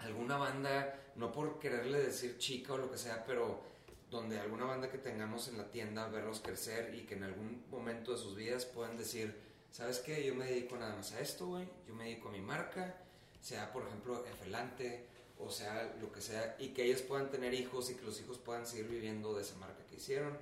alguna 0.00 0.36
banda, 0.36 0.94
no 1.16 1.32
por 1.32 1.58
quererle 1.58 1.98
decir 1.98 2.38
chica 2.38 2.74
o 2.74 2.78
lo 2.78 2.90
que 2.90 2.98
sea, 2.98 3.24
pero 3.24 3.62
donde 4.10 4.40
alguna 4.40 4.64
banda 4.64 4.90
que 4.90 4.98
tengamos 4.98 5.48
en 5.48 5.58
la 5.58 5.70
tienda, 5.70 6.08
verlos 6.08 6.40
crecer 6.40 6.94
y 6.94 7.02
que 7.02 7.14
en 7.14 7.24
algún 7.24 7.64
momento 7.70 8.12
de 8.12 8.18
sus 8.18 8.34
vidas 8.34 8.64
puedan 8.64 8.96
decir, 8.96 9.36
¿sabes 9.70 10.00
qué? 10.00 10.24
Yo 10.24 10.34
me 10.34 10.46
dedico 10.46 10.76
nada 10.76 10.96
más 10.96 11.12
a 11.12 11.20
esto, 11.20 11.46
güey. 11.46 11.68
Yo 11.86 11.94
me 11.94 12.04
dedico 12.04 12.28
a 12.28 12.32
mi 12.32 12.40
marca, 12.40 12.96
sea 13.40 13.72
por 13.72 13.86
ejemplo 13.86 14.24
Efelante, 14.26 15.06
o 15.38 15.50
sea 15.50 15.94
lo 16.00 16.10
que 16.12 16.20
sea, 16.20 16.56
y 16.58 16.68
que 16.68 16.84
ellos 16.84 17.02
puedan 17.02 17.30
tener 17.30 17.54
hijos 17.54 17.90
y 17.90 17.94
que 17.94 18.04
los 18.04 18.20
hijos 18.20 18.38
puedan 18.38 18.66
seguir 18.66 18.88
viviendo 18.88 19.34
de 19.34 19.42
esa 19.42 19.56
marca 19.56 19.84
que 19.88 19.96
hicieron. 19.96 20.36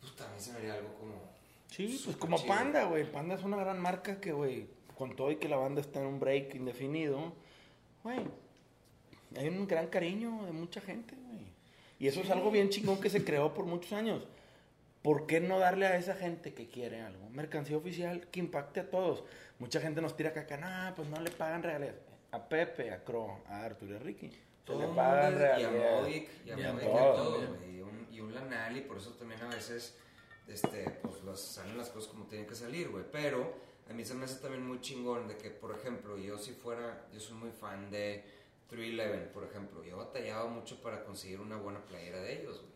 Pues 0.00 0.14
también 0.16 0.40
se 0.40 0.52
me 0.52 0.58
haría 0.58 0.74
algo 0.74 0.94
como... 0.94 1.36
Sí, 1.70 2.00
pues 2.04 2.16
como 2.16 2.36
chido. 2.36 2.48
Panda, 2.48 2.84
güey. 2.84 3.10
Panda 3.10 3.34
es 3.34 3.42
una 3.42 3.56
gran 3.56 3.80
marca 3.80 4.20
que, 4.20 4.32
güey, 4.32 4.68
con 4.96 5.14
todo 5.14 5.30
y 5.30 5.36
que 5.36 5.48
la 5.48 5.56
banda 5.56 5.80
está 5.80 6.00
en 6.00 6.06
un 6.06 6.20
break 6.20 6.54
indefinido, 6.54 7.32
güey, 8.02 8.26
hay 9.36 9.48
un 9.48 9.66
gran 9.66 9.88
cariño 9.88 10.44
de 10.44 10.52
mucha 10.52 10.80
gente, 10.80 11.14
güey. 11.14 11.46
Y 11.98 12.08
eso 12.08 12.20
es 12.20 12.30
algo 12.30 12.50
bien 12.50 12.68
chingón 12.68 13.00
que 13.00 13.10
se 13.10 13.24
creó 13.24 13.54
por 13.54 13.64
muchos 13.64 13.92
años. 13.92 14.26
¿Por 15.02 15.26
qué 15.26 15.40
no 15.40 15.58
darle 15.58 15.86
a 15.86 15.96
esa 15.96 16.14
gente 16.14 16.52
que 16.52 16.68
quiere 16.68 17.00
algo? 17.00 17.30
Mercancía 17.30 17.76
oficial 17.76 18.26
que 18.28 18.40
impacte 18.40 18.80
a 18.80 18.90
todos. 18.90 19.22
Mucha 19.58 19.80
gente 19.80 20.02
nos 20.02 20.16
tira 20.16 20.32
caca, 20.32 20.56
nah, 20.56 20.92
pues 20.94 21.08
no 21.08 21.20
le 21.20 21.30
pagan 21.30 21.62
regalías. 21.62 21.94
A 22.32 22.48
Pepe, 22.48 22.90
a 22.90 23.04
Cro, 23.04 23.40
a 23.48 23.64
Arturo 23.64 23.94
y 23.94 23.96
a 23.96 23.98
Ricky. 24.00 24.30
Se 24.66 24.74
le 24.74 24.86
pagan 24.88 25.60
y 25.60 25.64
a. 25.64 25.70
Modic, 25.70 26.28
y 26.44 26.50
a 26.50 26.58
Y 26.58 26.62
a 26.64 26.72
Modic, 26.72 26.82
y 26.82 26.86
todo, 26.86 27.12
a 27.12 27.16
todo, 27.16 27.56
y 27.64 27.80
un, 27.80 28.08
y 28.10 28.20
un 28.20 28.34
Lanal, 28.34 28.76
y 28.76 28.80
por 28.80 28.98
eso 28.98 29.10
también 29.12 29.40
a 29.42 29.48
veces, 29.48 29.96
este, 30.48 30.90
pues 31.02 31.22
las, 31.22 31.40
salen 31.40 31.78
las 31.78 31.88
cosas 31.90 32.10
como 32.10 32.24
tienen 32.24 32.46
que 32.46 32.56
salir, 32.56 32.88
güey, 32.88 33.04
pero 33.10 33.54
a 33.88 33.92
mí 33.92 34.04
se 34.04 34.14
me 34.14 34.24
hace 34.24 34.40
también 34.40 34.66
muy 34.66 34.80
chingón 34.80 35.28
de 35.28 35.36
que, 35.36 35.50
por 35.50 35.74
ejemplo, 35.74 36.18
yo 36.18 36.36
si 36.36 36.52
fuera, 36.52 37.06
yo 37.12 37.20
soy 37.20 37.36
muy 37.36 37.52
fan 37.52 37.90
de 37.90 38.24
311, 38.68 39.26
por 39.32 39.44
ejemplo, 39.44 39.84
yo 39.84 39.96
batallaba 39.98 40.46
mucho 40.48 40.80
para 40.82 41.04
conseguir 41.04 41.40
una 41.40 41.56
buena 41.56 41.84
playera 41.86 42.20
de 42.20 42.40
ellos, 42.40 42.56
güey. 42.60 42.72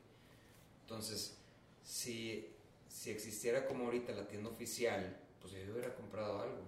Entonces, 0.82 1.36
si, 1.82 2.49
si 2.88 3.11
existiera 3.11 3.66
como 3.66 3.86
ahorita 3.86 4.12
la 4.12 4.26
tienda 4.28 4.51
oficial, 4.51 5.16
pues 5.41 5.53
yo 5.53 5.72
hubiera 5.72 5.95
comprado 5.95 6.41
algo, 6.43 6.62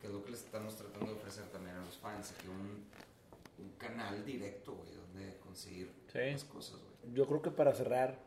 que 0.00 0.06
es 0.06 0.12
lo 0.12 0.24
que 0.24 0.30
les 0.30 0.44
estamos 0.44 0.76
tratando 0.76 1.06
de 1.06 1.12
ofrecer 1.18 1.44
también 1.46 1.76
a 1.76 1.84
los 1.84 1.96
fans, 1.96 2.32
aquí 2.32 2.48
un, 2.48 2.84
un 3.64 3.70
canal 3.78 4.24
directo, 4.24 4.74
güey, 4.74 4.94
donde 4.94 5.36
conseguir 5.38 5.90
Sí. 6.12 6.18
las 6.32 6.44
cosas, 6.44 6.78
güey. 6.80 7.14
Yo 7.14 7.26
creo 7.26 7.42
que 7.42 7.50
para 7.50 7.72
cerrar, 7.74 8.18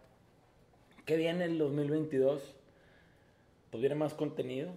¿qué 1.05 1.15
viene 1.17 1.45
el 1.45 1.57
2022? 1.57 2.55
Pues 3.71 3.81
viene 3.81 3.95
más 3.95 4.13
contenido, 4.13 4.71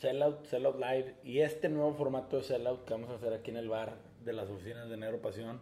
Sellout, 0.00 0.44
Sellout 0.46 0.76
Live 0.76 1.16
y 1.24 1.40
este 1.40 1.68
nuevo 1.70 1.94
formato 1.94 2.36
de 2.36 2.42
Sellout 2.44 2.84
que 2.84 2.92
vamos 2.92 3.08
a 3.10 3.14
hacer 3.14 3.32
aquí 3.32 3.50
en 3.50 3.56
el 3.56 3.68
bar 3.68 3.96
de 4.26 4.32
las 4.32 4.50
oficinas 4.50 4.90
de 4.90 4.96
Negro 4.96 5.22
Pasión. 5.22 5.60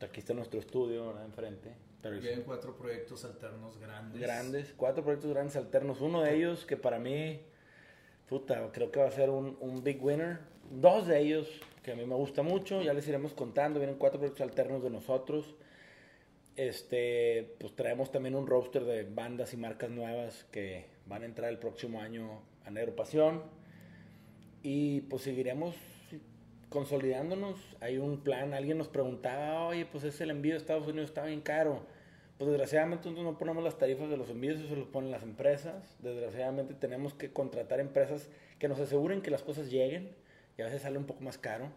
Aquí 0.00 0.20
está 0.20 0.32
nuestro 0.34 0.58
estudio, 0.60 1.08
¿verdad? 1.08 1.24
Enfrente. 1.24 1.74
Pero 2.00 2.18
Vienen 2.20 2.42
cuatro 2.42 2.76
proyectos 2.76 3.24
alternos 3.24 3.78
grandes. 3.78 4.20
grandes, 4.20 4.74
cuatro 4.76 5.02
proyectos 5.02 5.30
grandes 5.30 5.56
alternos. 5.56 6.00
Uno 6.00 6.22
de 6.22 6.34
ellos 6.34 6.64
que 6.64 6.76
para 6.76 6.98
mí, 6.98 7.40
puta, 8.28 8.70
creo 8.72 8.90
que 8.90 9.00
va 9.00 9.06
a 9.06 9.10
ser 9.10 9.30
un, 9.30 9.56
un 9.60 9.82
big 9.82 10.02
winner. 10.02 10.38
Dos 10.70 11.06
de 11.08 11.20
ellos 11.20 11.48
que 11.82 11.92
a 11.92 11.96
mí 11.96 12.04
me 12.06 12.14
gusta 12.14 12.42
mucho, 12.42 12.82
ya 12.82 12.94
les 12.94 13.06
iremos 13.08 13.34
contando. 13.34 13.80
Vienen 13.80 13.98
cuatro 13.98 14.20
proyectos 14.20 14.46
alternos 14.48 14.82
de 14.82 14.90
nosotros. 14.90 15.54
Este, 16.56 17.56
pues 17.58 17.74
traemos 17.74 18.12
también 18.12 18.34
un 18.36 18.46
roster 18.46 18.84
de 18.84 19.04
bandas 19.04 19.52
y 19.54 19.56
marcas 19.56 19.90
nuevas 19.90 20.44
que 20.52 20.86
van 21.06 21.22
a 21.22 21.26
entrar 21.26 21.50
el 21.50 21.58
próximo 21.58 22.00
año 22.00 22.42
a 22.64 22.70
Negro 22.70 22.94
Pasión. 22.94 23.42
Y 24.62 25.00
pues 25.02 25.22
seguiremos 25.22 25.74
consolidándonos. 26.72 27.56
Hay 27.80 27.98
un 27.98 28.18
plan, 28.18 28.54
alguien 28.54 28.78
nos 28.78 28.88
preguntaba, 28.88 29.68
oye, 29.68 29.86
pues 29.86 30.02
es 30.02 30.20
el 30.20 30.30
envío 30.30 30.52
de 30.54 30.58
Estados 30.58 30.88
Unidos 30.88 31.10
está 31.10 31.24
bien 31.24 31.40
caro. 31.40 31.82
Pues 32.38 32.50
desgraciadamente 32.50 33.04
nosotros 33.04 33.32
no 33.32 33.38
ponemos 33.38 33.62
las 33.62 33.78
tarifas 33.78 34.10
de 34.10 34.16
los 34.16 34.28
envíos, 34.28 34.60
eso 34.60 34.74
lo 34.74 34.90
ponen 34.90 35.12
las 35.12 35.22
empresas. 35.22 35.96
Desgraciadamente 36.00 36.74
tenemos 36.74 37.14
que 37.14 37.32
contratar 37.32 37.78
empresas 37.78 38.28
que 38.58 38.66
nos 38.66 38.80
aseguren 38.80 39.22
que 39.22 39.30
las 39.30 39.42
cosas 39.42 39.70
lleguen 39.70 40.10
y 40.58 40.62
a 40.62 40.64
veces 40.64 40.82
sale 40.82 40.98
un 40.98 41.04
poco 41.04 41.22
más 41.22 41.38
caro. 41.38 41.68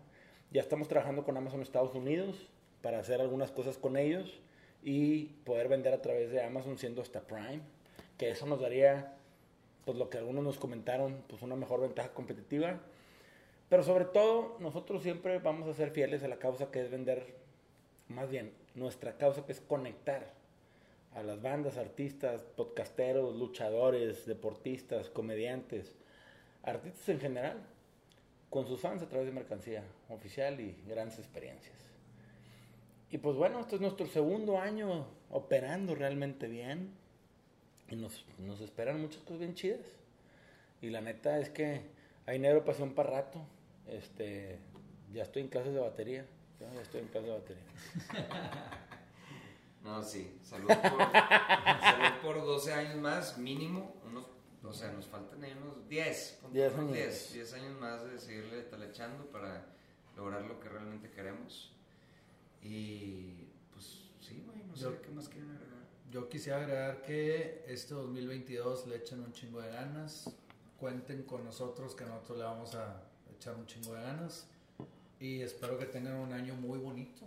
Ya 0.51 0.61
estamos 0.61 0.87
trabajando 0.87 1.23
con 1.23 1.37
Amazon 1.37 1.61
Estados 1.61 1.93
Unidos 1.93 2.47
para 2.81 2.99
hacer 2.99 3.21
algunas 3.21 3.51
cosas 3.51 3.77
con 3.77 3.97
ellos 3.97 4.39
y 4.83 5.25
poder 5.43 5.67
vender 5.67 5.93
a 5.93 6.01
través 6.01 6.31
de 6.31 6.43
Amazon 6.43 6.77
siendo 6.77 7.01
hasta 7.01 7.21
Prime, 7.21 7.61
que 8.17 8.29
eso 8.29 8.45
nos 8.45 8.61
daría, 8.61 9.13
pues 9.83 9.97
lo 9.97 10.09
que 10.09 10.17
algunos 10.17 10.43
nos 10.43 10.57
comentaron, 10.57 11.23
pues 11.27 11.41
una 11.41 11.55
mejor 11.55 11.81
ventaja 11.81 12.09
competitiva. 12.13 12.79
Pero 13.69 13.83
sobre 13.83 14.05
todo, 14.05 14.57
nosotros 14.59 15.01
siempre 15.01 15.39
vamos 15.39 15.67
a 15.67 15.73
ser 15.73 15.91
fieles 15.91 16.23
a 16.23 16.27
la 16.27 16.37
causa 16.37 16.71
que 16.71 16.81
es 16.81 16.91
vender, 16.91 17.35
más 18.07 18.29
bien, 18.29 18.53
nuestra 18.75 19.17
causa 19.17 19.45
que 19.45 19.51
es 19.51 19.61
conectar 19.61 20.33
a 21.15 21.23
las 21.23 21.41
bandas, 21.41 21.77
artistas, 21.77 22.43
podcasteros, 22.55 23.35
luchadores, 23.35 24.25
deportistas, 24.25 25.09
comediantes, 25.09 25.95
artistas 26.61 27.09
en 27.09 27.19
general, 27.19 27.57
con 28.49 28.67
sus 28.67 28.81
fans 28.81 29.01
a 29.01 29.09
través 29.09 29.27
de 29.27 29.33
mercancía 29.33 29.83
oficial 30.09 30.59
y 30.59 30.75
grandes 30.87 31.17
experiencias. 31.19 31.75
Y 33.11 33.17
pues 33.17 33.35
bueno, 33.37 33.61
este 33.61 33.75
es 33.75 33.81
nuestro 33.81 34.07
segundo 34.07 34.59
año 34.59 35.07
operando 35.29 35.95
realmente 35.95 36.47
bien 36.47 36.91
y 37.89 37.95
nos, 37.95 38.25
nos 38.39 38.59
esperan 38.61 39.01
muchas 39.01 39.21
cosas 39.21 39.39
bien 39.39 39.53
chidas. 39.53 39.85
Y 40.81 40.89
la 40.89 41.01
neta 41.01 41.39
es 41.39 41.49
que 41.49 41.81
hay 42.25 42.39
negro 42.39 42.65
pasión 42.65 42.93
para 42.93 43.11
rato. 43.11 43.39
Este, 43.87 44.59
ya 45.11 45.23
estoy 45.23 45.43
en 45.43 45.47
clases 45.49 45.73
de 45.73 45.79
batería. 45.79 46.25
Ya, 46.59 46.73
ya 46.73 46.81
estoy 46.81 47.01
en 47.01 47.07
clases 47.07 47.29
de 47.29 47.33
batería. 47.39 47.63
No, 49.83 50.01
sí, 50.01 50.39
salud 50.41 50.65
por, 50.67 50.81
salud 50.81 52.19
por 52.23 52.35
12 52.37 52.73
años 52.73 52.95
más, 52.95 53.37
mínimo, 53.37 54.01
unos, 54.03 54.25
o 54.63 54.73
sea, 54.73 54.91
nos 54.91 55.05
faltan 55.05 55.43
ahí 55.43 55.51
unos 55.61 55.87
10, 55.87 56.39
ponte 56.41 56.57
10 56.57 56.73
unos 56.73 56.83
años. 56.85 56.93
10, 56.95 57.33
10 57.33 57.53
años 57.53 57.79
más 57.79 58.03
de 58.03 58.17
seguirle 58.17 58.63
talechando 58.63 59.27
para 59.29 59.63
lograr 60.17 60.41
lo 60.41 60.59
que 60.59 60.69
realmente 60.69 61.11
queremos. 61.11 61.71
Y 62.63 63.47
pues 63.71 64.09
sí, 64.19 64.41
güey, 64.43 64.63
no 64.63 64.75
sé 64.75 64.85
Yo- 64.85 65.01
qué 65.03 65.09
más 65.11 65.29
quieren 65.29 65.51
agregar. 65.51 65.85
Yo 66.09 66.29
quisiera 66.29 66.57
agregar 66.61 67.03
que 67.03 67.63
este 67.67 67.93
2022 67.93 68.87
le 68.87 68.95
echen 68.95 69.19
un 69.21 69.33
chingo 69.33 69.61
de 69.61 69.69
ganas. 69.69 70.35
Cuenten 70.79 71.21
con 71.23 71.43
nosotros 71.45 71.93
que 71.95 72.05
nosotros 72.05 72.39
le 72.39 72.43
vamos 72.43 72.73
a 72.73 73.03
echar 73.35 73.55
un 73.55 73.65
chingo 73.65 73.93
de 73.93 74.01
ganas. 74.01 74.47
Y 75.19 75.41
espero 75.41 75.77
que 75.77 75.85
tengan 75.85 76.15
un 76.15 76.33
año 76.33 76.55
muy 76.55 76.77
bonito. 76.79 77.21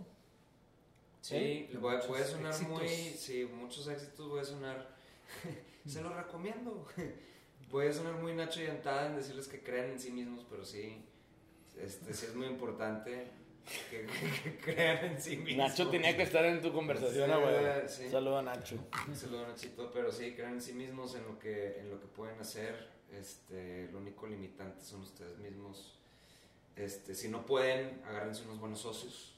Sí, 1.21 1.67
Sí, 1.71 1.77
voy, 1.77 1.97
voy 2.07 2.21
a 2.21 2.25
sonar 2.25 2.51
éxitos. 2.53 2.69
muy, 2.77 2.87
sí, 2.87 3.45
muchos 3.53 3.87
éxitos 3.87 4.27
voy 4.29 4.39
a 4.39 4.43
sonar, 4.45 4.95
se 5.87 6.01
los 6.01 6.15
recomiendo. 6.15 6.85
Voy 7.71 7.85
a 7.85 7.93
sonar 7.93 8.13
muy 8.15 8.33
Nacho 8.33 8.63
y 8.63 8.65
Antada 8.65 9.05
en 9.05 9.15
decirles 9.15 9.47
que 9.47 9.61
crean 9.61 9.91
en 9.91 9.99
sí 9.99 10.09
mismos, 10.09 10.43
pero 10.49 10.65
sí, 10.65 11.03
este, 11.79 12.15
sí 12.15 12.25
es 12.25 12.33
muy 12.35 12.47
importante 12.47 13.27
que, 13.91 14.07
que 14.43 14.57
crean 14.57 15.05
en 15.05 15.21
sí 15.21 15.37
mismos. 15.37 15.67
Nacho 15.69 15.87
tenía 15.91 16.17
que 16.17 16.23
estar 16.23 16.43
en 16.45 16.63
tu 16.63 16.73
conversación, 16.73 17.29
Sí, 17.29 17.35
güey. 17.39 17.87
sí. 17.87 18.09
Saluda 18.09 18.39
a 18.39 18.41
Nacho. 18.41 18.75
Saludo 19.13 19.45
Nachito, 19.47 19.91
pero 19.93 20.11
sí, 20.11 20.33
crean 20.33 20.53
en 20.53 20.61
sí 20.63 20.73
mismos 20.73 21.13
en 21.13 21.25
lo 21.25 21.37
que, 21.37 21.79
en 21.79 21.91
lo 21.91 21.99
que 21.99 22.07
pueden 22.07 22.39
hacer. 22.39 22.87
Este, 23.11 23.87
lo 23.91 23.99
único 23.99 24.25
limitante 24.25 24.83
son 24.83 25.01
ustedes 25.01 25.37
mismos. 25.37 25.98
Este, 26.79 27.13
si 27.13 27.27
no 27.27 27.45
pueden, 27.45 28.01
agárrense 28.07 28.43
unos 28.45 28.59
buenos 28.59 28.79
socios. 28.79 29.33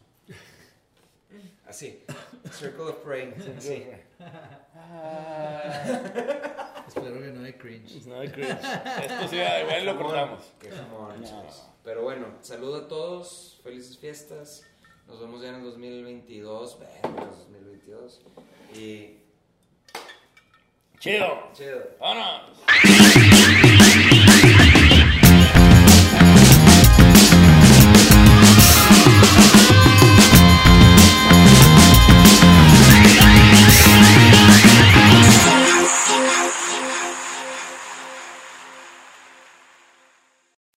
Así, 1.65 2.03
Circle 2.51 2.83
of 2.83 2.97
Prey. 2.97 3.33
Ah, 4.75 6.83
Espero 6.87 7.19
que 7.19 7.31
no 7.31 7.43
hay 7.43 7.53
cringe. 7.53 8.05
no 8.05 8.19
hay 8.19 8.29
cringe. 8.29 8.51
Esto 8.51 9.27
sí, 9.27 9.37
igual 9.37 9.85
lo 9.85 9.97
cortamos. 9.97 10.53
No. 10.91 11.13
chicos. 11.15 11.63
Pero 11.83 12.03
bueno, 12.03 12.27
saludo 12.41 12.85
a 12.85 12.87
todos, 12.87 13.59
felices 13.63 13.97
fiestas. 13.97 14.63
Nos 15.07 15.19
vemos 15.19 15.41
ya 15.41 15.49
en 15.49 15.55
el 15.55 15.63
2022. 15.63 16.79
Verga, 16.79 17.25
2022. 17.25 18.21
Y 18.75 19.17
Chido. 20.99 21.49
chido. 21.53 21.81
¡Vámonos! 21.99 22.59